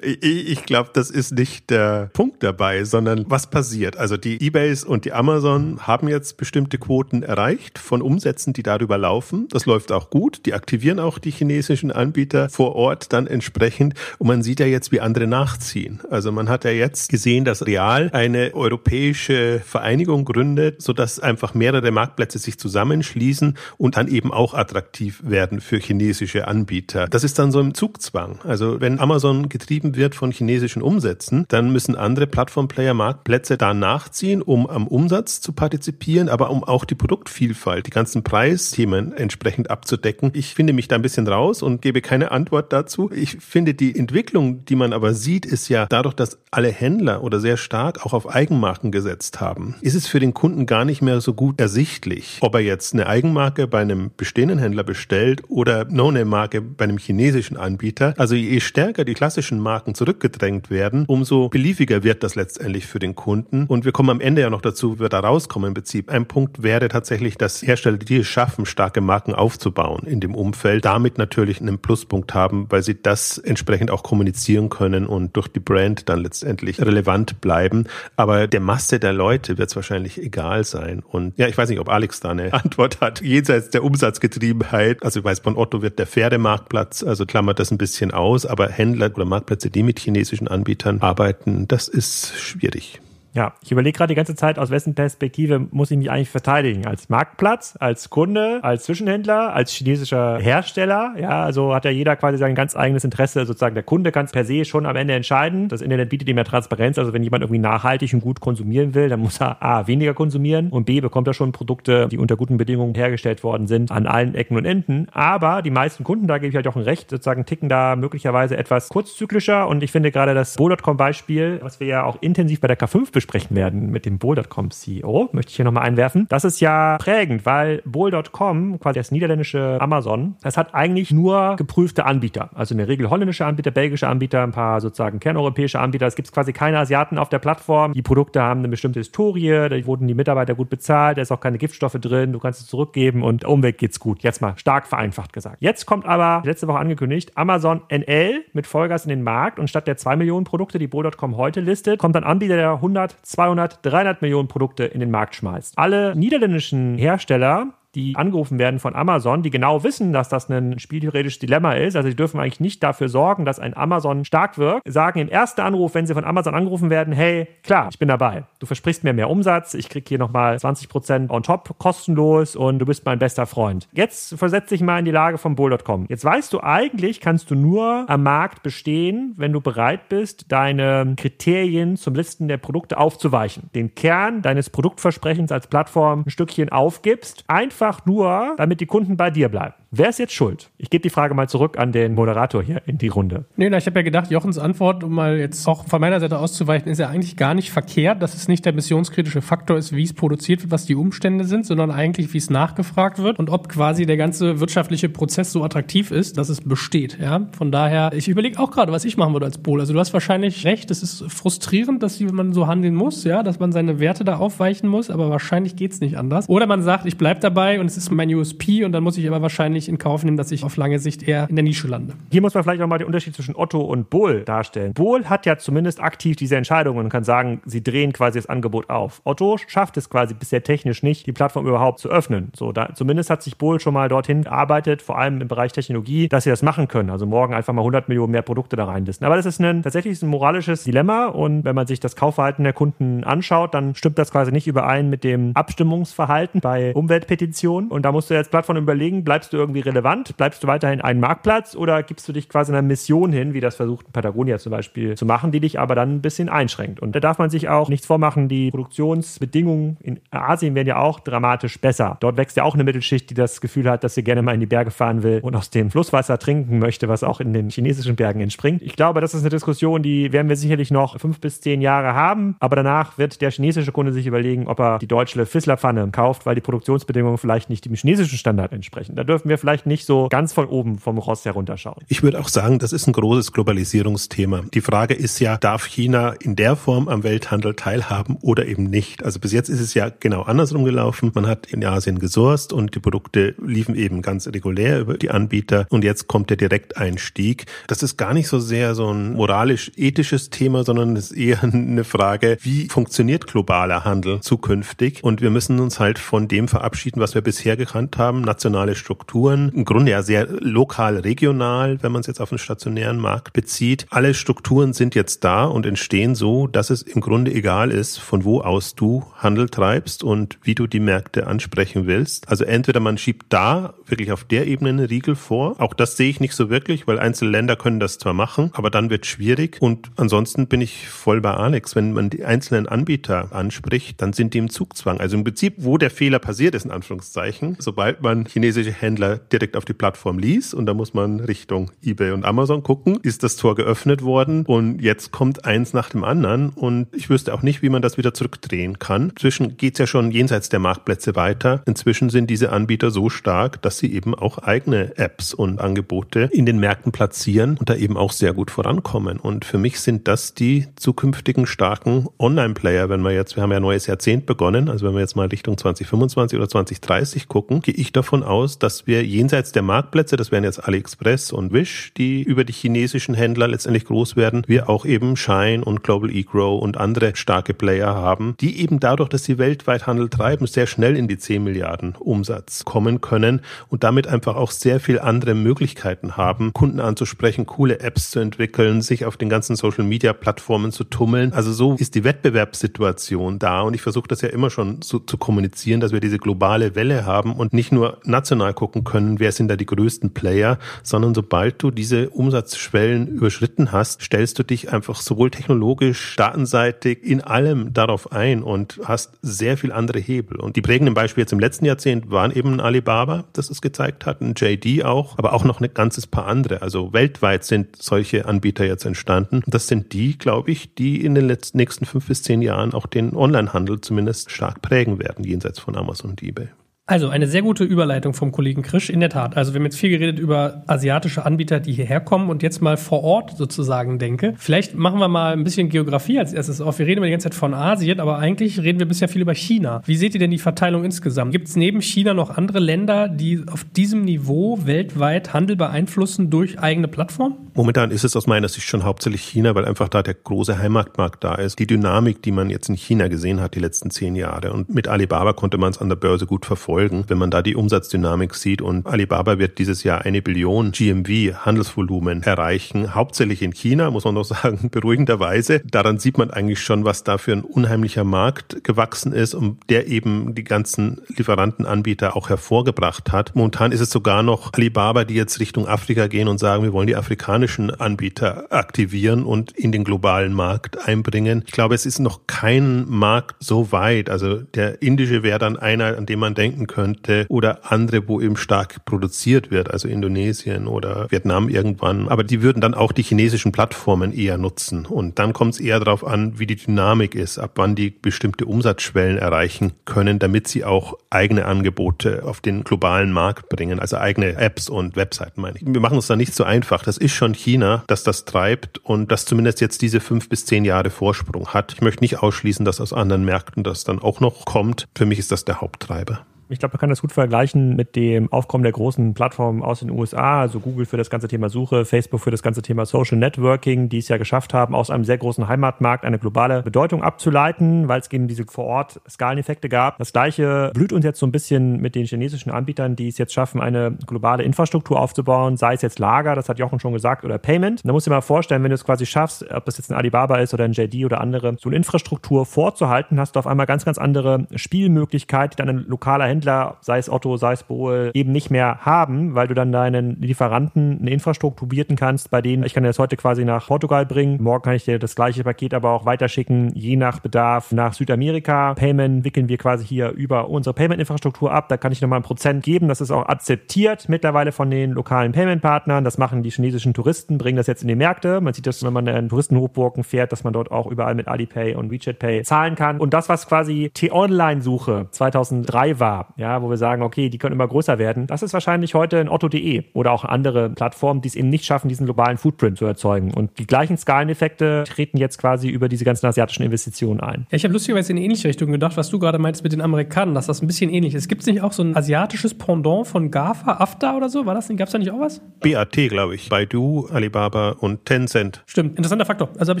ich 0.02 0.64
glaube, 0.64 0.90
das 0.92 1.10
ist 1.10 1.32
nicht 1.32 1.70
der 1.70 2.10
Punkt 2.12 2.42
dabei, 2.42 2.84
sondern 2.84 3.24
was 3.28 3.48
passiert. 3.48 3.96
Also 3.96 4.16
die 4.16 4.42
Ebays 4.44 4.84
und 4.84 5.04
die 5.04 5.12
Amazon 5.12 5.86
haben 5.86 6.08
jetzt 6.08 6.36
bestimmte 6.36 6.78
Quoten 6.78 7.22
erreicht 7.22 7.78
von 7.78 8.02
Umsätzen, 8.02 8.52
die 8.52 8.62
darüber 8.62 8.98
laufen. 8.98 9.46
Das 9.50 9.66
läuft 9.66 9.92
auch 9.92 10.10
gut. 10.10 10.46
Die 10.46 10.54
aktivieren 10.54 10.98
auch 10.98 11.18
die 11.18 11.30
chinesischen 11.30 11.92
Anbieter 11.92 12.48
vor 12.48 12.74
Ort 12.74 13.12
dann 13.12 13.26
entsprechend. 13.26 13.94
Und 14.18 14.26
man 14.26 14.42
sieht 14.42 14.60
ja 14.60 14.66
jetzt, 14.66 14.92
wie 14.92 15.00
andere 15.00 15.26
nachziehen. 15.26 16.00
Also 16.10 16.32
man 16.32 16.48
hat 16.48 16.64
ja 16.64 16.70
jetzt 16.70 17.10
gesehen, 17.10 17.44
dass 17.44 17.66
Real 17.66 18.10
eine 18.12 18.54
europäische 18.54 19.60
Vereinigung 19.64 20.24
gründet, 20.24 20.82
sodass 20.82 21.20
einfach 21.20 21.54
mehrere 21.54 21.90
Marktplätze 21.90 22.38
sich 22.38 22.58
zusammenschließen 22.58 23.56
und 23.76 23.96
dann 23.96 24.08
eben 24.08 24.32
auch 24.32 24.54
attraktiv 24.54 25.20
werden 25.22 25.60
für 25.60 25.78
chinesische 25.78 26.48
Anbieter. 26.48 27.01
Das 27.10 27.24
ist 27.24 27.38
dann 27.38 27.52
so 27.52 27.60
im 27.60 27.74
Zugzwang. 27.74 28.38
Also 28.44 28.80
wenn 28.80 29.00
Amazon 29.00 29.48
getrieben 29.48 29.96
wird 29.96 30.14
von 30.14 30.30
chinesischen 30.30 30.82
Umsätzen, 30.82 31.44
dann 31.48 31.72
müssen 31.72 31.96
andere 31.96 32.26
Plattformplayer 32.26 32.94
Marktplätze 32.94 33.56
da 33.56 33.74
nachziehen, 33.74 34.42
um 34.42 34.66
am 34.66 34.86
Umsatz 34.86 35.40
zu 35.40 35.52
partizipieren, 35.52 36.28
aber 36.28 36.50
um 36.50 36.64
auch 36.64 36.84
die 36.84 36.94
Produktvielfalt, 36.94 37.86
die 37.86 37.90
ganzen 37.90 38.22
Preisthemen 38.22 39.12
entsprechend 39.12 39.70
abzudecken. 39.70 40.30
Ich 40.34 40.54
finde 40.54 40.72
mich 40.72 40.88
da 40.88 40.96
ein 40.96 41.02
bisschen 41.02 41.26
raus 41.26 41.62
und 41.62 41.82
gebe 41.82 42.00
keine 42.00 42.30
Antwort 42.30 42.72
dazu. 42.72 43.10
Ich 43.12 43.38
finde 43.40 43.74
die 43.74 43.98
Entwicklung, 43.98 44.64
die 44.64 44.76
man 44.76 44.92
aber 44.92 45.14
sieht, 45.14 45.46
ist 45.46 45.68
ja 45.68 45.86
dadurch, 45.86 46.14
dass 46.14 46.38
alle 46.50 46.68
Händler 46.68 47.22
oder 47.22 47.40
sehr 47.40 47.56
stark 47.56 48.04
auch 48.04 48.12
auf 48.12 48.28
Eigenmarken 48.28 48.92
gesetzt 48.92 49.40
haben, 49.40 49.74
ist 49.80 49.94
es 49.94 50.06
für 50.06 50.20
den 50.20 50.34
Kunden 50.34 50.66
gar 50.66 50.84
nicht 50.84 51.02
mehr 51.02 51.20
so 51.20 51.34
gut 51.34 51.60
ersichtlich, 51.60 52.38
ob 52.40 52.54
er 52.54 52.60
jetzt 52.60 52.94
eine 52.94 53.06
Eigenmarke 53.06 53.66
bei 53.66 53.80
einem 53.80 54.10
bestehenden 54.16 54.58
Händler 54.58 54.84
bestellt 54.84 55.42
oder 55.48 55.84
No-Name-Marke 55.84 56.60
bei 56.60 56.84
einem 56.84 56.91
einem 56.92 56.98
chinesischen 56.98 57.56
Anbieter. 57.56 58.14
Also 58.18 58.34
je 58.34 58.60
stärker 58.60 59.04
die 59.04 59.14
klassischen 59.14 59.58
Marken 59.58 59.94
zurückgedrängt 59.94 60.70
werden, 60.70 61.04
umso 61.06 61.48
beliefiger 61.48 62.02
wird 62.02 62.22
das 62.22 62.34
letztendlich 62.34 62.86
für 62.86 62.98
den 62.98 63.14
Kunden. 63.14 63.66
Und 63.66 63.84
wir 63.84 63.92
kommen 63.92 64.10
am 64.10 64.20
Ende 64.20 64.42
ja 64.42 64.50
noch 64.50 64.60
dazu, 64.60 64.96
wie 64.96 65.00
wir 65.00 65.08
da 65.08 65.20
rauskommen 65.20 65.68
im 65.68 65.74
Prinzip. 65.74 66.10
Ein 66.10 66.26
Punkt 66.26 66.62
wäre 66.62 66.88
tatsächlich, 66.88 67.36
dass 67.38 67.62
Hersteller, 67.62 67.96
die 67.96 68.18
es 68.18 68.26
schaffen, 68.26 68.66
starke 68.66 69.00
Marken 69.00 69.34
aufzubauen 69.34 70.06
in 70.06 70.20
dem 70.20 70.34
Umfeld, 70.34 70.84
damit 70.84 71.18
natürlich 71.18 71.60
einen 71.60 71.78
Pluspunkt 71.78 72.34
haben, 72.34 72.66
weil 72.68 72.82
sie 72.82 73.00
das 73.00 73.38
entsprechend 73.38 73.90
auch 73.90 74.02
kommunizieren 74.02 74.68
können 74.68 75.06
und 75.06 75.36
durch 75.36 75.48
die 75.48 75.60
Brand 75.60 76.08
dann 76.08 76.20
letztendlich 76.20 76.80
relevant 76.80 77.40
bleiben. 77.40 77.86
Aber 78.16 78.46
der 78.46 78.60
Masse 78.60 78.98
der 78.98 79.12
Leute 79.12 79.58
wird 79.58 79.70
es 79.70 79.76
wahrscheinlich 79.76 80.20
egal 80.20 80.64
sein. 80.64 81.02
Und 81.06 81.38
ja, 81.38 81.48
ich 81.48 81.56
weiß 81.56 81.68
nicht, 81.68 81.80
ob 81.80 81.88
Alex 81.88 82.20
da 82.20 82.30
eine 82.30 82.52
Antwort 82.52 83.00
hat. 83.00 83.20
Jenseits 83.22 83.70
der 83.70 83.84
Umsatzgetriebenheit, 83.84 85.02
also 85.02 85.20
ich 85.20 85.24
weiß, 85.24 85.40
von 85.40 85.56
Otto 85.56 85.82
wird 85.82 85.98
der 85.98 86.06
Pferdemarktplatz 86.06 86.81
Marktplatz, 86.82 87.02
also 87.04 87.26
klammert 87.26 87.58
das 87.58 87.70
ein 87.70 87.78
bisschen 87.78 88.10
aus, 88.10 88.44
aber 88.44 88.68
Händler 88.68 89.10
oder 89.14 89.24
Marktplätze, 89.24 89.70
die 89.70 89.82
mit 89.82 90.00
chinesischen 90.00 90.48
Anbietern 90.48 91.00
arbeiten, 91.00 91.68
das 91.68 91.88
ist 91.88 92.34
schwierig. 92.38 93.00
Ja, 93.34 93.54
ich 93.62 93.72
überlege 93.72 93.96
gerade 93.96 94.10
die 94.10 94.14
ganze 94.14 94.34
Zeit, 94.34 94.58
aus 94.58 94.68
wessen 94.68 94.94
Perspektive 94.94 95.58
muss 95.70 95.90
ich 95.90 95.96
mich 95.96 96.10
eigentlich 96.10 96.28
verteidigen? 96.28 96.86
Als 96.86 97.08
Marktplatz, 97.08 97.78
als 97.80 98.10
Kunde, 98.10 98.58
als 98.62 98.84
Zwischenhändler, 98.84 99.54
als 99.54 99.72
chinesischer 99.72 100.38
Hersteller? 100.38 101.14
Ja, 101.18 101.42
also 101.42 101.74
hat 101.74 101.86
ja 101.86 101.90
jeder 101.90 102.14
quasi 102.16 102.36
sein 102.36 102.54
ganz 102.54 102.76
eigenes 102.76 103.04
Interesse. 103.04 103.46
Sozusagen 103.46 103.74
der 103.74 103.84
Kunde 103.84 104.12
kann 104.12 104.26
es 104.26 104.32
per 104.32 104.44
se 104.44 104.66
schon 104.66 104.84
am 104.84 104.96
Ende 104.96 105.14
entscheiden. 105.14 105.68
Das 105.68 105.80
Internet 105.80 106.10
bietet 106.10 106.28
ihm 106.28 106.36
ja 106.36 106.44
Transparenz. 106.44 106.98
Also 106.98 107.14
wenn 107.14 107.22
jemand 107.22 107.42
irgendwie 107.42 107.58
nachhaltig 107.58 108.12
und 108.12 108.20
gut 108.20 108.40
konsumieren 108.40 108.94
will, 108.94 109.08
dann 109.08 109.20
muss 109.20 109.40
er 109.40 109.62
A, 109.62 109.86
weniger 109.86 110.12
konsumieren 110.12 110.68
und 110.68 110.84
B, 110.84 111.00
bekommt 111.00 111.26
er 111.26 111.32
schon 111.32 111.52
Produkte, 111.52 112.08
die 112.08 112.18
unter 112.18 112.36
guten 112.36 112.58
Bedingungen 112.58 112.94
hergestellt 112.94 113.42
worden 113.42 113.66
sind, 113.66 113.90
an 113.90 114.06
allen 114.06 114.34
Ecken 114.34 114.58
und 114.58 114.66
Enden. 114.66 115.06
Aber 115.10 115.62
die 115.62 115.70
meisten 115.70 116.04
Kunden, 116.04 116.26
da 116.26 116.36
gebe 116.36 116.50
ich 116.50 116.56
halt 116.56 116.68
auch 116.68 116.76
ein 116.76 116.82
Recht, 116.82 117.08
sozusagen 117.08 117.46
ticken 117.46 117.70
da 117.70 117.96
möglicherweise 117.96 118.58
etwas 118.58 118.90
kurzzyklischer. 118.90 119.68
Und 119.68 119.82
ich 119.82 119.90
finde 119.90 120.10
gerade 120.10 120.34
das 120.34 120.56
Bo.com-Beispiel, 120.56 121.60
was 121.62 121.80
wir 121.80 121.86
ja 121.86 122.04
auch 122.04 122.18
intensiv 122.20 122.60
bei 122.60 122.68
der 122.68 122.78
K5 122.78 123.10
besprechen 123.10 123.21
werden 123.50 123.90
mit 123.90 124.06
dem 124.06 124.18
Bowl.com 124.18 124.70
CEO, 124.70 125.28
möchte 125.32 125.50
ich 125.50 125.56
hier 125.56 125.64
nochmal 125.64 125.84
einwerfen. 125.84 126.26
Das 126.28 126.44
ist 126.44 126.60
ja 126.60 126.96
prägend, 126.98 127.46
weil 127.46 127.82
Bowl.com, 127.84 128.80
quasi 128.80 128.98
das 128.98 129.10
niederländische 129.10 129.78
Amazon, 129.80 130.36
das 130.42 130.56
hat 130.56 130.74
eigentlich 130.74 131.10
nur 131.12 131.56
geprüfte 131.56 132.04
Anbieter. 132.04 132.50
Also 132.54 132.74
in 132.74 132.78
der 132.78 132.88
Regel 132.88 133.10
holländische 133.10 133.46
Anbieter, 133.46 133.70
belgische 133.70 134.08
Anbieter, 134.08 134.42
ein 134.42 134.52
paar 134.52 134.80
sozusagen 134.80 135.20
kerneuropäische 135.20 135.80
Anbieter. 135.80 136.06
Es 136.06 136.14
gibt 136.14 136.32
quasi 136.32 136.52
keine 136.52 136.78
Asiaten 136.78 137.18
auf 137.18 137.28
der 137.28 137.38
Plattform. 137.38 137.92
Die 137.92 138.02
Produkte 138.02 138.42
haben 138.42 138.60
eine 138.60 138.68
bestimmte 138.68 139.00
Historie, 139.00 139.68
da 139.68 139.86
wurden 139.86 140.06
die 140.06 140.14
Mitarbeiter 140.14 140.54
gut 140.54 140.70
bezahlt, 140.70 141.18
da 141.18 141.22
ist 141.22 141.32
auch 141.32 141.40
keine 141.40 141.58
Giftstoffe 141.58 141.98
drin, 142.00 142.32
du 142.32 142.38
kannst 142.38 142.60
es 142.60 142.66
zurückgeben 142.66 143.22
und 143.22 143.44
Umwelt 143.44 143.78
geht's 143.78 144.00
gut. 144.00 144.22
Jetzt 144.22 144.40
mal 144.40 144.54
stark 144.56 144.86
vereinfacht 144.86 145.32
gesagt. 145.32 145.56
Jetzt 145.60 145.86
kommt 145.86 146.06
aber, 146.06 146.42
letzte 146.44 146.68
Woche 146.68 146.78
angekündigt, 146.78 147.32
Amazon 147.36 147.82
NL 147.90 148.44
mit 148.52 148.66
Vollgas 148.66 149.04
in 149.04 149.10
den 149.10 149.22
Markt 149.22 149.58
und 149.58 149.68
statt 149.68 149.86
der 149.86 149.96
2 149.96 150.16
Millionen 150.16 150.44
Produkte, 150.44 150.78
die 150.78 150.86
Bowl.com 150.86 151.36
heute 151.36 151.60
listet, 151.60 151.98
kommt 151.98 152.16
ein 152.16 152.24
Anbieter, 152.24 152.56
der 152.56 152.72
100, 152.72 153.11
200, 153.22 153.84
300 153.84 154.22
Millionen 154.22 154.48
Produkte 154.48 154.84
in 154.84 155.00
den 155.00 155.10
Markt 155.10 155.34
schmeißt. 155.34 155.78
Alle 155.78 156.14
niederländischen 156.16 156.98
Hersteller 156.98 157.74
die 157.94 158.16
angerufen 158.16 158.58
werden 158.58 158.78
von 158.78 158.94
Amazon, 158.94 159.42
die 159.42 159.50
genau 159.50 159.84
wissen, 159.84 160.12
dass 160.12 160.28
das 160.28 160.48
ein 160.48 160.78
spieltheoretisches 160.78 161.38
Dilemma 161.38 161.72
ist. 161.74 161.96
Also 161.96 162.08
sie 162.08 162.16
dürfen 162.16 162.40
eigentlich 162.40 162.60
nicht 162.60 162.82
dafür 162.82 163.08
sorgen, 163.08 163.44
dass 163.44 163.58
ein 163.58 163.76
Amazon 163.76 164.24
stark 164.24 164.58
wirkt. 164.58 164.90
Sagen 164.90 165.20
im 165.20 165.28
ersten 165.28 165.60
Anruf, 165.60 165.94
wenn 165.94 166.06
sie 166.06 166.14
von 166.14 166.24
Amazon 166.24 166.54
angerufen 166.54 166.90
werden, 166.90 167.12
hey, 167.12 167.48
klar, 167.62 167.88
ich 167.90 167.98
bin 167.98 168.08
dabei. 168.08 168.44
Du 168.58 168.66
versprichst 168.66 169.04
mir 169.04 169.12
mehr 169.12 169.30
Umsatz, 169.30 169.74
ich 169.74 169.88
krieg 169.88 170.08
hier 170.08 170.18
nochmal 170.18 170.56
20% 170.56 171.30
on 171.30 171.42
top 171.42 171.78
kostenlos 171.78 172.56
und 172.56 172.78
du 172.78 172.86
bist 172.86 173.04
mein 173.04 173.18
bester 173.18 173.46
Freund. 173.46 173.88
Jetzt 173.92 174.38
versetz 174.38 174.68
dich 174.70 174.80
mal 174.80 174.98
in 174.98 175.04
die 175.04 175.10
Lage 175.10 175.38
von 175.38 175.54
Bull.com. 175.54 176.06
Jetzt 176.08 176.24
weißt 176.24 176.52
du 176.52 176.60
eigentlich, 176.60 177.20
kannst 177.20 177.50
du 177.50 177.54
nur 177.54 178.04
am 178.08 178.22
Markt 178.22 178.62
bestehen, 178.62 179.34
wenn 179.36 179.52
du 179.52 179.60
bereit 179.60 180.08
bist, 180.08 180.50
deine 180.50 181.14
Kriterien 181.16 181.96
zum 181.96 182.14
Listen 182.14 182.48
der 182.48 182.58
Produkte 182.58 182.98
aufzuweichen. 182.98 183.70
Den 183.74 183.94
Kern 183.94 184.42
deines 184.42 184.70
Produktversprechens 184.70 185.52
als 185.52 185.66
Plattform 185.66 186.24
ein 186.26 186.30
Stückchen 186.30 186.70
aufgibst. 186.70 187.44
Einfach 187.48 187.81
einfach 187.82 188.06
nur, 188.06 188.54
damit 188.56 188.80
die 188.80 188.86
Kunden 188.86 189.16
bei 189.16 189.30
dir 189.30 189.48
bleiben. 189.48 189.74
Wer 189.94 190.08
ist 190.08 190.18
jetzt 190.18 190.32
schuld? 190.32 190.70
Ich 190.78 190.88
gebe 190.88 191.02
die 191.02 191.10
Frage 191.10 191.34
mal 191.34 191.50
zurück 191.50 191.78
an 191.78 191.92
den 191.92 192.14
Moderator 192.14 192.62
hier 192.62 192.80
in 192.86 192.96
die 192.96 193.08
Runde. 193.08 193.44
Nee, 193.56 193.68
na, 193.68 193.76
ich 193.76 193.84
habe 193.84 193.98
ja 193.98 194.02
gedacht, 194.02 194.30
Jochens 194.30 194.56
Antwort, 194.56 195.04
um 195.04 195.12
mal 195.12 195.36
jetzt 195.36 195.68
auch 195.68 195.86
von 195.86 196.00
meiner 196.00 196.18
Seite 196.18 196.38
auszuweichen, 196.38 196.90
ist 196.90 196.96
ja 196.96 197.10
eigentlich 197.10 197.36
gar 197.36 197.52
nicht 197.52 197.70
verkehrt, 197.70 198.22
dass 198.22 198.32
es 198.32 198.48
nicht 198.48 198.64
der 198.64 198.72
missionskritische 198.72 199.42
Faktor 199.42 199.76
ist, 199.76 199.94
wie 199.94 200.04
es 200.04 200.14
produziert 200.14 200.62
wird, 200.62 200.70
was 200.70 200.86
die 200.86 200.94
Umstände 200.94 201.44
sind, 201.44 201.66
sondern 201.66 201.90
eigentlich, 201.90 202.32
wie 202.32 202.38
es 202.38 202.48
nachgefragt 202.48 203.18
wird 203.18 203.38
und 203.38 203.50
ob 203.50 203.68
quasi 203.68 204.06
der 204.06 204.16
ganze 204.16 204.60
wirtschaftliche 204.60 205.10
Prozess 205.10 205.52
so 205.52 205.62
attraktiv 205.62 206.10
ist, 206.10 206.38
dass 206.38 206.48
es 206.48 206.62
besteht. 206.62 207.18
Ja? 207.20 207.48
Von 207.52 207.70
daher, 207.70 208.12
ich 208.14 208.28
überlege 208.28 208.58
auch 208.60 208.70
gerade, 208.70 208.92
was 208.92 209.04
ich 209.04 209.18
machen 209.18 209.34
würde 209.34 209.44
als 209.44 209.58
Pol. 209.58 209.78
Also 209.78 209.92
du 209.92 209.98
hast 209.98 210.14
wahrscheinlich 210.14 210.64
recht, 210.64 210.90
es 210.90 211.02
ist 211.02 211.30
frustrierend, 211.30 212.02
dass 212.02 212.18
man 212.18 212.54
so 212.54 212.66
handeln 212.66 212.94
muss, 212.94 213.24
ja, 213.24 213.42
dass 213.42 213.58
man 213.60 213.72
seine 213.72 214.00
Werte 214.00 214.24
da 214.24 214.38
aufweichen 214.38 214.88
muss, 214.88 215.10
aber 215.10 215.28
wahrscheinlich 215.28 215.76
geht 215.76 215.92
es 215.92 216.00
nicht 216.00 216.16
anders. 216.16 216.48
Oder 216.48 216.66
man 216.66 216.80
sagt, 216.80 217.04
ich 217.04 217.18
bleib 217.18 217.42
dabei 217.42 217.78
und 217.78 217.84
es 217.84 217.98
ist 217.98 218.10
mein 218.10 218.34
USP 218.34 218.86
und 218.86 218.92
dann 218.92 219.04
muss 219.04 219.18
ich 219.18 219.28
aber 219.28 219.42
wahrscheinlich 219.42 219.81
in 219.88 219.98
Kauf 219.98 220.24
nehmen, 220.24 220.36
dass 220.36 220.50
ich 220.50 220.64
auf 220.64 220.76
lange 220.76 220.98
Sicht 220.98 221.26
eher 221.26 221.48
in 221.48 221.56
der 221.56 221.62
Nische 221.62 221.88
lande. 221.88 222.14
Hier 222.30 222.40
muss 222.40 222.54
man 222.54 222.62
vielleicht 222.64 222.82
auch 222.82 222.86
mal 222.86 222.98
den 222.98 223.06
Unterschied 223.06 223.34
zwischen 223.34 223.56
Otto 223.56 223.80
und 223.80 224.10
Bohl 224.10 224.42
darstellen. 224.44 224.94
Bohl 224.94 225.24
hat 225.26 225.46
ja 225.46 225.58
zumindest 225.58 226.00
aktiv 226.00 226.36
diese 226.36 226.56
Entscheidung 226.56 226.96
und 226.96 227.08
kann 227.08 227.24
sagen, 227.24 227.60
sie 227.64 227.82
drehen 227.82 228.12
quasi 228.12 228.38
das 228.38 228.46
Angebot 228.46 228.90
auf. 228.90 229.20
Otto 229.24 229.56
schafft 229.66 229.96
es 229.96 230.10
quasi 230.10 230.34
bisher 230.34 230.62
technisch 230.62 231.02
nicht, 231.02 231.26
die 231.26 231.32
Plattform 231.32 231.66
überhaupt 231.66 231.98
zu 231.98 232.08
öffnen. 232.08 232.52
So, 232.54 232.72
da, 232.72 232.94
zumindest 232.94 233.30
hat 233.30 233.42
sich 233.42 233.58
Bohl 233.58 233.80
schon 233.80 233.94
mal 233.94 234.08
dorthin 234.08 234.42
gearbeitet, 234.42 235.02
vor 235.02 235.18
allem 235.18 235.40
im 235.40 235.48
Bereich 235.48 235.72
Technologie, 235.72 236.28
dass 236.28 236.44
sie 236.44 236.50
das 236.50 236.62
machen 236.62 236.88
können. 236.88 237.10
Also 237.10 237.26
morgen 237.26 237.54
einfach 237.54 237.72
mal 237.72 237.82
100 237.82 238.08
Millionen 238.08 238.32
mehr 238.32 238.42
Produkte 238.42 238.76
da 238.76 238.84
reinlisten. 238.84 239.26
Aber 239.26 239.36
das 239.36 239.46
ist 239.46 239.60
ein, 239.60 239.82
tatsächlich 239.82 240.22
ein 240.22 240.28
moralisches 240.28 240.84
Dilemma 240.84 241.26
und 241.26 241.64
wenn 241.64 241.74
man 241.74 241.86
sich 241.86 242.00
das 242.00 242.16
Kaufverhalten 242.16 242.64
der 242.64 242.72
Kunden 242.72 243.24
anschaut, 243.24 243.74
dann 243.74 243.94
stimmt 243.94 244.18
das 244.18 244.30
quasi 244.30 244.52
nicht 244.52 244.66
überein 244.66 245.10
mit 245.10 245.24
dem 245.24 245.52
Abstimmungsverhalten 245.54 246.60
bei 246.60 246.92
Umweltpetitionen. 246.94 247.90
Und 247.90 248.02
da 248.02 248.12
musst 248.12 248.30
du 248.30 248.36
als 248.36 248.48
Plattform 248.48 248.76
überlegen, 248.76 249.24
bleibst 249.24 249.52
du 249.52 249.56
irgendwie 249.56 249.71
relevant, 249.80 250.36
bleibst 250.36 250.62
du 250.62 250.66
weiterhin 250.66 251.00
ein 251.00 251.20
Marktplatz 251.20 251.74
oder 251.74 252.02
gibst 252.02 252.28
du 252.28 252.32
dich 252.32 252.48
quasi 252.48 252.72
einer 252.72 252.82
Mission 252.82 253.32
hin, 253.32 253.54
wie 253.54 253.60
das 253.60 253.76
versucht 253.76 254.12
Patagonia 254.12 254.58
zum 254.58 254.70
Beispiel 254.70 255.16
zu 255.16 255.26
machen, 255.26 255.52
die 255.52 255.60
dich 255.60 255.78
aber 255.78 255.94
dann 255.94 256.16
ein 256.16 256.22
bisschen 256.22 256.48
einschränkt. 256.48 257.00
Und 257.00 257.14
da 257.14 257.20
darf 257.20 257.38
man 257.38 257.50
sich 257.50 257.68
auch 257.68 257.88
nichts 257.88 258.06
vormachen, 258.06 258.48
die 258.48 258.70
Produktionsbedingungen 258.70 259.96
in 260.00 260.20
Asien 260.30 260.74
werden 260.74 260.88
ja 260.88 260.98
auch 260.98 261.20
dramatisch 261.20 261.80
besser. 261.80 262.16
Dort 262.20 262.36
wächst 262.36 262.56
ja 262.56 262.64
auch 262.64 262.74
eine 262.74 262.84
Mittelschicht, 262.84 263.30
die 263.30 263.34
das 263.34 263.60
Gefühl 263.60 263.88
hat, 263.88 264.04
dass 264.04 264.14
sie 264.14 264.24
gerne 264.24 264.42
mal 264.42 264.54
in 264.54 264.60
die 264.60 264.66
Berge 264.66 264.90
fahren 264.90 265.22
will 265.22 265.40
und 265.42 265.56
aus 265.56 265.70
dem 265.70 265.90
Flusswasser 265.90 266.38
trinken 266.38 266.78
möchte, 266.78 267.08
was 267.08 267.24
auch 267.24 267.40
in 267.40 267.52
den 267.52 267.70
chinesischen 267.70 268.16
Bergen 268.16 268.40
entspringt. 268.40 268.82
Ich 268.82 268.96
glaube, 268.96 269.20
das 269.20 269.34
ist 269.34 269.40
eine 269.40 269.50
Diskussion, 269.50 270.02
die 270.02 270.32
werden 270.32 270.48
wir 270.48 270.56
sicherlich 270.56 270.90
noch 270.90 271.18
fünf 271.18 271.40
bis 271.40 271.60
zehn 271.60 271.80
Jahre 271.80 272.14
haben, 272.14 272.56
aber 272.60 272.76
danach 272.76 273.18
wird 273.18 273.40
der 273.40 273.50
chinesische 273.50 273.92
Kunde 273.92 274.12
sich 274.12 274.26
überlegen, 274.26 274.66
ob 274.66 274.80
er 274.80 274.98
die 274.98 275.06
deutsche 275.06 275.46
Fisslerpfanne 275.46 276.08
kauft, 276.10 276.46
weil 276.46 276.54
die 276.54 276.60
Produktionsbedingungen 276.60 277.38
vielleicht 277.38 277.70
nicht 277.70 277.84
dem 277.84 277.94
chinesischen 277.94 278.38
Standard 278.38 278.72
entsprechen. 278.72 279.16
Da 279.16 279.24
dürfen 279.24 279.48
wir 279.48 279.58
vielleicht 279.62 279.86
nicht 279.86 280.06
so 280.06 280.28
ganz 280.28 280.52
von 280.52 280.66
oben 280.66 280.98
vom 280.98 281.18
Ross 281.18 281.44
herunterschauen. 281.44 282.02
Ich 282.08 282.24
würde 282.24 282.40
auch 282.40 282.48
sagen, 282.48 282.80
das 282.80 282.92
ist 282.92 283.06
ein 283.06 283.12
großes 283.12 283.52
Globalisierungsthema. 283.52 284.64
Die 284.74 284.80
Frage 284.80 285.14
ist 285.14 285.38
ja, 285.38 285.56
darf 285.56 285.86
China 285.86 286.30
in 286.40 286.56
der 286.56 286.74
Form 286.74 287.06
am 287.06 287.22
Welthandel 287.22 287.74
teilhaben 287.74 288.38
oder 288.40 288.66
eben 288.66 288.84
nicht? 288.84 289.24
Also 289.24 289.38
bis 289.38 289.52
jetzt 289.52 289.68
ist 289.68 289.78
es 289.78 289.94
ja 289.94 290.08
genau 290.08 290.42
andersrum 290.42 290.84
gelaufen. 290.84 291.30
Man 291.34 291.46
hat 291.46 291.66
in 291.66 291.84
Asien 291.84 292.18
gesourced 292.18 292.72
und 292.72 292.96
die 292.96 292.98
Produkte 292.98 293.54
liefen 293.64 293.94
eben 293.94 294.20
ganz 294.20 294.48
regulär 294.48 294.98
über 294.98 295.16
die 295.16 295.30
Anbieter 295.30 295.86
und 295.90 296.02
jetzt 296.02 296.26
kommt 296.26 296.50
der 296.50 296.56
Direkteinstieg. 296.56 297.66
Das 297.86 298.02
ist 298.02 298.16
gar 298.16 298.34
nicht 298.34 298.48
so 298.48 298.58
sehr 298.58 298.96
so 298.96 299.12
ein 299.12 299.34
moralisch-ethisches 299.34 300.50
Thema, 300.50 300.82
sondern 300.82 301.14
es 301.14 301.30
ist 301.30 301.38
eher 301.38 301.62
eine 301.72 302.02
Frage, 302.02 302.58
wie 302.62 302.88
funktioniert 302.88 303.46
globaler 303.46 304.04
Handel 304.04 304.40
zukünftig? 304.40 305.22
Und 305.22 305.40
wir 305.40 305.50
müssen 305.50 305.78
uns 305.78 306.00
halt 306.00 306.18
von 306.18 306.48
dem 306.48 306.66
verabschieden, 306.66 307.20
was 307.20 307.36
wir 307.36 307.42
bisher 307.42 307.76
gekannt 307.76 308.18
haben, 308.18 308.40
nationale 308.40 308.96
Strukturen, 308.96 309.41
im 309.50 309.84
Grunde 309.84 310.12
ja 310.12 310.22
sehr 310.22 310.46
lokal, 310.46 311.18
regional, 311.18 312.02
wenn 312.02 312.12
man 312.12 312.20
es 312.20 312.26
jetzt 312.26 312.40
auf 312.40 312.50
den 312.50 312.58
stationären 312.58 313.18
Markt 313.18 313.52
bezieht. 313.52 314.06
Alle 314.10 314.34
Strukturen 314.34 314.92
sind 314.92 315.14
jetzt 315.14 315.44
da 315.44 315.64
und 315.64 315.86
entstehen 315.86 316.34
so, 316.34 316.66
dass 316.66 316.90
es 316.90 317.02
im 317.02 317.20
Grunde 317.20 317.52
egal 317.52 317.90
ist, 317.90 318.18
von 318.18 318.44
wo 318.44 318.60
aus 318.60 318.94
du 318.94 319.24
Handel 319.36 319.68
treibst 319.68 320.22
und 320.22 320.58
wie 320.62 320.74
du 320.74 320.86
die 320.86 321.00
Märkte 321.00 321.46
ansprechen 321.46 322.06
willst. 322.06 322.48
Also 322.48 322.64
entweder 322.64 323.00
man 323.00 323.18
schiebt 323.18 323.46
da 323.48 323.94
wirklich 324.06 324.32
auf 324.32 324.44
der 324.44 324.66
Ebene 324.66 324.90
einen 324.90 325.06
Riegel 325.06 325.34
vor. 325.34 325.80
Auch 325.80 325.94
das 325.94 326.16
sehe 326.16 326.28
ich 326.28 326.40
nicht 326.40 326.54
so 326.54 326.70
wirklich, 326.70 327.06
weil 327.06 327.18
einzelne 327.18 327.50
Länder 327.50 327.76
können 327.76 328.00
das 328.00 328.18
zwar 328.18 328.34
machen, 328.34 328.70
aber 328.74 328.90
dann 328.90 329.10
wird 329.10 329.26
schwierig. 329.26 329.78
Und 329.80 330.10
ansonsten 330.16 330.66
bin 330.66 330.80
ich 330.80 331.08
voll 331.08 331.40
bei 331.40 331.54
Alex. 331.54 331.96
Wenn 331.96 332.12
man 332.12 332.30
die 332.30 332.44
einzelnen 332.44 332.86
Anbieter 332.86 333.52
anspricht, 333.52 334.20
dann 334.22 334.32
sind 334.32 334.54
die 334.54 334.58
im 334.58 334.70
Zugzwang. 334.70 335.20
Also 335.20 335.36
im 335.36 335.44
Prinzip, 335.44 335.74
wo 335.78 335.98
der 335.98 336.10
Fehler 336.10 336.38
passiert 336.38 336.74
ist, 336.74 336.84
in 336.84 336.90
Anführungszeichen, 336.90 337.76
sobald 337.78 338.22
man 338.22 338.46
chinesische 338.46 338.92
Händler 338.92 339.31
direkt 339.38 339.76
auf 339.76 339.84
die 339.84 339.92
Plattform 339.92 340.38
ließ 340.38 340.74
und 340.74 340.86
da 340.86 340.94
muss 340.94 341.14
man 341.14 341.40
Richtung 341.40 341.90
eBay 342.02 342.32
und 342.32 342.44
Amazon 342.44 342.82
gucken, 342.82 343.18
ist 343.22 343.42
das 343.42 343.56
Tor 343.56 343.74
geöffnet 343.74 344.22
worden 344.22 344.64
und 344.66 345.00
jetzt 345.00 345.30
kommt 345.32 345.64
eins 345.64 345.92
nach 345.92 346.10
dem 346.10 346.24
anderen 346.24 346.70
und 346.70 347.08
ich 347.14 347.30
wüsste 347.30 347.54
auch 347.54 347.62
nicht, 347.62 347.82
wie 347.82 347.88
man 347.88 348.02
das 348.02 348.18
wieder 348.18 348.34
zurückdrehen 348.34 348.98
kann. 348.98 349.30
Inzwischen 349.30 349.76
geht's 349.76 349.98
ja 349.98 350.06
schon 350.06 350.30
jenseits 350.30 350.68
der 350.68 350.78
Marktplätze 350.78 351.36
weiter. 351.36 351.82
Inzwischen 351.86 352.30
sind 352.30 352.50
diese 352.50 352.72
Anbieter 352.72 353.10
so 353.10 353.30
stark, 353.30 353.82
dass 353.82 353.98
sie 353.98 354.12
eben 354.12 354.34
auch 354.34 354.58
eigene 354.58 355.16
Apps 355.16 355.54
und 355.54 355.80
Angebote 355.80 356.48
in 356.52 356.66
den 356.66 356.78
Märkten 356.78 357.12
platzieren 357.12 357.76
und 357.78 357.88
da 357.88 357.94
eben 357.94 358.16
auch 358.16 358.32
sehr 358.32 358.52
gut 358.52 358.70
vorankommen. 358.70 359.38
Und 359.38 359.64
für 359.64 359.78
mich 359.78 360.00
sind 360.00 360.28
das 360.28 360.54
die 360.54 360.86
zukünftigen 360.96 361.66
starken 361.66 362.28
Online-Player, 362.38 363.08
wenn 363.08 363.22
wir 363.22 363.32
jetzt, 363.32 363.56
wir 363.56 363.62
haben 363.62 363.70
ja 363.70 363.76
ein 363.76 363.82
neues 363.82 364.06
Jahrzehnt 364.06 364.46
begonnen, 364.46 364.88
also 364.88 365.06
wenn 365.06 365.14
wir 365.14 365.20
jetzt 365.20 365.36
mal 365.36 365.46
Richtung 365.46 365.76
2025 365.76 366.58
oder 366.58 366.68
2030 366.68 367.48
gucken, 367.48 367.80
gehe 367.80 367.94
ich 367.94 368.12
davon 368.12 368.42
aus, 368.42 368.78
dass 368.78 369.06
wir 369.06 369.21
jenseits 369.24 369.72
der 369.72 369.82
Marktplätze, 369.82 370.36
das 370.36 370.52
wären 370.52 370.64
jetzt 370.64 370.86
AliExpress 370.86 371.52
und 371.52 371.72
Wish, 371.72 372.12
die 372.16 372.42
über 372.42 372.64
die 372.64 372.72
chinesischen 372.72 373.34
Händler 373.34 373.68
letztendlich 373.68 374.04
groß 374.04 374.36
werden, 374.36 374.62
wir 374.66 374.88
auch 374.88 375.04
eben 375.04 375.36
Shine 375.36 375.84
und 375.84 376.02
Global 376.02 376.30
eGrow 376.30 376.82
und 376.82 376.96
andere 376.96 377.34
starke 377.36 377.74
Player 377.74 378.14
haben, 378.14 378.54
die 378.60 378.80
eben 378.80 379.00
dadurch, 379.00 379.28
dass 379.28 379.44
sie 379.44 379.58
weltweit 379.58 380.06
Handel 380.06 380.28
treiben, 380.28 380.66
sehr 380.66 380.86
schnell 380.86 381.16
in 381.16 381.28
die 381.28 381.38
10 381.38 381.62
Milliarden 381.62 382.14
Umsatz 382.16 382.84
kommen 382.84 383.20
können 383.20 383.60
und 383.88 384.04
damit 384.04 384.26
einfach 384.26 384.56
auch 384.56 384.70
sehr 384.70 385.00
viel 385.00 385.18
andere 385.18 385.54
Möglichkeiten 385.54 386.36
haben, 386.36 386.72
Kunden 386.72 387.00
anzusprechen, 387.00 387.66
coole 387.66 388.00
Apps 388.00 388.30
zu 388.30 388.40
entwickeln, 388.40 389.02
sich 389.02 389.24
auf 389.24 389.36
den 389.36 389.48
ganzen 389.48 389.76
Social 389.76 390.04
Media 390.04 390.32
Plattformen 390.32 390.92
zu 390.92 391.04
tummeln. 391.04 391.52
Also 391.52 391.72
so 391.72 391.94
ist 391.94 392.14
die 392.14 392.24
Wettbewerbssituation 392.24 393.58
da 393.58 393.82
und 393.82 393.94
ich 393.94 394.02
versuche 394.02 394.28
das 394.28 394.40
ja 394.40 394.48
immer 394.48 394.70
schon 394.70 395.02
so 395.02 395.18
zu 395.18 395.36
kommunizieren, 395.38 396.00
dass 396.00 396.12
wir 396.12 396.20
diese 396.20 396.38
globale 396.38 396.94
Welle 396.94 397.26
haben 397.26 397.54
und 397.54 397.72
nicht 397.72 397.92
nur 397.92 398.18
national 398.24 398.74
gucken 398.74 399.04
können, 399.04 399.11
wer 399.14 399.52
sind 399.52 399.68
da 399.68 399.76
die 399.76 399.86
größten 399.86 400.34
Player, 400.34 400.78
sondern 401.02 401.34
sobald 401.34 401.82
du 401.82 401.90
diese 401.90 402.30
Umsatzschwellen 402.30 403.26
überschritten 403.28 403.92
hast, 403.92 404.22
stellst 404.22 404.58
du 404.58 404.62
dich 404.62 404.92
einfach 404.92 405.20
sowohl 405.20 405.50
technologisch, 405.50 406.36
datenseitig 406.36 407.22
in 407.22 407.40
allem 407.40 407.92
darauf 407.92 408.32
ein 408.32 408.62
und 408.62 409.00
hast 409.04 409.38
sehr 409.42 409.76
viel 409.76 409.92
andere 409.92 410.18
Hebel. 410.18 410.58
Und 410.58 410.76
die 410.76 410.82
prägenden 410.82 411.14
Beispiele 411.14 411.42
jetzt 411.42 411.52
im 411.52 411.60
letzten 411.60 411.84
Jahrzehnt 411.84 412.30
waren 412.30 412.52
eben 412.52 412.80
Alibaba, 412.80 413.44
das 413.52 413.70
es 413.70 413.80
gezeigt 413.80 414.26
hat, 414.26 414.40
ein 414.40 414.54
JD 414.56 415.04
auch, 415.04 415.38
aber 415.38 415.52
auch 415.52 415.64
noch 415.64 415.80
ein 415.80 415.94
ganzes 415.94 416.26
paar 416.26 416.46
andere. 416.46 416.82
Also 416.82 417.12
weltweit 417.12 417.64
sind 417.64 417.96
solche 418.00 418.46
Anbieter 418.46 418.84
jetzt 418.84 419.04
entstanden. 419.04 419.62
Das 419.66 419.86
sind 419.86 420.12
die, 420.12 420.38
glaube 420.38 420.70
ich, 420.70 420.94
die 420.94 421.24
in 421.24 421.34
den 421.34 421.46
letzten, 421.46 421.78
nächsten 421.78 422.06
fünf 422.06 422.26
bis 422.26 422.42
zehn 422.42 422.62
Jahren 422.62 422.94
auch 422.94 423.06
den 423.06 423.34
Onlinehandel 423.34 424.00
zumindest 424.00 424.50
stark 424.50 424.82
prägen 424.82 425.18
werden, 425.18 425.44
jenseits 425.44 425.78
von 425.78 425.96
Amazon 425.96 426.30
und 426.30 426.42
eBay. 426.42 426.68
Also 427.12 427.28
eine 427.28 427.46
sehr 427.46 427.60
gute 427.60 427.84
Überleitung 427.84 428.32
vom 428.32 428.52
Kollegen 428.52 428.80
Krisch, 428.80 429.10
in 429.10 429.20
der 429.20 429.28
Tat. 429.28 429.54
Also 429.54 429.74
wir 429.74 429.80
haben 429.80 429.84
jetzt 429.84 429.98
viel 429.98 430.08
geredet 430.08 430.38
über 430.38 430.82
asiatische 430.86 431.44
Anbieter, 431.44 431.78
die 431.78 431.92
hierher 431.92 432.20
kommen 432.20 432.48
und 432.48 432.62
jetzt 432.62 432.80
mal 432.80 432.96
vor 432.96 433.22
Ort 433.22 433.54
sozusagen 433.54 434.18
denke. 434.18 434.54
Vielleicht 434.56 434.94
machen 434.94 435.18
wir 435.18 435.28
mal 435.28 435.52
ein 435.52 435.62
bisschen 435.62 435.90
Geografie 435.90 436.38
als 436.38 436.54
erstes 436.54 436.80
auf. 436.80 436.98
Wir 436.98 437.04
reden 437.04 437.18
immer 437.18 437.26
die 437.26 437.32
ganze 437.32 437.50
Zeit 437.50 437.54
von 437.54 437.74
Asien, 437.74 438.18
aber 438.18 438.38
eigentlich 438.38 438.80
reden 438.80 438.98
wir 438.98 439.04
bisher 439.04 439.28
viel 439.28 439.42
über 439.42 439.54
China. 439.54 440.00
Wie 440.06 440.16
seht 440.16 440.32
ihr 440.32 440.40
denn 440.40 440.50
die 440.50 440.56
Verteilung 440.56 441.04
insgesamt? 441.04 441.52
Gibt 441.52 441.68
es 441.68 441.76
neben 441.76 442.00
China 442.00 442.32
noch 442.32 442.56
andere 442.56 442.78
Länder, 442.78 443.28
die 443.28 443.62
auf 443.70 443.84
diesem 443.84 444.22
Niveau 444.22 444.78
weltweit 444.86 445.52
Handel 445.52 445.76
beeinflussen 445.76 446.48
durch 446.48 446.78
eigene 446.78 447.08
Plattformen? 447.08 447.56
Momentan 447.74 448.10
ist 448.10 448.24
es 448.24 448.34
aus 448.36 448.46
meiner 448.46 448.68
Sicht 448.68 448.88
schon 448.88 449.04
hauptsächlich 449.04 449.42
China, 449.42 449.74
weil 449.74 449.84
einfach 449.84 450.08
da 450.08 450.22
der 450.22 450.32
große 450.32 450.78
Heimatmarkt 450.78 451.44
da 451.44 451.56
ist. 451.56 451.78
Die 451.78 451.86
Dynamik, 451.86 452.42
die 452.42 452.52
man 452.52 452.70
jetzt 452.70 452.88
in 452.88 452.94
China 452.94 453.28
gesehen 453.28 453.60
hat 453.60 453.74
die 453.74 453.80
letzten 453.80 454.10
zehn 454.10 454.34
Jahre 454.34 454.72
und 454.72 454.94
mit 454.94 455.08
Alibaba 455.08 455.52
konnte 455.52 455.76
man 455.76 455.90
es 455.90 455.98
an 455.98 456.08
der 456.08 456.16
Börse 456.16 456.46
gut 456.46 456.64
verfolgen 456.64 457.01
folgen, 457.02 457.24
wenn 457.26 457.38
man 457.38 457.50
da 457.50 457.62
die 457.62 457.74
Umsatzdynamik 457.74 458.54
sieht. 458.54 458.80
Und 458.80 459.06
Alibaba 459.06 459.58
wird 459.58 459.78
dieses 459.78 460.04
Jahr 460.04 460.22
eine 460.22 460.40
Billion 460.40 460.92
GMV 460.92 461.64
Handelsvolumen 461.64 462.44
erreichen, 462.44 463.14
hauptsächlich 463.14 463.60
in 463.62 463.72
China, 463.72 464.10
muss 464.10 464.24
man 464.24 464.34
noch 464.34 464.44
sagen, 464.52 464.88
beruhigenderweise. 464.90 465.80
Daran 465.80 466.18
sieht 466.18 466.38
man 466.38 466.50
eigentlich 466.52 466.80
schon, 466.80 467.04
was 467.04 467.24
da 467.24 467.38
für 467.38 467.52
ein 467.52 467.62
unheimlicher 467.62 468.22
Markt 468.22 468.84
gewachsen 468.84 469.32
ist 469.32 469.54
und 469.54 469.78
der 469.88 470.06
eben 470.06 470.54
die 470.54 470.62
ganzen 470.62 471.22
Lieferantenanbieter 471.36 472.36
auch 472.36 472.48
hervorgebracht 472.48 473.32
hat. 473.32 473.56
Momentan 473.56 473.90
ist 473.90 474.00
es 474.00 474.10
sogar 474.10 474.44
noch 474.44 474.72
Alibaba, 474.72 475.24
die 475.24 475.34
jetzt 475.34 475.58
Richtung 475.58 475.88
Afrika 475.88 476.28
gehen 476.28 476.46
und 476.46 476.58
sagen, 476.58 476.84
wir 476.84 476.92
wollen 476.92 477.08
die 477.08 477.16
afrikanischen 477.16 477.90
Anbieter 477.90 478.66
aktivieren 478.70 479.42
und 479.44 479.72
in 479.72 479.90
den 479.90 480.04
globalen 480.04 480.52
Markt 480.52 481.08
einbringen. 481.08 481.64
Ich 481.66 481.72
glaube, 481.72 481.96
es 481.96 482.06
ist 482.06 482.20
noch 482.20 482.46
kein 482.46 483.08
Markt 483.08 483.56
so 483.58 483.90
weit. 483.90 484.30
Also 484.30 484.58
der 484.58 485.02
indische 485.02 485.42
wäre 485.42 485.58
dann 485.58 485.76
einer, 485.76 486.16
an 486.16 486.26
dem 486.26 486.38
man 486.38 486.54
denken 486.54 486.81
denken 486.82 486.86
könnte 486.86 487.46
oder 487.48 487.90
andere, 487.90 488.28
wo 488.28 488.40
eben 488.40 488.56
stark 488.56 489.04
produziert 489.04 489.70
wird, 489.70 489.90
also 489.90 490.08
Indonesien 490.08 490.86
oder 490.86 491.30
Vietnam 491.30 491.68
irgendwann. 491.68 492.28
Aber 492.28 492.44
die 492.44 492.62
würden 492.62 492.80
dann 492.80 492.94
auch 492.94 493.12
die 493.12 493.22
chinesischen 493.22 493.72
Plattformen 493.72 494.32
eher 494.32 494.58
nutzen. 494.58 495.06
Und 495.06 495.38
dann 495.38 495.52
kommt 495.52 495.74
es 495.74 495.80
eher 495.80 495.98
darauf 496.00 496.26
an, 496.26 496.58
wie 496.58 496.66
die 496.66 496.76
Dynamik 496.76 497.34
ist, 497.34 497.58
ab 497.58 497.72
wann 497.76 497.94
die 497.94 498.10
bestimmte 498.10 498.66
Umsatzschwellen 498.66 499.38
erreichen 499.38 499.92
können, 500.04 500.38
damit 500.38 500.68
sie 500.68 500.84
auch 500.84 501.14
eigene 501.30 501.64
Angebote 501.64 502.42
auf 502.44 502.60
den 502.60 502.84
globalen 502.84 503.32
Markt 503.32 503.68
bringen, 503.68 503.98
also 503.98 504.16
eigene 504.18 504.56
Apps 504.56 504.88
und 504.88 505.16
Webseiten 505.16 505.60
meine 505.60 505.78
ich. 505.78 505.84
Wir 505.86 506.00
machen 506.00 506.16
uns 506.16 506.26
da 506.26 506.36
nicht 506.36 506.54
so 506.54 506.64
einfach. 506.64 507.02
Das 507.04 507.18
ist 507.18 507.32
schon 507.32 507.54
China, 507.54 508.04
das 508.06 508.22
das 508.22 508.44
treibt 508.44 508.98
und 508.98 509.32
das 509.32 509.44
zumindest 509.44 509.80
jetzt 509.80 510.02
diese 510.02 510.20
fünf 510.20 510.48
bis 510.48 510.66
zehn 510.66 510.84
Jahre 510.84 511.10
Vorsprung 511.10 511.68
hat. 511.68 511.92
Ich 511.92 512.00
möchte 512.00 512.22
nicht 512.22 512.42
ausschließen, 512.42 512.84
dass 512.84 513.00
aus 513.00 513.12
anderen 513.12 513.44
Märkten 513.44 513.84
das 513.84 514.04
dann 514.04 514.18
auch 514.18 514.40
noch 514.40 514.64
kommt. 514.64 515.06
Für 515.16 515.26
mich 515.26 515.38
ist 515.38 515.52
das 515.52 515.64
der 515.64 515.80
Haupttreiber. 515.80 516.44
Ich 516.72 516.78
glaube, 516.78 516.94
man 516.94 517.00
kann 517.00 517.10
das 517.10 517.20
gut 517.20 517.32
vergleichen 517.32 517.96
mit 517.96 518.16
dem 518.16 518.50
Aufkommen 518.50 518.82
der 518.82 518.92
großen 518.92 519.34
Plattformen 519.34 519.82
aus 519.82 520.00
den 520.00 520.08
USA, 520.08 520.62
also 520.62 520.80
Google 520.80 521.04
für 521.04 521.18
das 521.18 521.28
ganze 521.28 521.46
Thema 521.46 521.68
Suche, 521.68 522.06
Facebook 522.06 522.40
für 522.40 522.50
das 522.50 522.62
ganze 522.62 522.80
Thema 522.80 523.04
Social 523.04 523.36
Networking, 523.36 524.08
die 524.08 524.16
es 524.16 524.28
ja 524.28 524.38
geschafft 524.38 524.72
haben, 524.72 524.94
aus 524.94 525.10
einem 525.10 525.24
sehr 525.24 525.36
großen 525.36 525.68
Heimatmarkt 525.68 526.24
eine 526.24 526.38
globale 526.38 526.82
Bedeutung 526.82 527.22
abzuleiten, 527.22 528.08
weil 528.08 528.20
es 528.20 528.32
eben 528.32 528.48
diese 528.48 528.64
vor 528.64 528.86
Ort 528.86 529.20
Skaleneffekte 529.28 529.90
gab. 529.90 530.16
Das 530.16 530.32
gleiche 530.32 530.92
blüht 530.94 531.12
uns 531.12 531.26
jetzt 531.26 531.40
so 531.40 531.46
ein 531.46 531.52
bisschen 531.52 532.00
mit 532.00 532.14
den 532.14 532.24
chinesischen 532.24 532.70
Anbietern, 532.70 533.16
die 533.16 533.28
es 533.28 533.36
jetzt 533.36 533.52
schaffen, 533.52 533.82
eine 533.82 534.16
globale 534.26 534.62
Infrastruktur 534.62 535.20
aufzubauen, 535.20 535.76
sei 535.76 535.92
es 535.92 536.00
jetzt 536.00 536.18
Lager, 536.18 536.54
das 536.54 536.70
hat 536.70 536.78
Jochen 536.78 537.00
schon 537.00 537.12
gesagt, 537.12 537.44
oder 537.44 537.58
Payment. 537.58 538.00
Da 538.02 538.12
musst 538.12 538.26
du 538.26 538.30
dir 538.30 538.36
mal 538.36 538.40
vorstellen, 538.40 538.82
wenn 538.82 538.90
du 538.90 538.94
es 538.94 539.04
quasi 539.04 539.26
schaffst, 539.26 539.70
ob 539.70 539.84
das 539.84 539.98
jetzt 539.98 540.10
ein 540.10 540.16
Alibaba 540.16 540.56
ist 540.56 540.72
oder 540.72 540.84
ein 540.84 540.92
JD 540.92 541.26
oder 541.26 541.42
andere, 541.42 541.76
so 541.78 541.90
eine 541.90 541.96
Infrastruktur 541.96 542.64
vorzuhalten, 542.64 543.38
hast 543.38 543.56
du 543.56 543.58
auf 543.58 543.66
einmal 543.66 543.84
ganz, 543.84 544.06
ganz 544.06 544.16
andere 544.16 544.66
Spielmöglichkeiten, 544.74 545.76
die 545.76 545.76
dann 545.76 545.90
ein 545.90 546.06
lokaler 546.08 546.46
Händler 546.46 546.61
Händler, 546.62 546.96
sei 547.00 547.18
es 547.18 547.28
Otto, 547.28 547.56
sei 547.56 547.72
es 547.72 547.82
Bohl, 547.82 548.30
eben 548.34 548.52
nicht 548.52 548.70
mehr 548.70 548.98
haben, 549.00 549.54
weil 549.54 549.66
du 549.66 549.74
dann 549.74 549.90
deinen 549.90 550.40
Lieferanten 550.40 551.18
eine 551.20 551.30
Infrastruktur 551.30 551.88
bieten 551.88 552.16
kannst, 552.16 552.50
bei 552.50 552.62
denen 552.62 552.84
ich 552.84 552.94
kann 552.94 553.02
dir 553.02 553.08
das 553.08 553.18
heute 553.18 553.36
quasi 553.36 553.64
nach 553.64 553.88
Portugal 553.88 554.26
bringen, 554.26 554.62
morgen 554.62 554.82
kann 554.82 554.94
ich 554.94 555.04
dir 555.04 555.18
das 555.18 555.34
gleiche 555.34 555.64
Paket 555.64 555.94
aber 555.94 556.10
auch 556.10 556.24
weiterschicken, 556.24 556.94
je 556.94 557.16
nach 557.16 557.40
Bedarf 557.40 557.92
nach 557.92 558.14
Südamerika. 558.14 558.94
Payment 558.94 559.44
wickeln 559.44 559.68
wir 559.68 559.78
quasi 559.78 560.06
hier 560.06 560.30
über 560.30 560.68
unsere 560.68 560.94
Payment-Infrastruktur 560.94 561.72
ab. 561.72 561.88
Da 561.88 561.96
kann 561.96 562.12
ich 562.12 562.20
nochmal 562.20 562.40
ein 562.40 562.44
Prozent 562.44 562.84
geben. 562.84 563.08
Das 563.08 563.20
ist 563.20 563.30
auch 563.30 563.46
akzeptiert 563.46 564.28
mittlerweile 564.28 564.72
von 564.72 564.90
den 564.90 565.12
lokalen 565.12 565.52
Payment-Partnern. 565.52 566.24
Das 566.24 566.38
machen 566.38 566.62
die 566.62 566.70
chinesischen 566.70 567.14
Touristen, 567.14 567.58
bringen 567.58 567.76
das 567.76 567.86
jetzt 567.86 568.02
in 568.02 568.08
die 568.08 568.14
Märkte. 568.14 568.60
Man 568.60 568.74
sieht 568.74 568.86
das, 568.86 569.02
wenn 569.04 569.12
man 569.12 569.26
in 569.26 569.48
Touristenhochburgen 569.48 570.24
fährt, 570.24 570.52
dass 570.52 570.64
man 570.64 570.72
dort 570.72 570.90
auch 570.90 571.06
überall 571.06 571.34
mit 571.34 571.48
Alipay 571.48 571.94
und 571.94 572.10
WeChat 572.10 572.38
Pay 572.38 572.62
zahlen 572.62 572.94
kann. 572.94 573.18
Und 573.18 573.34
das, 573.34 573.48
was 573.48 573.66
quasi 573.66 574.10
T-Online-Suche 574.12 575.26
2003 575.30 576.20
war, 576.20 576.41
ja, 576.56 576.82
wo 576.82 576.90
wir 576.90 576.96
sagen, 576.96 577.22
okay, 577.22 577.48
die 577.48 577.58
können 577.58 577.74
immer 577.74 577.88
größer 577.88 578.18
werden. 578.18 578.46
Das 578.46 578.62
ist 578.62 578.72
wahrscheinlich 578.72 579.14
heute 579.14 579.38
ein 579.38 579.48
Otto.de 579.48 580.04
oder 580.12 580.32
auch 580.32 580.44
andere 580.44 580.90
Plattformen, 580.90 581.40
die 581.40 581.48
es 581.48 581.56
eben 581.56 581.68
nicht 581.68 581.84
schaffen, 581.84 582.08
diesen 582.08 582.26
globalen 582.26 582.58
Footprint 582.58 582.98
zu 582.98 583.04
erzeugen. 583.04 583.52
Und 583.52 583.78
die 583.78 583.86
gleichen 583.86 584.16
Skaleneffekte 584.16 585.04
treten 585.06 585.38
jetzt 585.38 585.58
quasi 585.58 585.88
über 585.88 586.08
diese 586.08 586.24
ganzen 586.24 586.46
asiatischen 586.46 586.82
Investitionen 586.82 587.40
ein. 587.40 587.66
Ja, 587.70 587.76
ich 587.76 587.84
habe 587.84 587.92
lustigerweise 587.92 588.32
in 588.32 588.38
eine 588.38 588.44
ähnliche 588.44 588.68
Richtung 588.68 588.92
gedacht, 588.92 589.16
was 589.16 589.30
du 589.30 589.38
gerade 589.38 589.58
meinst 589.58 589.82
mit 589.82 589.92
den 589.92 590.00
Amerikanern, 590.00 590.54
dass 590.54 590.66
das 590.66 590.82
ein 590.82 590.86
bisschen 590.86 591.10
ähnlich 591.10 591.34
ist. 591.34 591.48
Gibt 591.48 591.62
es 591.62 591.66
nicht 591.66 591.82
auch 591.82 591.92
so 591.92 592.02
ein 592.02 592.16
asiatisches 592.16 592.74
Pendant 592.74 593.26
von 593.26 593.50
GAFA, 593.50 593.92
AFTA 593.92 594.36
oder 594.36 594.48
so? 594.48 594.66
War 594.66 594.74
das 594.74 594.92
Gab 594.96 595.08
es 595.08 595.12
da 595.12 595.18
nicht 595.18 595.30
auch 595.30 595.40
was? 595.40 595.60
BAT, 595.80 596.12
glaube 596.28 596.54
ich. 596.54 596.68
Baidu, 596.68 597.26
Alibaba 597.32 597.90
und 597.90 598.26
Tencent. 598.26 598.82
Stimmt, 598.86 599.16
interessanter 599.16 599.46
Faktor. 599.46 599.70
Also 599.78 599.90
habe 599.90 600.00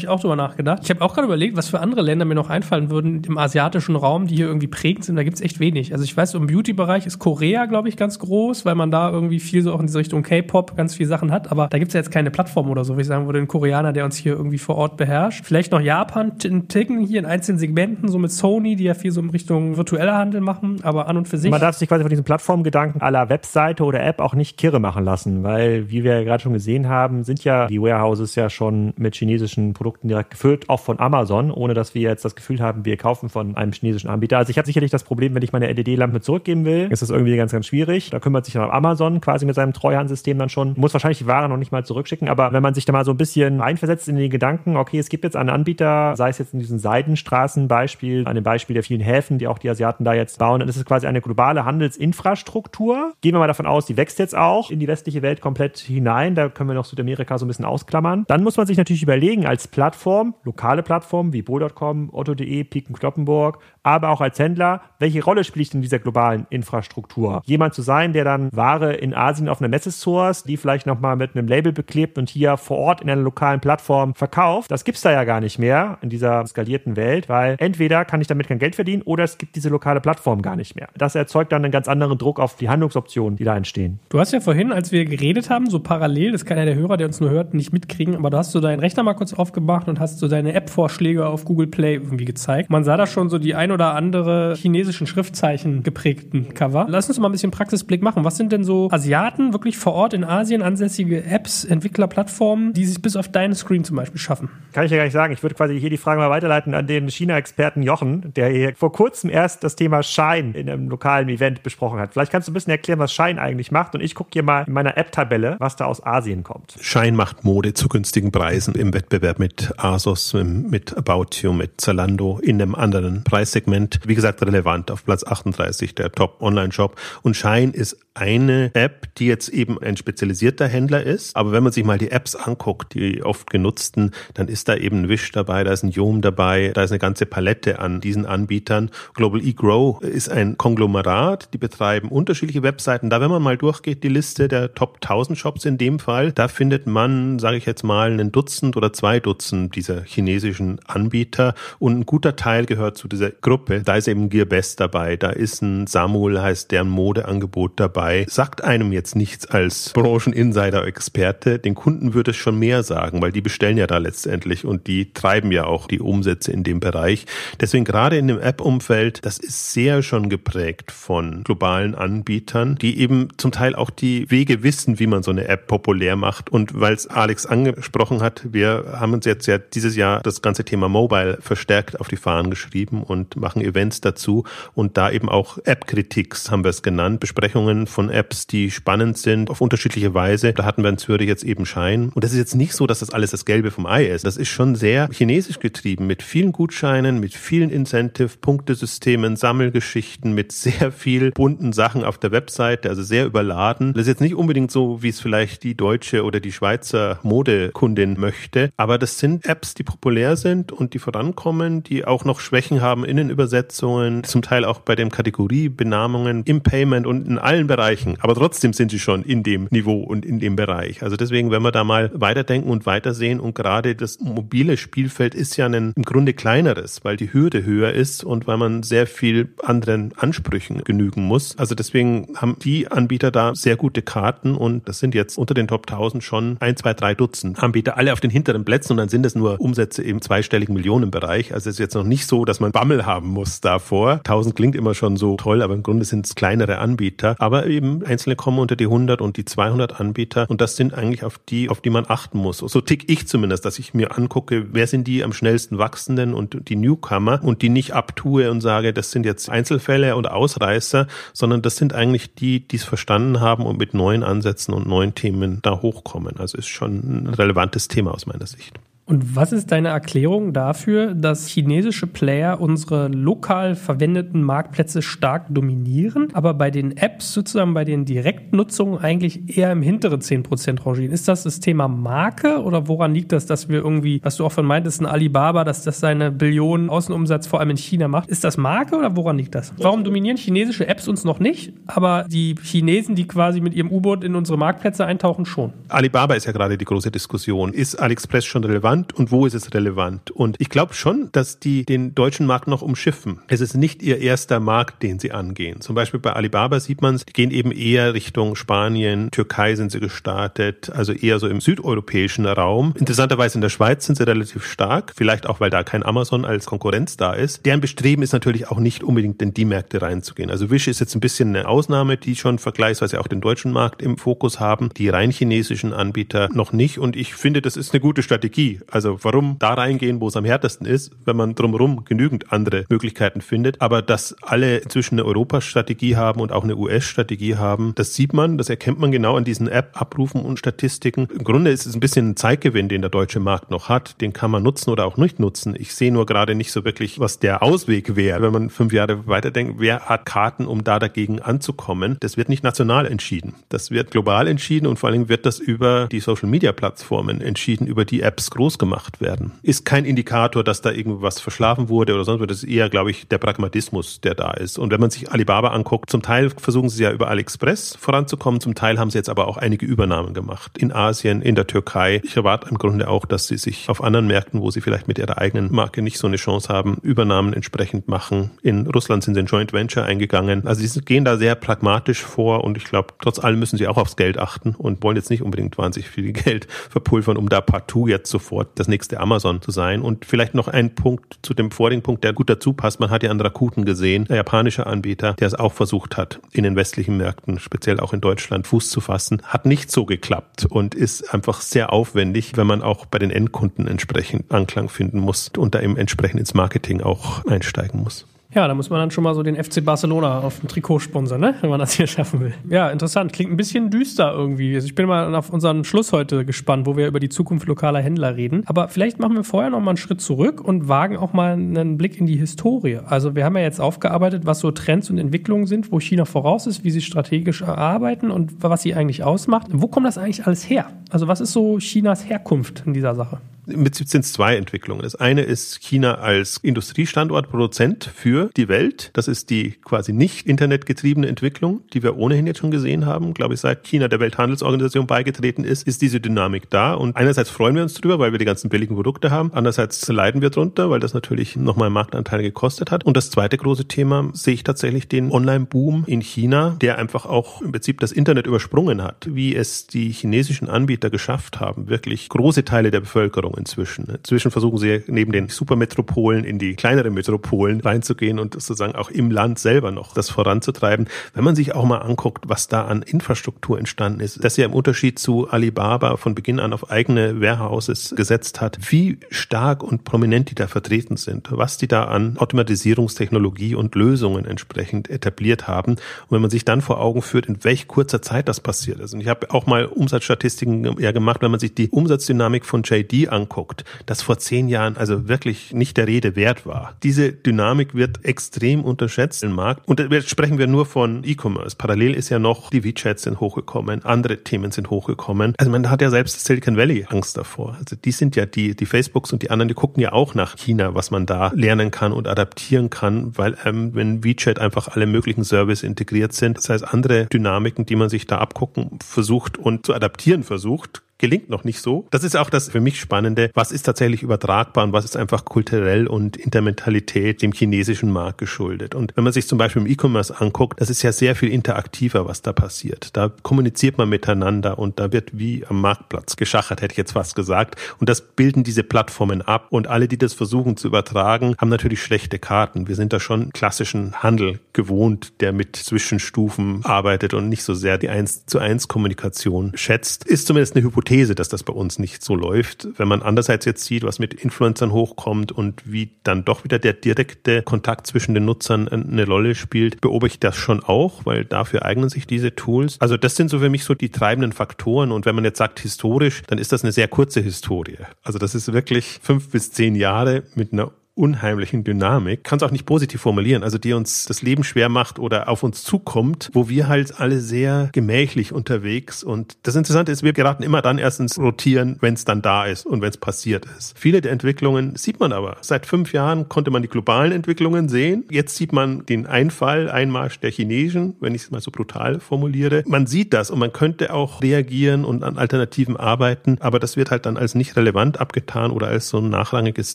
ich 0.00 0.08
auch 0.08 0.20
drüber 0.20 0.36
nachgedacht. 0.36 0.80
Ich 0.82 0.90
habe 0.90 1.00
auch 1.00 1.14
gerade 1.14 1.26
überlegt, 1.26 1.56
was 1.56 1.68
für 1.68 1.80
andere 1.80 2.02
Länder 2.02 2.24
mir 2.24 2.34
noch 2.34 2.50
einfallen 2.50 2.90
würden 2.90 3.22
im 3.24 3.38
asiatischen 3.38 3.96
Raum, 3.96 4.26
die 4.26 4.36
hier 4.36 4.46
irgendwie 4.46 4.66
prägend 4.66 5.04
sind. 5.04 5.16
Da 5.16 5.22
gibt 5.22 5.36
es 5.36 5.40
echt 5.40 5.60
wenig. 5.60 5.92
Also 5.92 6.04
ich 6.04 6.16
weiß, 6.16 6.31
im 6.38 6.46
Beauty-Bereich 6.46 7.06
ist 7.06 7.18
Korea, 7.18 7.66
glaube 7.66 7.88
ich, 7.88 7.96
ganz 7.96 8.18
groß, 8.18 8.64
weil 8.64 8.74
man 8.74 8.90
da 8.90 9.10
irgendwie 9.10 9.40
viel 9.40 9.62
so 9.62 9.72
auch 9.72 9.80
in 9.80 9.86
diese 9.86 9.98
Richtung 9.98 10.22
K-Pop 10.22 10.76
ganz 10.76 10.94
viele 10.94 11.08
Sachen 11.08 11.30
hat. 11.30 11.50
Aber 11.50 11.68
da 11.68 11.78
gibt 11.78 11.90
es 11.90 11.94
ja 11.94 12.00
jetzt 12.00 12.10
keine 12.10 12.30
Plattform 12.30 12.70
oder 12.70 12.84
so, 12.84 12.96
wie 12.96 13.02
ich 13.02 13.06
sagen 13.06 13.26
würde, 13.26 13.38
ein 13.38 13.48
Koreaner, 13.48 13.92
der 13.92 14.04
uns 14.04 14.16
hier 14.16 14.32
irgendwie 14.32 14.58
vor 14.58 14.76
Ort 14.76 14.96
beherrscht. 14.96 15.44
Vielleicht 15.44 15.72
noch 15.72 15.80
Japan, 15.80 16.38
Ticken 16.38 17.00
hier 17.00 17.18
in 17.18 17.26
einzelnen 17.26 17.58
Segmenten, 17.58 18.08
so 18.08 18.18
mit 18.18 18.32
Sony, 18.32 18.76
die 18.76 18.84
ja 18.84 18.94
viel 18.94 19.10
so 19.10 19.20
in 19.20 19.30
Richtung 19.30 19.76
virtueller 19.76 20.16
Handel 20.16 20.40
machen, 20.40 20.78
aber 20.82 21.08
an 21.08 21.16
und 21.16 21.28
für 21.28 21.38
sich. 21.38 21.50
Man 21.50 21.60
darf 21.60 21.76
sich 21.76 21.88
quasi 21.88 22.02
von 22.02 22.10
diesem 22.10 22.24
Plattformgedanken 22.24 23.02
aller 23.02 23.28
Webseite 23.28 23.84
oder 23.84 24.02
App 24.02 24.20
auch 24.20 24.34
nicht 24.34 24.56
kirre 24.56 24.80
machen 24.80 25.04
lassen, 25.04 25.42
weil, 25.42 25.90
wie 25.90 26.04
wir 26.04 26.18
ja 26.18 26.24
gerade 26.24 26.42
schon 26.42 26.52
gesehen 26.52 26.88
haben, 26.88 27.24
sind 27.24 27.44
ja 27.44 27.66
die 27.66 27.80
Warehouses 27.80 28.34
ja 28.34 28.48
schon 28.48 28.94
mit 28.96 29.14
chinesischen 29.14 29.74
Produkten 29.74 30.08
direkt 30.08 30.30
gefüllt, 30.30 30.68
auch 30.70 30.80
von 30.80 30.98
Amazon, 30.98 31.50
ohne 31.50 31.74
dass 31.74 31.94
wir 31.94 32.02
jetzt 32.02 32.24
das 32.24 32.34
Gefühl 32.34 32.60
haben, 32.60 32.84
wir 32.84 32.96
kaufen 32.96 33.28
von 33.28 33.56
einem 33.56 33.72
chinesischen 33.72 34.08
Anbieter. 34.08 34.38
Also 34.38 34.50
ich 34.50 34.58
habe 34.58 34.66
sicherlich 34.66 34.90
das 34.90 35.04
Problem, 35.04 35.34
wenn 35.34 35.42
ich 35.42 35.52
meine 35.52 35.70
LED-Lampe 35.70 36.20
zurückgeben 36.22 36.64
will, 36.64 36.88
ist 36.90 37.02
das 37.02 37.10
irgendwie 37.10 37.36
ganz, 37.36 37.52
ganz 37.52 37.66
schwierig. 37.66 38.10
Da 38.10 38.20
kümmert 38.20 38.44
sich 38.44 38.54
dann 38.54 38.70
Amazon 38.70 39.20
quasi 39.20 39.46
mit 39.46 39.54
seinem 39.54 39.72
Treuhandsystem 39.72 40.38
dann 40.38 40.48
schon, 40.48 40.74
muss 40.76 40.92
wahrscheinlich 40.92 41.18
die 41.18 41.26
Ware 41.26 41.48
noch 41.48 41.56
nicht 41.56 41.72
mal 41.72 41.84
zurückschicken, 41.84 42.28
aber 42.28 42.52
wenn 42.52 42.62
man 42.62 42.74
sich 42.74 42.84
da 42.84 42.92
mal 42.92 43.04
so 43.04 43.12
ein 43.12 43.16
bisschen 43.16 43.60
reinversetzt 43.60 44.08
in 44.08 44.16
den 44.16 44.30
Gedanken, 44.30 44.76
okay, 44.76 44.98
es 44.98 45.08
gibt 45.08 45.24
jetzt 45.24 45.36
einen 45.36 45.50
Anbieter, 45.50 46.16
sei 46.16 46.28
es 46.28 46.38
jetzt 46.38 46.54
in 46.54 46.60
diesem 46.60 46.78
Seidenstraßenbeispiel, 46.78 48.26
an 48.26 48.34
dem 48.34 48.44
Beispiel 48.44 48.74
der 48.74 48.82
vielen 48.82 49.00
Häfen, 49.00 49.38
die 49.38 49.46
auch 49.46 49.58
die 49.58 49.68
Asiaten 49.68 50.04
da 50.04 50.14
jetzt 50.14 50.38
bauen, 50.38 50.60
dann 50.60 50.68
ist 50.68 50.76
es 50.76 50.84
quasi 50.84 51.06
eine 51.06 51.20
globale 51.20 51.64
Handelsinfrastruktur. 51.64 53.12
Gehen 53.20 53.34
wir 53.34 53.38
mal 53.38 53.46
davon 53.46 53.66
aus, 53.66 53.86
die 53.86 53.96
wächst 53.96 54.18
jetzt 54.18 54.36
auch 54.36 54.70
in 54.70 54.80
die 54.80 54.88
westliche 54.88 55.22
Welt 55.22 55.40
komplett 55.40 55.78
hinein, 55.78 56.34
da 56.34 56.48
können 56.48 56.70
wir 56.70 56.74
noch 56.74 56.84
Südamerika 56.84 57.38
so 57.38 57.44
ein 57.44 57.48
bisschen 57.48 57.64
ausklammern. 57.64 58.24
Dann 58.28 58.42
muss 58.42 58.56
man 58.56 58.66
sich 58.66 58.76
natürlich 58.76 59.02
überlegen, 59.02 59.46
als 59.46 59.68
Plattform, 59.68 60.34
lokale 60.44 60.82
Plattformen 60.82 61.32
wie 61.32 61.42
Bo.com, 61.42 62.10
Otto.de, 62.12 62.64
Piken 62.64 62.94
Kloppenburg, 62.94 63.58
aber 63.82 64.10
auch 64.10 64.20
als 64.20 64.38
Händler, 64.38 64.82
welche 64.98 65.24
Rolle 65.24 65.44
spiele 65.44 65.62
ich 65.62 65.74
in 65.74 65.82
dieser 65.82 65.98
globalen 65.98 66.46
Infrastruktur? 66.50 67.42
Jemand 67.44 67.74
zu 67.74 67.82
sein, 67.82 68.12
der 68.12 68.24
dann 68.24 68.50
Ware 68.52 68.94
in 68.94 69.14
Asien 69.14 69.48
auf 69.48 69.60
einer 69.60 69.68
Messe 69.68 69.90
source, 69.90 70.44
die 70.44 70.56
vielleicht 70.56 70.86
nochmal 70.86 71.16
mit 71.16 71.36
einem 71.36 71.48
Label 71.48 71.72
beklebt 71.72 72.18
und 72.18 72.28
hier 72.28 72.56
vor 72.56 72.78
Ort 72.78 73.00
in 73.00 73.10
einer 73.10 73.22
lokalen 73.22 73.60
Plattform 73.60 74.14
verkauft, 74.14 74.70
das 74.70 74.84
gibt's 74.84 75.02
da 75.02 75.12
ja 75.12 75.24
gar 75.24 75.40
nicht 75.40 75.58
mehr 75.58 75.98
in 76.02 76.08
dieser 76.08 76.46
skalierten 76.46 76.96
Welt, 76.96 77.28
weil 77.28 77.56
entweder 77.58 78.04
kann 78.04 78.20
ich 78.20 78.26
damit 78.26 78.48
kein 78.48 78.58
Geld 78.58 78.74
verdienen 78.74 79.02
oder 79.02 79.24
es 79.24 79.38
gibt 79.38 79.56
diese 79.56 79.68
lokale 79.68 80.00
Plattform 80.00 80.42
gar 80.42 80.56
nicht 80.56 80.76
mehr. 80.76 80.88
Das 80.96 81.14
erzeugt 81.14 81.52
dann 81.52 81.64
einen 81.64 81.72
ganz 81.72 81.88
anderen 81.88 82.18
Druck 82.18 82.38
auf 82.38 82.56
die 82.56 82.68
Handlungsoptionen, 82.68 83.36
die 83.36 83.44
da 83.44 83.56
entstehen. 83.56 83.98
Du 84.08 84.18
hast 84.18 84.32
ja 84.32 84.40
vorhin, 84.40 84.72
als 84.72 84.92
wir 84.92 85.04
geredet 85.04 85.50
haben, 85.50 85.68
so 85.68 85.80
parallel, 85.80 86.32
das 86.32 86.44
kann 86.44 86.58
ja 86.58 86.64
der 86.64 86.74
Hörer, 86.74 86.96
der 86.96 87.06
uns 87.06 87.20
nur 87.20 87.30
hört, 87.30 87.54
nicht 87.54 87.72
mitkriegen, 87.72 88.16
aber 88.16 88.30
du 88.30 88.36
hast 88.36 88.52
so 88.52 88.60
deinen 88.60 88.80
Rechner 88.80 89.02
mal 89.02 89.14
kurz 89.14 89.32
aufgemacht 89.32 89.88
und 89.88 90.00
hast 90.00 90.18
so 90.18 90.28
deine 90.28 90.54
App-Vorschläge 90.54 91.26
auf 91.26 91.44
Google 91.44 91.66
Play 91.66 91.94
irgendwie 91.94 92.24
gezeigt. 92.24 92.70
Man 92.70 92.84
sah 92.84 92.96
da 92.96 93.06
schon 93.06 93.28
so 93.28 93.38
die 93.38 93.54
ein 93.72 93.74
oder 93.74 93.94
andere 93.94 94.54
chinesischen 94.56 95.06
Schriftzeichen 95.06 95.82
geprägten 95.82 96.52
Cover. 96.54 96.86
Lass 96.88 97.08
uns 97.08 97.18
mal 97.18 97.28
ein 97.28 97.32
bisschen 97.32 97.50
Praxisblick 97.50 98.02
machen. 98.02 98.24
Was 98.24 98.36
sind 98.36 98.52
denn 98.52 98.64
so 98.64 98.88
Asiaten, 98.90 99.52
wirklich 99.52 99.78
vor 99.78 99.94
Ort 99.94 100.12
in 100.12 100.24
Asien 100.24 100.62
ansässige 100.62 101.24
Apps, 101.24 101.64
Entwicklerplattformen, 101.64 102.74
die 102.74 102.84
sich 102.84 103.00
bis 103.00 103.16
auf 103.16 103.28
deinen 103.28 103.54
Screen 103.54 103.84
zum 103.84 103.96
Beispiel 103.96 104.20
schaffen? 104.20 104.50
Kann 104.72 104.84
ich 104.84 104.90
ja 104.90 104.98
gar 104.98 105.04
nicht 105.04 105.12
sagen. 105.12 105.32
Ich 105.32 105.42
würde 105.42 105.54
quasi 105.54 105.78
hier 105.80 105.90
die 105.90 105.96
Frage 105.96 106.20
mal 106.20 106.30
weiterleiten 106.30 106.74
an 106.74 106.86
den 106.86 107.08
China-Experten 107.08 107.82
Jochen, 107.82 108.32
der 108.34 108.50
hier 108.50 108.74
vor 108.76 108.92
kurzem 108.92 109.30
erst 109.30 109.64
das 109.64 109.74
Thema 109.74 110.02
Shine 110.02 110.52
in 110.54 110.68
einem 110.68 110.88
lokalen 110.88 111.28
Event 111.28 111.62
besprochen 111.62 111.98
hat. 111.98 112.12
Vielleicht 112.12 112.32
kannst 112.32 112.48
du 112.48 112.52
ein 112.52 112.54
bisschen 112.54 112.72
erklären, 112.72 112.98
was 112.98 113.12
Shine 113.12 113.40
eigentlich 113.40 113.70
macht 113.70 113.94
und 113.94 114.02
ich 114.02 114.14
gucke 114.14 114.30
hier 114.34 114.42
mal 114.42 114.64
in 114.66 114.72
meiner 114.74 114.98
App-Tabelle, 114.98 115.56
was 115.58 115.76
da 115.76 115.86
aus 115.86 116.04
Asien 116.04 116.42
kommt. 116.42 116.74
Shine 116.80 117.12
macht 117.12 117.44
Mode 117.44 117.72
zu 117.72 117.88
günstigen 117.88 118.32
Preisen 118.32 118.74
im 118.74 118.92
Wettbewerb 118.92 119.38
mit 119.38 119.72
Asos, 119.78 120.34
mit 120.34 120.96
About 120.96 121.36
You, 121.40 121.52
mit 121.52 121.80
Zalando 121.80 122.38
in 122.42 122.60
einem 122.60 122.74
anderen 122.74 123.24
Preissegment. 123.24 123.61
Wie 123.66 124.14
gesagt, 124.14 124.42
relevant 124.42 124.90
auf 124.90 125.04
Platz 125.04 125.24
38 125.24 125.94
der 125.94 126.12
Top-Online-Shop. 126.12 126.96
Und 127.22 127.36
Shine 127.36 127.72
ist 127.72 127.96
eine 128.14 128.70
App, 128.74 129.14
die 129.16 129.26
jetzt 129.26 129.48
eben 129.48 129.80
ein 129.80 129.96
spezialisierter 129.96 130.68
Händler 130.68 131.02
ist. 131.02 131.34
Aber 131.36 131.52
wenn 131.52 131.62
man 131.62 131.72
sich 131.72 131.84
mal 131.84 131.98
die 131.98 132.10
Apps 132.10 132.34
anguckt, 132.34 132.94
die 132.94 133.22
oft 133.22 133.50
genutzten, 133.50 134.10
dann 134.34 134.48
ist 134.48 134.68
da 134.68 134.76
eben 134.76 135.08
Wish 135.08 135.32
dabei, 135.32 135.64
da 135.64 135.72
ist 135.72 135.82
ein 135.82 135.90
Yom 135.90 136.20
dabei, 136.20 136.72
da 136.74 136.82
ist 136.82 136.90
eine 136.90 136.98
ganze 136.98 137.26
Palette 137.26 137.78
an 137.78 138.00
diesen 138.00 138.26
Anbietern. 138.26 138.90
Global 139.14 139.40
eGrow 139.40 140.02
ist 140.02 140.30
ein 140.30 140.58
Konglomerat, 140.58 141.54
die 141.54 141.58
betreiben 141.58 142.08
unterschiedliche 142.08 142.62
Webseiten. 142.62 143.08
Da, 143.08 143.20
wenn 143.20 143.30
man 143.30 143.42
mal 143.42 143.56
durchgeht, 143.56 144.02
die 144.02 144.08
Liste 144.08 144.48
der 144.48 144.74
Top 144.74 144.96
1000 145.02 145.38
Shops 145.38 145.64
in 145.64 145.78
dem 145.78 145.98
Fall, 145.98 146.32
da 146.32 146.48
findet 146.48 146.86
man, 146.86 147.38
sage 147.38 147.56
ich 147.56 147.66
jetzt 147.66 147.82
mal, 147.82 148.18
ein 148.20 148.32
Dutzend 148.32 148.76
oder 148.76 148.92
zwei 148.92 149.20
Dutzend 149.20 149.74
dieser 149.74 150.02
chinesischen 150.02 150.80
Anbieter 150.86 151.54
und 151.78 152.00
ein 152.00 152.06
guter 152.06 152.36
Teil 152.36 152.66
gehört 152.66 152.98
zu 152.98 153.08
dieser 153.08 153.30
Gruppe. 153.52 153.82
Da 153.82 153.96
ist 153.96 154.08
eben 154.08 154.30
Gearbest 154.30 154.80
dabei, 154.80 155.18
da 155.18 155.28
ist 155.28 155.60
ein 155.60 155.86
Samuel, 155.86 156.40
heißt 156.40 156.70
deren 156.70 156.88
Modeangebot 156.88 157.72
dabei. 157.76 158.24
Sagt 158.26 158.64
einem 158.64 158.92
jetzt 158.92 159.14
nichts 159.14 159.44
als 159.44 159.90
Brancheninsider-Experte. 159.90 161.58
Den 161.58 161.74
Kunden 161.74 162.14
würde 162.14 162.30
es 162.30 162.38
schon 162.38 162.58
mehr 162.58 162.82
sagen, 162.82 163.20
weil 163.20 163.30
die 163.30 163.42
bestellen 163.42 163.76
ja 163.76 163.86
da 163.86 163.98
letztendlich 163.98 164.64
und 164.64 164.86
die 164.86 165.12
treiben 165.12 165.52
ja 165.52 165.64
auch 165.64 165.86
die 165.86 166.00
Umsätze 166.00 166.50
in 166.50 166.62
dem 166.62 166.80
Bereich. 166.80 167.26
Deswegen 167.60 167.84
gerade 167.84 168.16
in 168.16 168.26
dem 168.26 168.40
App-Umfeld, 168.40 169.26
das 169.26 169.36
ist 169.36 169.74
sehr 169.74 170.02
schon 170.02 170.30
geprägt 170.30 170.90
von 170.90 171.44
globalen 171.44 171.94
Anbietern, 171.94 172.76
die 172.80 173.00
eben 173.00 173.28
zum 173.36 173.52
Teil 173.52 173.74
auch 173.74 173.90
die 173.90 174.30
Wege 174.30 174.62
wissen, 174.62 174.98
wie 174.98 175.06
man 175.06 175.22
so 175.22 175.30
eine 175.30 175.46
App 175.46 175.66
populär 175.66 176.16
macht. 176.16 176.48
Und 176.48 176.80
weil 176.80 176.94
es 176.94 177.06
Alex 177.06 177.44
angesprochen 177.44 178.22
hat, 178.22 178.46
wir 178.50 178.94
haben 178.98 179.12
uns 179.12 179.26
jetzt 179.26 179.46
ja 179.46 179.58
dieses 179.58 179.94
Jahr 179.94 180.22
das 180.22 180.40
ganze 180.40 180.64
Thema 180.64 180.88
Mobile 180.88 181.36
verstärkt 181.42 182.00
auf 182.00 182.08
die 182.08 182.16
Fahnen 182.16 182.48
geschrieben 182.48 183.02
und 183.02 183.41
machen 183.42 183.60
Events 183.60 184.00
dazu 184.00 184.44
und 184.74 184.96
da 184.96 185.10
eben 185.10 185.28
auch 185.28 185.58
App-Kritiks 185.64 186.50
haben 186.50 186.64
wir 186.64 186.70
es 186.70 186.82
genannt, 186.82 187.20
Besprechungen 187.20 187.86
von 187.86 188.08
Apps, 188.08 188.46
die 188.46 188.70
spannend 188.70 189.18
sind 189.18 189.50
auf 189.50 189.60
unterschiedliche 189.60 190.14
Weise. 190.14 190.54
Da 190.54 190.64
hatten 190.64 190.82
wir 190.82 190.88
in 190.88 190.98
Zürich 190.98 191.28
jetzt 191.28 191.44
eben 191.44 191.66
Schein. 191.66 192.10
Und 192.14 192.24
das 192.24 192.32
ist 192.32 192.38
jetzt 192.38 192.54
nicht 192.54 192.72
so, 192.72 192.86
dass 192.86 193.00
das 193.00 193.10
alles 193.10 193.32
das 193.32 193.44
Gelbe 193.44 193.70
vom 193.70 193.86
Ei 193.86 194.06
ist. 194.06 194.24
Das 194.24 194.36
ist 194.36 194.48
schon 194.48 194.74
sehr 194.74 195.08
chinesisch 195.12 195.58
getrieben 195.58 196.06
mit 196.06 196.22
vielen 196.22 196.52
Gutscheinen, 196.52 197.20
mit 197.20 197.34
vielen 197.34 197.70
Incentive, 197.70 198.30
Punktesystemen, 198.40 199.36
Sammelgeschichten, 199.36 200.32
mit 200.32 200.52
sehr 200.52 200.92
viel 200.92 201.30
bunten 201.32 201.72
Sachen 201.72 202.04
auf 202.04 202.18
der 202.18 202.30
Webseite, 202.30 202.88
also 202.88 203.02
sehr 203.02 203.26
überladen. 203.26 203.92
Das 203.92 204.02
ist 204.02 204.08
jetzt 204.08 204.20
nicht 204.20 204.34
unbedingt 204.34 204.70
so, 204.70 205.02
wie 205.02 205.08
es 205.08 205.20
vielleicht 205.20 205.62
die 205.64 205.76
deutsche 205.76 206.24
oder 206.24 206.40
die 206.40 206.52
Schweizer 206.52 207.18
Modekundin 207.22 208.18
möchte, 208.18 208.70
aber 208.76 208.98
das 208.98 209.18
sind 209.18 209.44
Apps, 209.46 209.74
die 209.74 209.82
populär 209.82 210.36
sind 210.36 210.72
und 210.72 210.94
die 210.94 210.98
vorankommen, 210.98 211.82
die 211.82 212.04
auch 212.04 212.24
noch 212.24 212.40
Schwächen 212.40 212.80
haben 212.80 213.04
in 213.04 213.16
den 213.16 213.30
Übersetzungen, 213.32 214.24
zum 214.24 214.42
Teil 214.42 214.64
auch 214.64 214.80
bei 214.80 214.94
den 214.94 215.10
Kategoriebenamungen 215.10 216.42
im 216.44 216.62
Payment 216.62 217.06
und 217.06 217.26
in 217.26 217.38
allen 217.38 217.66
Bereichen. 217.66 218.16
Aber 218.20 218.34
trotzdem 218.34 218.72
sind 218.72 218.90
sie 218.90 218.98
schon 218.98 219.22
in 219.22 219.42
dem 219.42 219.68
Niveau 219.70 220.02
und 220.02 220.24
in 220.24 220.38
dem 220.38 220.56
Bereich. 220.56 221.02
Also 221.02 221.16
deswegen, 221.16 221.50
wenn 221.50 221.62
wir 221.62 221.72
da 221.72 221.84
mal 221.84 222.10
weiterdenken 222.14 222.70
und 222.70 222.86
weitersehen 222.86 223.40
und 223.40 223.54
gerade 223.54 223.94
das 223.94 224.20
mobile 224.20 224.76
Spielfeld 224.76 225.34
ist 225.34 225.56
ja 225.56 225.66
ein 225.66 225.92
im 225.96 226.02
Grunde 226.02 226.34
kleineres, 226.34 227.04
weil 227.04 227.16
die 227.16 227.32
Hürde 227.32 227.64
höher 227.64 227.92
ist 227.92 228.24
und 228.24 228.46
weil 228.46 228.56
man 228.56 228.82
sehr 228.82 229.06
viel 229.06 229.54
anderen 229.62 230.12
Ansprüchen 230.16 230.82
genügen 230.84 231.24
muss. 231.24 231.58
Also 231.58 231.74
deswegen 231.74 232.28
haben 232.36 232.56
die 232.62 232.90
Anbieter 232.90 233.30
da 233.30 233.54
sehr 233.54 233.76
gute 233.76 234.02
Karten 234.02 234.54
und 234.54 234.88
das 234.88 234.98
sind 234.98 235.14
jetzt 235.14 235.38
unter 235.38 235.54
den 235.54 235.68
Top 235.68 235.90
1000 235.90 236.22
schon 236.22 236.56
ein, 236.60 236.76
zwei, 236.76 236.94
drei 236.94 237.14
Dutzend 237.14 237.62
Anbieter, 237.62 237.96
alle 237.96 238.12
auf 238.12 238.20
den 238.20 238.30
hinteren 238.30 238.64
Plätzen 238.64 238.92
und 238.92 238.96
dann 238.98 239.08
sind 239.08 239.24
es 239.26 239.34
nur 239.34 239.60
Umsätze 239.60 240.02
im 240.02 240.20
zweistelligen 240.20 240.74
Millionenbereich. 240.74 241.54
Also 241.54 241.70
es 241.70 241.76
ist 241.76 241.80
jetzt 241.80 241.94
noch 241.94 242.04
nicht 242.04 242.26
so, 242.26 242.44
dass 242.44 242.60
man 242.60 242.72
Bammel 242.72 243.06
haben 243.06 243.21
muss 243.22 243.60
davor. 243.60 244.14
1000 244.18 244.54
klingt 244.54 244.76
immer 244.76 244.94
schon 244.94 245.16
so 245.16 245.36
toll, 245.36 245.62
aber 245.62 245.74
im 245.74 245.82
Grunde 245.82 246.04
sind 246.04 246.26
es 246.26 246.34
kleinere 246.34 246.78
Anbieter. 246.78 247.36
Aber 247.38 247.66
eben 247.66 248.04
einzelne 248.04 248.36
kommen 248.36 248.58
unter 248.58 248.76
die 248.76 248.84
100 248.84 249.20
und 249.20 249.36
die 249.36 249.44
200 249.44 250.00
Anbieter 250.00 250.46
und 250.48 250.60
das 250.60 250.76
sind 250.76 250.94
eigentlich 250.94 251.24
auf 251.24 251.38
die, 251.38 251.68
auf 251.68 251.80
die 251.80 251.90
man 251.90 252.04
achten 252.08 252.38
muss. 252.38 252.58
So 252.58 252.80
tick 252.80 253.10
ich 253.10 253.28
zumindest, 253.28 253.64
dass 253.64 253.78
ich 253.78 253.94
mir 253.94 254.16
angucke, 254.16 254.66
wer 254.72 254.86
sind 254.86 255.06
die 255.06 255.24
am 255.24 255.32
schnellsten 255.32 255.78
wachsenden 255.78 256.34
und 256.34 256.68
die 256.68 256.76
Newcomer 256.76 257.40
und 257.42 257.62
die 257.62 257.68
nicht 257.68 257.92
abtue 257.92 258.50
und 258.50 258.60
sage, 258.60 258.92
das 258.92 259.10
sind 259.10 259.26
jetzt 259.26 259.48
Einzelfälle 259.48 260.16
und 260.16 260.30
Ausreißer, 260.30 261.06
sondern 261.32 261.62
das 261.62 261.76
sind 261.76 261.94
eigentlich 261.94 262.34
die, 262.34 262.66
die 262.66 262.76
es 262.76 262.84
verstanden 262.84 263.40
haben 263.40 263.64
und 263.64 263.78
mit 263.78 263.94
neuen 263.94 264.22
Ansätzen 264.22 264.74
und 264.74 264.86
neuen 264.86 265.14
Themen 265.14 265.60
da 265.62 265.82
hochkommen. 265.82 266.36
Also 266.38 266.58
ist 266.58 266.68
schon 266.68 267.24
ein 267.24 267.26
relevantes 267.28 267.88
Thema 267.88 268.12
aus 268.12 268.26
meiner 268.26 268.46
Sicht. 268.46 268.78
Und 269.04 269.34
was 269.34 269.52
ist 269.52 269.72
deine 269.72 269.88
Erklärung 269.88 270.52
dafür, 270.52 271.14
dass 271.14 271.48
chinesische 271.48 272.06
Player 272.06 272.60
unsere 272.60 273.08
lokal 273.08 273.74
verwendeten 273.74 274.42
Marktplätze 274.42 275.02
stark 275.02 275.46
dominieren, 275.50 276.28
aber 276.34 276.54
bei 276.54 276.70
den 276.70 276.96
Apps 276.96 277.32
sozusagen 277.32 277.74
bei 277.74 277.84
den 277.84 278.04
Direktnutzungen 278.04 278.98
eigentlich 278.98 279.58
eher 279.58 279.72
im 279.72 279.82
hinteren 279.82 280.20
10% 280.20 280.86
rangieren? 280.86 281.12
Ist 281.12 281.26
das 281.26 281.42
das 281.42 281.58
Thema 281.58 281.88
Marke 281.88 282.62
oder 282.62 282.86
woran 282.86 283.12
liegt 283.12 283.32
das, 283.32 283.46
dass 283.46 283.68
wir 283.68 283.78
irgendwie, 283.78 284.20
was 284.22 284.36
du 284.36 284.46
auch 284.46 284.52
von 284.52 284.64
meintest, 284.64 285.00
ein 285.00 285.06
Alibaba, 285.06 285.64
dass 285.64 285.82
das 285.82 285.98
seine 285.98 286.30
Billionen 286.30 286.88
Außenumsatz 286.88 287.48
vor 287.48 287.58
allem 287.58 287.70
in 287.70 287.76
China 287.76 288.06
macht? 288.06 288.28
Ist 288.28 288.44
das 288.44 288.56
Marke 288.56 288.96
oder 288.96 289.16
woran 289.16 289.36
liegt 289.36 289.56
das? 289.56 289.72
Warum 289.78 290.04
dominieren 290.04 290.36
chinesische 290.36 290.86
Apps 290.86 291.08
uns 291.08 291.24
noch 291.24 291.40
nicht, 291.40 291.72
aber 291.88 292.26
die 292.30 292.54
Chinesen, 292.62 293.16
die 293.16 293.26
quasi 293.26 293.60
mit 293.60 293.74
ihrem 293.74 293.90
U-Boot 293.90 294.22
in 294.22 294.36
unsere 294.36 294.56
Marktplätze 294.56 295.04
eintauchen, 295.04 295.44
schon? 295.44 295.72
Alibaba 295.88 296.34
ist 296.34 296.46
ja 296.46 296.52
gerade 296.52 296.78
die 296.78 296.84
große 296.84 297.10
Diskussion. 297.10 297.72
Ist 297.72 297.96
AliExpress 297.96 298.44
schon 298.44 298.62
relevant? 298.62 298.91
Relevant 298.92 299.14
und 299.14 299.30
wo 299.30 299.46
ist 299.46 299.54
es 299.54 299.72
relevant? 299.72 300.30
Und 300.30 300.56
ich 300.60 300.68
glaube 300.68 300.94
schon, 300.94 301.30
dass 301.32 301.58
die 301.58 301.84
den 301.84 302.14
deutschen 302.14 302.46
Markt 302.46 302.68
noch 302.68 302.82
umschiffen. 302.82 303.40
Es 303.48 303.60
ist 303.60 303.74
nicht 303.74 304.02
ihr 304.02 304.18
erster 304.18 304.60
Markt, 304.60 305.02
den 305.02 305.18
sie 305.18 305.32
angehen. 305.32 305.80
Zum 305.80 305.94
Beispiel 305.94 306.20
bei 306.20 306.32
Alibaba 306.32 306.78
sieht 306.78 307.00
man 307.00 307.14
es, 307.14 307.24
die 307.24 307.32
gehen 307.32 307.50
eben 307.50 307.72
eher 307.72 308.14
Richtung 308.14 308.54
Spanien, 308.54 309.30
Türkei 309.30 309.74
sind 309.74 309.92
sie 309.92 310.00
gestartet, 310.00 310.90
also 310.90 311.12
eher 311.12 311.38
so 311.38 311.48
im 311.48 311.60
südeuropäischen 311.60 312.46
Raum. 312.46 312.94
Interessanterweise 312.98 313.56
in 313.56 313.62
der 313.62 313.70
Schweiz 313.70 314.04
sind 314.06 314.16
sie 314.16 314.26
relativ 314.26 314.64
stark, 314.64 315.12
vielleicht 315.16 315.46
auch, 315.46 315.60
weil 315.60 315.70
da 315.70 315.82
kein 315.82 316.04
Amazon 316.04 316.44
als 316.44 316.66
Konkurrenz 316.66 317.16
da 317.16 317.32
ist. 317.32 317.64
Deren 317.64 317.80
Bestreben 317.80 318.22
ist 318.22 318.32
natürlich 318.32 318.68
auch 318.68 318.78
nicht 318.78 319.02
unbedingt 319.02 319.40
in 319.40 319.54
die 319.54 319.64
Märkte 319.64 320.02
reinzugehen. 320.02 320.50
Also 320.50 320.70
Wish 320.70 320.88
ist 320.88 321.00
jetzt 321.00 321.14
ein 321.14 321.20
bisschen 321.20 321.50
eine 321.50 321.68
Ausnahme, 321.68 322.16
die 322.16 322.36
schon 322.36 322.58
vergleichsweise 322.58 323.20
auch 323.20 323.26
den 323.26 323.40
deutschen 323.40 323.72
Markt 323.72 324.02
im 324.02 324.18
Fokus 324.18 324.60
haben, 324.60 324.90
die 324.96 325.08
rein 325.08 325.30
chinesischen 325.30 325.92
Anbieter 325.92 326.48
noch 326.52 326.72
nicht. 326.72 326.98
Und 326.98 327.16
ich 327.16 327.34
finde, 327.34 327.62
das 327.62 327.76
ist 327.76 327.92
eine 327.92 328.00
gute 328.00 328.22
Strategie. 328.22 328.81
Also 328.90 329.18
warum 329.22 329.56
da 329.58 329.74
reingehen, 329.74 330.20
wo 330.20 330.28
es 330.28 330.36
am 330.36 330.44
härtesten 330.44 330.86
ist, 330.86 331.12
wenn 331.24 331.36
man 331.36 331.54
drumherum 331.54 332.04
genügend 332.04 332.52
andere 332.52 332.84
Möglichkeiten 332.88 333.40
findet. 333.40 333.80
Aber 333.80 334.02
dass 334.02 334.36
alle 334.42 334.78
inzwischen 334.78 335.16
eine 335.16 335.24
Europastrategie 335.24 336.16
haben 336.16 336.40
und 336.40 336.52
auch 336.52 336.64
eine 336.64 336.76
US-Strategie 336.76 337.56
haben, 337.56 337.92
das 337.94 338.14
sieht 338.14 338.32
man, 338.32 338.58
das 338.58 338.68
erkennt 338.68 338.98
man 338.98 339.12
genau 339.12 339.36
an 339.36 339.44
diesen 339.44 339.68
App-Abrufen 339.68 340.42
und 340.42 340.58
Statistiken. 340.58 341.28
Im 341.32 341.44
Grunde 341.44 341.70
ist 341.70 341.86
es 341.86 341.94
ein 341.94 342.00
bisschen 342.00 342.30
ein 342.30 342.36
Zeitgewinn, 342.36 342.88
den 342.88 343.02
der 343.02 343.10
deutsche 343.10 343.40
Markt 343.40 343.70
noch 343.70 343.88
hat. 343.88 344.20
Den 344.20 344.32
kann 344.32 344.50
man 344.50 344.62
nutzen 344.62 344.90
oder 344.90 345.06
auch 345.06 345.16
nicht 345.16 345.40
nutzen. 345.40 345.74
Ich 345.78 345.94
sehe 345.94 346.12
nur 346.12 346.26
gerade 346.26 346.54
nicht 346.54 346.72
so 346.72 346.84
wirklich, 346.84 347.20
was 347.20 347.38
der 347.38 347.62
Ausweg 347.62 348.16
wäre, 348.16 348.42
wenn 348.42 348.52
man 348.52 348.70
fünf 348.70 348.92
Jahre 348.92 349.26
weiterdenkt. 349.26 349.76
Wer 349.78 350.00
hat 350.00 350.26
Karten, 350.26 350.66
um 350.66 350.84
da 350.84 350.98
dagegen 350.98 351.40
anzukommen? 351.40 352.16
Das 352.20 352.36
wird 352.36 352.48
nicht 352.48 352.62
national 352.62 353.06
entschieden. 353.06 353.54
Das 353.68 353.90
wird 353.90 354.10
global 354.10 354.46
entschieden 354.46 354.86
und 354.86 354.98
vor 354.98 355.10
allem 355.10 355.28
wird 355.28 355.46
das 355.46 355.58
über 355.58 356.08
die 356.10 356.20
Social-Media-Plattformen 356.20 357.40
entschieden, 357.40 357.86
über 357.86 358.04
die 358.04 358.22
Apps 358.22 358.50
groß 358.50 358.71
groß 358.78 359.20
werden. 359.20 359.52
Ist 359.62 359.84
kein 359.84 360.04
Indikator, 360.04 360.64
dass 360.64 360.80
da 360.80 360.90
irgendwas 360.90 361.40
verschlafen 361.40 361.88
wurde 361.88 362.14
oder 362.14 362.24
sonst 362.24 362.40
was. 362.40 362.48
Das 362.48 362.62
ist 362.62 362.68
eher, 362.68 362.88
glaube 362.88 363.10
ich, 363.10 363.28
der 363.28 363.38
Pragmatismus, 363.38 364.20
der 364.20 364.34
da 364.34 364.52
ist. 364.52 364.78
Und 364.78 364.90
wenn 364.92 365.00
man 365.00 365.10
sich 365.10 365.30
Alibaba 365.30 365.68
anguckt, 365.68 366.10
zum 366.10 366.22
Teil 366.22 366.50
versuchen 366.50 366.88
sie 366.88 367.04
ja 367.04 367.12
über 367.12 367.28
AliExpress 367.28 367.96
voranzukommen, 367.98 368.60
zum 368.60 368.74
Teil 368.74 368.98
haben 368.98 369.10
sie 369.10 369.18
jetzt 369.18 369.28
aber 369.28 369.48
auch 369.48 369.56
einige 369.56 369.86
Übernahmen 369.86 370.34
gemacht. 370.34 370.78
In 370.78 370.92
Asien, 370.92 371.42
in 371.42 371.54
der 371.54 371.66
Türkei. 371.66 372.20
Ich 372.24 372.36
erwarte 372.36 372.68
im 372.68 372.78
Grunde 372.78 373.08
auch, 373.08 373.24
dass 373.24 373.46
sie 373.46 373.56
sich 373.56 373.88
auf 373.88 374.02
anderen 374.02 374.26
Märkten, 374.26 374.60
wo 374.60 374.70
sie 374.70 374.80
vielleicht 374.80 375.08
mit 375.08 375.18
ihrer 375.18 375.38
eigenen 375.38 375.72
Marke 375.72 376.02
nicht 376.02 376.18
so 376.18 376.26
eine 376.26 376.36
Chance 376.36 376.68
haben, 376.68 376.98
Übernahmen 377.02 377.52
entsprechend 377.52 378.08
machen. 378.08 378.50
In 378.62 378.86
Russland 378.86 379.24
sind 379.24 379.34
sie 379.34 379.40
in 379.40 379.46
Joint 379.46 379.72
Venture 379.72 380.04
eingegangen. 380.04 380.66
Also 380.66 380.84
sie 380.84 381.00
gehen 381.00 381.24
da 381.24 381.36
sehr 381.36 381.54
pragmatisch 381.54 382.22
vor 382.22 382.64
und 382.64 382.76
ich 382.76 382.84
glaube, 382.84 383.14
trotz 383.20 383.38
allem 383.38 383.58
müssen 383.58 383.78
sie 383.78 383.88
auch 383.88 383.96
aufs 383.96 384.16
Geld 384.16 384.38
achten 384.38 384.74
und 384.76 385.02
wollen 385.02 385.16
jetzt 385.16 385.30
nicht 385.30 385.42
unbedingt 385.42 385.78
wahnsinnig 385.78 386.10
viel 386.10 386.32
Geld 386.32 386.66
verpulvern, 386.90 387.36
um 387.36 387.48
da 387.48 387.60
partout 387.60 388.08
jetzt 388.08 388.30
sofort 388.30 388.61
das 388.64 388.88
nächste 388.88 389.20
Amazon 389.20 389.62
zu 389.62 389.70
sein. 389.70 390.02
Und 390.02 390.24
vielleicht 390.24 390.54
noch 390.54 390.68
ein 390.68 390.94
Punkt 390.94 391.38
zu 391.42 391.54
dem 391.54 391.70
vorigen 391.70 392.02
Punkt, 392.02 392.24
der 392.24 392.32
gut 392.32 392.50
dazu 392.50 392.72
passt. 392.72 393.00
Man 393.00 393.10
hat 393.10 393.22
ja 393.22 393.30
an 393.30 393.40
Rakuten 393.40 393.84
gesehen, 393.84 394.24
der 394.26 394.36
japanische 394.36 394.86
Anbieter, 394.86 395.34
der 395.34 395.46
es 395.46 395.54
auch 395.54 395.72
versucht 395.72 396.16
hat, 396.16 396.40
in 396.52 396.64
den 396.64 396.76
westlichen 396.76 397.16
Märkten, 397.16 397.58
speziell 397.58 398.00
auch 398.00 398.12
in 398.12 398.20
Deutschland, 398.20 398.66
Fuß 398.66 398.90
zu 398.90 399.00
fassen, 399.00 399.42
hat 399.44 399.66
nicht 399.66 399.90
so 399.90 400.04
geklappt 400.04 400.66
und 400.66 400.94
ist 400.94 401.32
einfach 401.32 401.60
sehr 401.60 401.92
aufwendig, 401.92 402.56
wenn 402.56 402.66
man 402.66 402.82
auch 402.82 403.06
bei 403.06 403.18
den 403.18 403.30
Endkunden 403.30 403.86
entsprechend 403.86 404.50
Anklang 404.52 404.88
finden 404.88 405.18
muss 405.18 405.50
und 405.56 405.74
da 405.74 405.80
eben 405.80 405.96
entsprechend 405.96 406.40
ins 406.40 406.54
Marketing 406.54 407.00
auch 407.00 407.44
einsteigen 407.46 408.02
muss. 408.02 408.26
Ja, 408.54 408.68
da 408.68 408.74
muss 408.74 408.90
man 408.90 409.00
dann 409.00 409.10
schon 409.10 409.24
mal 409.24 409.34
so 409.34 409.42
den 409.42 409.62
FC 409.62 409.82
Barcelona 409.82 410.40
auf 410.40 410.60
dem 410.60 410.68
Trikot 410.68 410.98
sponsern, 410.98 411.40
ne? 411.40 411.54
wenn 411.62 411.70
man 411.70 411.80
das 411.80 411.94
hier 411.94 412.06
schaffen 412.06 412.40
will. 412.40 412.54
Ja, 412.68 412.90
interessant. 412.90 413.32
Klingt 413.32 413.50
ein 413.50 413.56
bisschen 413.56 413.88
düster 413.88 414.30
irgendwie. 414.32 414.74
Also 414.74 414.86
ich 414.86 414.94
bin 414.94 415.06
mal 415.06 415.34
auf 415.34 415.48
unseren 415.48 415.84
Schluss 415.84 416.12
heute 416.12 416.44
gespannt, 416.44 416.86
wo 416.86 416.96
wir 416.96 417.06
über 417.06 417.18
die 417.18 417.30
Zukunft 417.30 417.66
lokaler 417.66 418.00
Händler 418.00 418.36
reden. 418.36 418.62
Aber 418.66 418.88
vielleicht 418.88 419.18
machen 419.18 419.36
wir 419.36 419.44
vorher 419.44 419.70
noch 419.70 419.80
mal 419.80 419.92
einen 419.92 419.96
Schritt 419.96 420.20
zurück 420.20 420.60
und 420.60 420.88
wagen 420.88 421.16
auch 421.16 421.32
mal 421.32 421.52
einen 421.52 421.96
Blick 421.96 422.18
in 422.18 422.26
die 422.26 422.36
Historie. 422.36 422.98
Also 423.06 423.34
wir 423.34 423.46
haben 423.46 423.56
ja 423.56 423.62
jetzt 423.62 423.80
aufgearbeitet, 423.80 424.44
was 424.44 424.58
so 424.58 424.70
Trends 424.70 425.08
und 425.08 425.16
Entwicklungen 425.16 425.66
sind, 425.66 425.90
wo 425.90 425.98
China 425.98 426.26
voraus 426.26 426.66
ist, 426.66 426.84
wie 426.84 426.90
sie 426.90 427.00
strategisch 427.00 427.62
arbeiten 427.62 428.30
und 428.30 428.62
was 428.62 428.82
sie 428.82 428.94
eigentlich 428.94 429.24
ausmacht. 429.24 429.68
Wo 429.72 429.88
kommt 429.88 430.06
das 430.06 430.18
eigentlich 430.18 430.46
alles 430.46 430.68
her? 430.68 430.86
Also 431.12 431.28
was 431.28 431.42
ist 431.42 431.52
so 431.52 431.78
Chinas 431.78 432.26
Herkunft 432.26 432.84
in 432.86 432.94
dieser 432.94 433.14
Sache? 433.14 433.38
Im 433.66 433.84
Prinzip 433.84 434.08
sind 434.08 434.24
es 434.24 434.32
zwei 434.32 434.56
Entwicklungen. 434.56 435.02
Das 435.02 435.14
eine 435.14 435.42
ist 435.42 435.80
China 435.80 436.16
als 436.16 436.56
Industriestandort, 436.56 437.48
Produzent 437.48 438.10
für 438.12 438.50
die 438.56 438.68
Welt. 438.68 439.10
Das 439.12 439.28
ist 439.28 439.50
die 439.50 439.76
quasi 439.84 440.12
nicht 440.12 440.48
internetgetriebene 440.48 441.28
Entwicklung, 441.28 441.82
die 441.92 442.02
wir 442.02 442.16
ohnehin 442.16 442.48
jetzt 442.48 442.58
schon 442.58 442.72
gesehen 442.72 443.06
haben. 443.06 443.34
Glaube 443.34 443.54
ich, 443.54 443.60
seit 443.60 443.84
China 443.84 444.08
der 444.08 444.18
Welthandelsorganisation 444.18 445.06
beigetreten 445.06 445.62
ist, 445.62 445.86
ist 445.86 446.02
diese 446.02 446.20
Dynamik 446.20 446.70
da. 446.70 446.94
Und 446.94 447.16
einerseits 447.16 447.50
freuen 447.50 447.76
wir 447.76 447.84
uns 447.84 447.94
drüber, 447.94 448.18
weil 448.18 448.32
wir 448.32 448.38
die 448.40 448.44
ganzen 448.44 448.68
billigen 448.68 448.96
Produkte 448.96 449.30
haben. 449.30 449.52
Andererseits 449.54 450.08
leiden 450.08 450.42
wir 450.42 450.50
drunter, 450.50 450.90
weil 450.90 450.98
das 450.98 451.14
natürlich 451.14 451.54
nochmal 451.54 451.90
Marktanteile 451.90 452.42
gekostet 452.42 452.90
hat. 452.90 453.04
Und 453.04 453.16
das 453.16 453.30
zweite 453.30 453.58
große 453.58 453.84
Thema 453.84 454.28
sehe 454.32 454.54
ich 454.54 454.64
tatsächlich 454.64 455.06
den 455.06 455.30
Online-Boom 455.30 456.02
in 456.08 456.20
China, 456.20 456.76
der 456.80 456.98
einfach 456.98 457.26
auch 457.26 457.62
im 457.62 457.70
Prinzip 457.70 458.00
das 458.00 458.10
Internet 458.10 458.48
übersprungen 458.48 459.04
hat. 459.04 459.28
Wie 459.30 459.54
es 459.54 459.86
die 459.86 460.10
chinesischen 460.10 460.68
Anbieter 460.68 461.01
geschafft 461.10 461.60
haben, 461.60 461.88
wirklich 461.88 462.28
große 462.28 462.64
Teile 462.64 462.90
der 462.90 463.00
Bevölkerung 463.00 463.54
inzwischen. 463.54 464.06
Inzwischen 464.06 464.50
versuchen 464.50 464.78
sie 464.78 465.02
neben 465.06 465.32
den 465.32 465.48
Supermetropolen 465.48 466.44
in 466.44 466.58
die 466.58 466.74
kleineren 466.74 467.14
Metropolen 467.14 467.80
reinzugehen 467.80 468.38
und 468.38 468.54
sozusagen 468.54 468.94
auch 468.94 469.10
im 469.10 469.30
Land 469.30 469.58
selber 469.58 469.90
noch 469.90 470.14
das 470.14 470.30
voranzutreiben. 470.30 471.08
Wenn 471.34 471.44
man 471.44 471.56
sich 471.56 471.74
auch 471.74 471.84
mal 471.84 471.98
anguckt, 471.98 472.48
was 472.48 472.68
da 472.68 472.84
an 472.86 473.02
Infrastruktur 473.02 473.78
entstanden 473.78 474.20
ist, 474.20 474.42
dass 474.44 474.56
ja 474.56 474.64
im 474.64 474.72
Unterschied 474.72 475.18
zu 475.18 475.48
Alibaba 475.48 476.16
von 476.16 476.34
Beginn 476.34 476.60
an 476.60 476.72
auf 476.72 476.90
eigene 476.90 477.40
Warehouses 477.40 478.14
gesetzt 478.16 478.60
hat, 478.60 478.78
wie 478.90 479.18
stark 479.30 479.82
und 479.82 480.04
prominent 480.04 480.50
die 480.50 480.54
da 480.54 480.66
vertreten 480.66 481.16
sind, 481.16 481.48
was 481.50 481.76
die 481.76 481.88
da 481.88 482.04
an 482.04 482.36
Automatisierungstechnologie 482.38 483.74
und 483.74 483.94
Lösungen 483.94 484.44
entsprechend 484.44 485.10
etabliert 485.10 485.68
haben. 485.68 485.92
Und 485.92 486.30
wenn 486.30 486.42
man 486.42 486.50
sich 486.50 486.64
dann 486.64 486.80
vor 486.80 487.00
Augen 487.00 487.22
führt, 487.22 487.46
in 487.46 487.62
welch 487.64 487.88
kurzer 487.88 488.22
Zeit 488.22 488.48
das 488.48 488.60
passiert 488.60 489.00
ist. 489.00 489.14
Und 489.14 489.20
ich 489.20 489.28
habe 489.28 489.50
auch 489.50 489.66
mal 489.66 489.86
Umsatzstatistiken 489.86 490.91
ja 490.98 491.12
gemacht, 491.12 491.42
wenn 491.42 491.50
man 491.50 491.60
sich 491.60 491.74
die 491.74 491.90
Umsatzdynamik 491.90 492.64
von 492.64 492.82
JD 492.82 493.28
anguckt, 493.28 493.84
das 494.06 494.22
vor 494.22 494.38
zehn 494.38 494.68
Jahren 494.68 494.96
also 494.96 495.28
wirklich 495.28 495.72
nicht 495.72 495.96
der 495.96 496.06
Rede 496.06 496.36
wert 496.36 496.66
war. 496.66 496.94
Diese 497.02 497.32
Dynamik 497.32 497.94
wird 497.94 498.24
extrem 498.24 498.84
unterschätzt 498.84 499.42
im 499.42 499.52
Markt. 499.52 499.86
Und 499.88 500.00
jetzt 500.00 500.30
sprechen 500.30 500.58
wir 500.58 500.66
nur 500.66 500.86
von 500.86 501.22
E-Commerce. 501.24 501.76
Parallel 501.76 502.14
ist 502.14 502.28
ja 502.28 502.38
noch, 502.38 502.70
die 502.70 502.84
WeChats 502.84 503.22
sind 503.22 503.40
hochgekommen, 503.40 504.04
andere 504.04 504.44
Themen 504.44 504.70
sind 504.70 504.90
hochgekommen. 504.90 505.54
Also 505.58 505.70
man 505.70 505.90
hat 505.90 506.02
ja 506.02 506.10
selbst 506.10 506.44
Silicon 506.44 506.76
Valley 506.76 507.06
Angst 507.08 507.36
davor. 507.36 507.76
Also 507.78 507.96
die 507.96 508.12
sind 508.12 508.36
ja 508.36 508.46
die, 508.46 508.74
die 508.74 508.86
Facebooks 508.86 509.32
und 509.32 509.42
die 509.42 509.50
anderen, 509.50 509.68
die 509.68 509.74
gucken 509.74 510.02
ja 510.02 510.12
auch 510.12 510.34
nach 510.34 510.56
China, 510.56 510.94
was 510.94 511.10
man 511.10 511.26
da 511.26 511.52
lernen 511.54 511.90
kann 511.90 512.12
und 512.12 512.28
adaptieren 512.28 512.90
kann, 512.90 513.36
weil 513.36 513.56
ähm, 513.64 513.94
wenn 513.94 514.24
WeChat 514.24 514.58
einfach 514.58 514.88
alle 514.88 515.06
möglichen 515.06 515.44
Services 515.44 515.82
integriert 515.82 516.32
sind, 516.32 516.56
das 516.56 516.68
heißt 516.68 516.84
andere 516.92 517.26
Dynamiken, 517.26 517.86
die 517.86 517.96
man 517.96 518.08
sich 518.08 518.26
da 518.26 518.38
abgucken 518.38 518.98
versucht 519.04 519.58
und 519.58 519.86
zu 519.86 519.94
adaptieren 519.94 520.42
versucht, 520.42 520.81
Frucht 520.82 521.02
gelingt 521.22 521.48
noch 521.48 521.62
nicht 521.62 521.80
so. 521.80 522.04
Das 522.10 522.24
ist 522.24 522.36
auch 522.36 522.50
das 522.50 522.68
für 522.68 522.80
mich 522.80 523.00
Spannende. 523.00 523.52
Was 523.54 523.70
ist 523.70 523.84
tatsächlich 523.84 524.24
übertragbar 524.24 524.82
und 524.82 524.92
was 524.92 525.04
ist 525.04 525.16
einfach 525.16 525.44
kulturell 525.44 526.08
und 526.08 526.36
in 526.36 526.50
der 526.50 526.62
Mentalität 526.62 527.42
dem 527.42 527.52
chinesischen 527.52 528.10
Markt 528.10 528.38
geschuldet? 528.38 528.96
Und 528.96 529.12
wenn 529.14 529.22
man 529.22 529.32
sich 529.32 529.46
zum 529.46 529.56
Beispiel 529.56 529.82
im 529.82 529.88
E-Commerce 529.88 530.40
anguckt, 530.40 530.80
das 530.80 530.90
ist 530.90 531.02
ja 531.02 531.12
sehr 531.12 531.36
viel 531.36 531.50
interaktiver, 531.50 532.26
was 532.26 532.42
da 532.42 532.52
passiert. 532.52 533.16
Da 533.16 533.30
kommuniziert 533.42 533.98
man 533.98 534.08
miteinander 534.08 534.80
und 534.80 534.98
da 534.98 535.12
wird 535.12 535.30
wie 535.32 535.64
am 535.64 535.80
Marktplatz 535.80 536.34
geschachert, 536.34 536.82
hätte 536.82 536.94
ich 536.94 536.98
jetzt 536.98 537.12
fast 537.12 537.36
gesagt. 537.36 537.76
Und 538.00 538.08
das 538.08 538.20
bilden 538.20 538.64
diese 538.64 538.82
Plattformen 538.82 539.42
ab. 539.42 539.68
Und 539.70 539.86
alle, 539.86 540.08
die 540.08 540.18
das 540.18 540.34
versuchen 540.34 540.76
zu 540.76 540.88
übertragen, 540.88 541.54
haben 541.56 541.68
natürlich 541.68 542.02
schlechte 542.02 542.40
Karten. 542.40 542.88
Wir 542.88 542.96
sind 542.96 543.12
da 543.12 543.20
schon 543.20 543.52
klassischen 543.52 544.24
Handel 544.24 544.58
gewohnt, 544.72 545.34
der 545.38 545.52
mit 545.52 545.76
Zwischenstufen 545.76 546.84
arbeitet 546.84 547.32
und 547.32 547.48
nicht 547.48 547.62
so 547.62 547.74
sehr 547.74 547.96
die 547.96 548.08
1 548.08 548.46
zu 548.46 548.58
1 548.58 548.88
Kommunikation 548.88 549.70
schätzt. 549.76 550.24
Ist 550.24 550.48
zumindest 550.48 550.74
eine 550.74 550.84
Hypothese 550.84 551.11
These, 551.12 551.34
dass 551.34 551.50
das 551.50 551.62
bei 551.62 551.74
uns 551.74 551.98
nicht 551.98 552.24
so 552.24 552.34
läuft. 552.34 552.88
Wenn 552.96 553.06
man 553.06 553.20
andererseits 553.20 553.66
jetzt 553.66 553.84
sieht, 553.84 554.02
was 554.02 554.18
mit 554.18 554.32
Influencern 554.32 554.92
hochkommt 554.92 555.52
und 555.52 555.82
wie 555.84 556.12
dann 556.22 556.42
doch 556.46 556.64
wieder 556.64 556.78
der 556.78 556.94
direkte 556.94 557.60
Kontakt 557.60 558.06
zwischen 558.06 558.32
den 558.32 558.46
Nutzern 558.46 558.88
eine 558.88 559.26
Rolle 559.26 559.54
spielt, 559.54 560.00
beobachte 560.00 560.32
ich 560.32 560.40
das 560.40 560.56
schon 560.56 560.82
auch, 560.82 561.26
weil 561.26 561.44
dafür 561.44 561.84
eignen 561.84 562.08
sich 562.08 562.26
diese 562.26 562.54
Tools. 562.54 562.98
Also 562.98 563.18
das 563.18 563.36
sind 563.36 563.50
so 563.50 563.58
für 563.58 563.68
mich 563.68 563.84
so 563.84 563.94
die 563.94 564.08
treibenden 564.08 564.52
Faktoren. 564.52 565.12
Und 565.12 565.26
wenn 565.26 565.34
man 565.34 565.44
jetzt 565.44 565.58
sagt 565.58 565.80
historisch, 565.80 566.44
dann 566.46 566.56
ist 566.56 566.72
das 566.72 566.82
eine 566.82 566.92
sehr 566.92 567.08
kurze 567.08 567.40
Historie. 567.40 567.98
Also 568.22 568.38
das 568.38 568.54
ist 568.54 568.72
wirklich 568.72 569.20
fünf 569.22 569.50
bis 569.50 569.70
zehn 569.70 569.94
Jahre 569.94 570.44
mit 570.54 570.72
einer 570.72 570.92
unheimlichen 571.14 571.84
Dynamik, 571.84 572.44
kann 572.44 572.58
es 572.58 572.62
auch 572.62 572.70
nicht 572.70 572.86
positiv 572.86 573.20
formulieren, 573.20 573.62
also 573.62 573.78
die 573.78 573.92
uns 573.92 574.24
das 574.24 574.42
Leben 574.42 574.64
schwer 574.64 574.88
macht 574.88 575.18
oder 575.18 575.48
auf 575.48 575.62
uns 575.62 575.82
zukommt, 575.84 576.50
wo 576.52 576.68
wir 576.68 576.88
halt 576.88 577.20
alle 577.20 577.38
sehr 577.38 577.90
gemächlich 577.92 578.52
unterwegs 578.52 579.22
und 579.22 579.56
das 579.62 579.76
Interessante 579.76 580.10
ist, 580.12 580.22
wir 580.22 580.32
geraten 580.32 580.62
immer 580.62 580.82
dann 580.82 580.98
erst 580.98 581.12
Rotieren, 581.38 581.98
wenn 582.00 582.14
es 582.14 582.24
dann 582.24 582.42
da 582.42 582.64
ist 582.64 582.86
und 582.86 583.00
wenn 583.00 583.10
es 583.10 583.16
passiert 583.16 583.66
ist. 583.78 583.96
Viele 583.98 584.20
der 584.20 584.32
Entwicklungen 584.32 584.96
sieht 584.96 585.20
man 585.20 585.32
aber. 585.32 585.58
Seit 585.60 585.86
fünf 585.86 586.12
Jahren 586.12 586.48
konnte 586.48 586.70
man 586.70 586.82
die 586.82 586.88
globalen 586.88 587.32
Entwicklungen 587.32 587.88
sehen. 587.88 588.24
Jetzt 588.30 588.56
sieht 588.56 588.72
man 588.72 589.06
den 589.06 589.26
Einfall, 589.26 589.90
Einmarsch 589.90 590.40
der 590.40 590.50
Chinesen, 590.50 591.14
wenn 591.20 591.34
ich 591.34 591.42
es 591.42 591.50
mal 591.50 591.60
so 591.60 591.70
brutal 591.70 592.18
formuliere. 592.18 592.82
Man 592.86 593.06
sieht 593.06 593.34
das 593.34 593.50
und 593.50 593.58
man 593.58 593.72
könnte 593.72 594.12
auch 594.12 594.42
reagieren 594.42 595.04
und 595.04 595.22
an 595.22 595.38
Alternativen 595.38 595.96
arbeiten, 595.96 596.56
aber 596.60 596.78
das 596.78 596.96
wird 596.96 597.10
halt 597.10 597.26
dann 597.26 597.36
als 597.36 597.54
nicht 597.54 597.76
relevant 597.76 598.20
abgetan 598.20 598.70
oder 598.70 598.88
als 598.88 599.08
so 599.08 599.18
ein 599.18 599.28
nachrangiges 599.28 599.94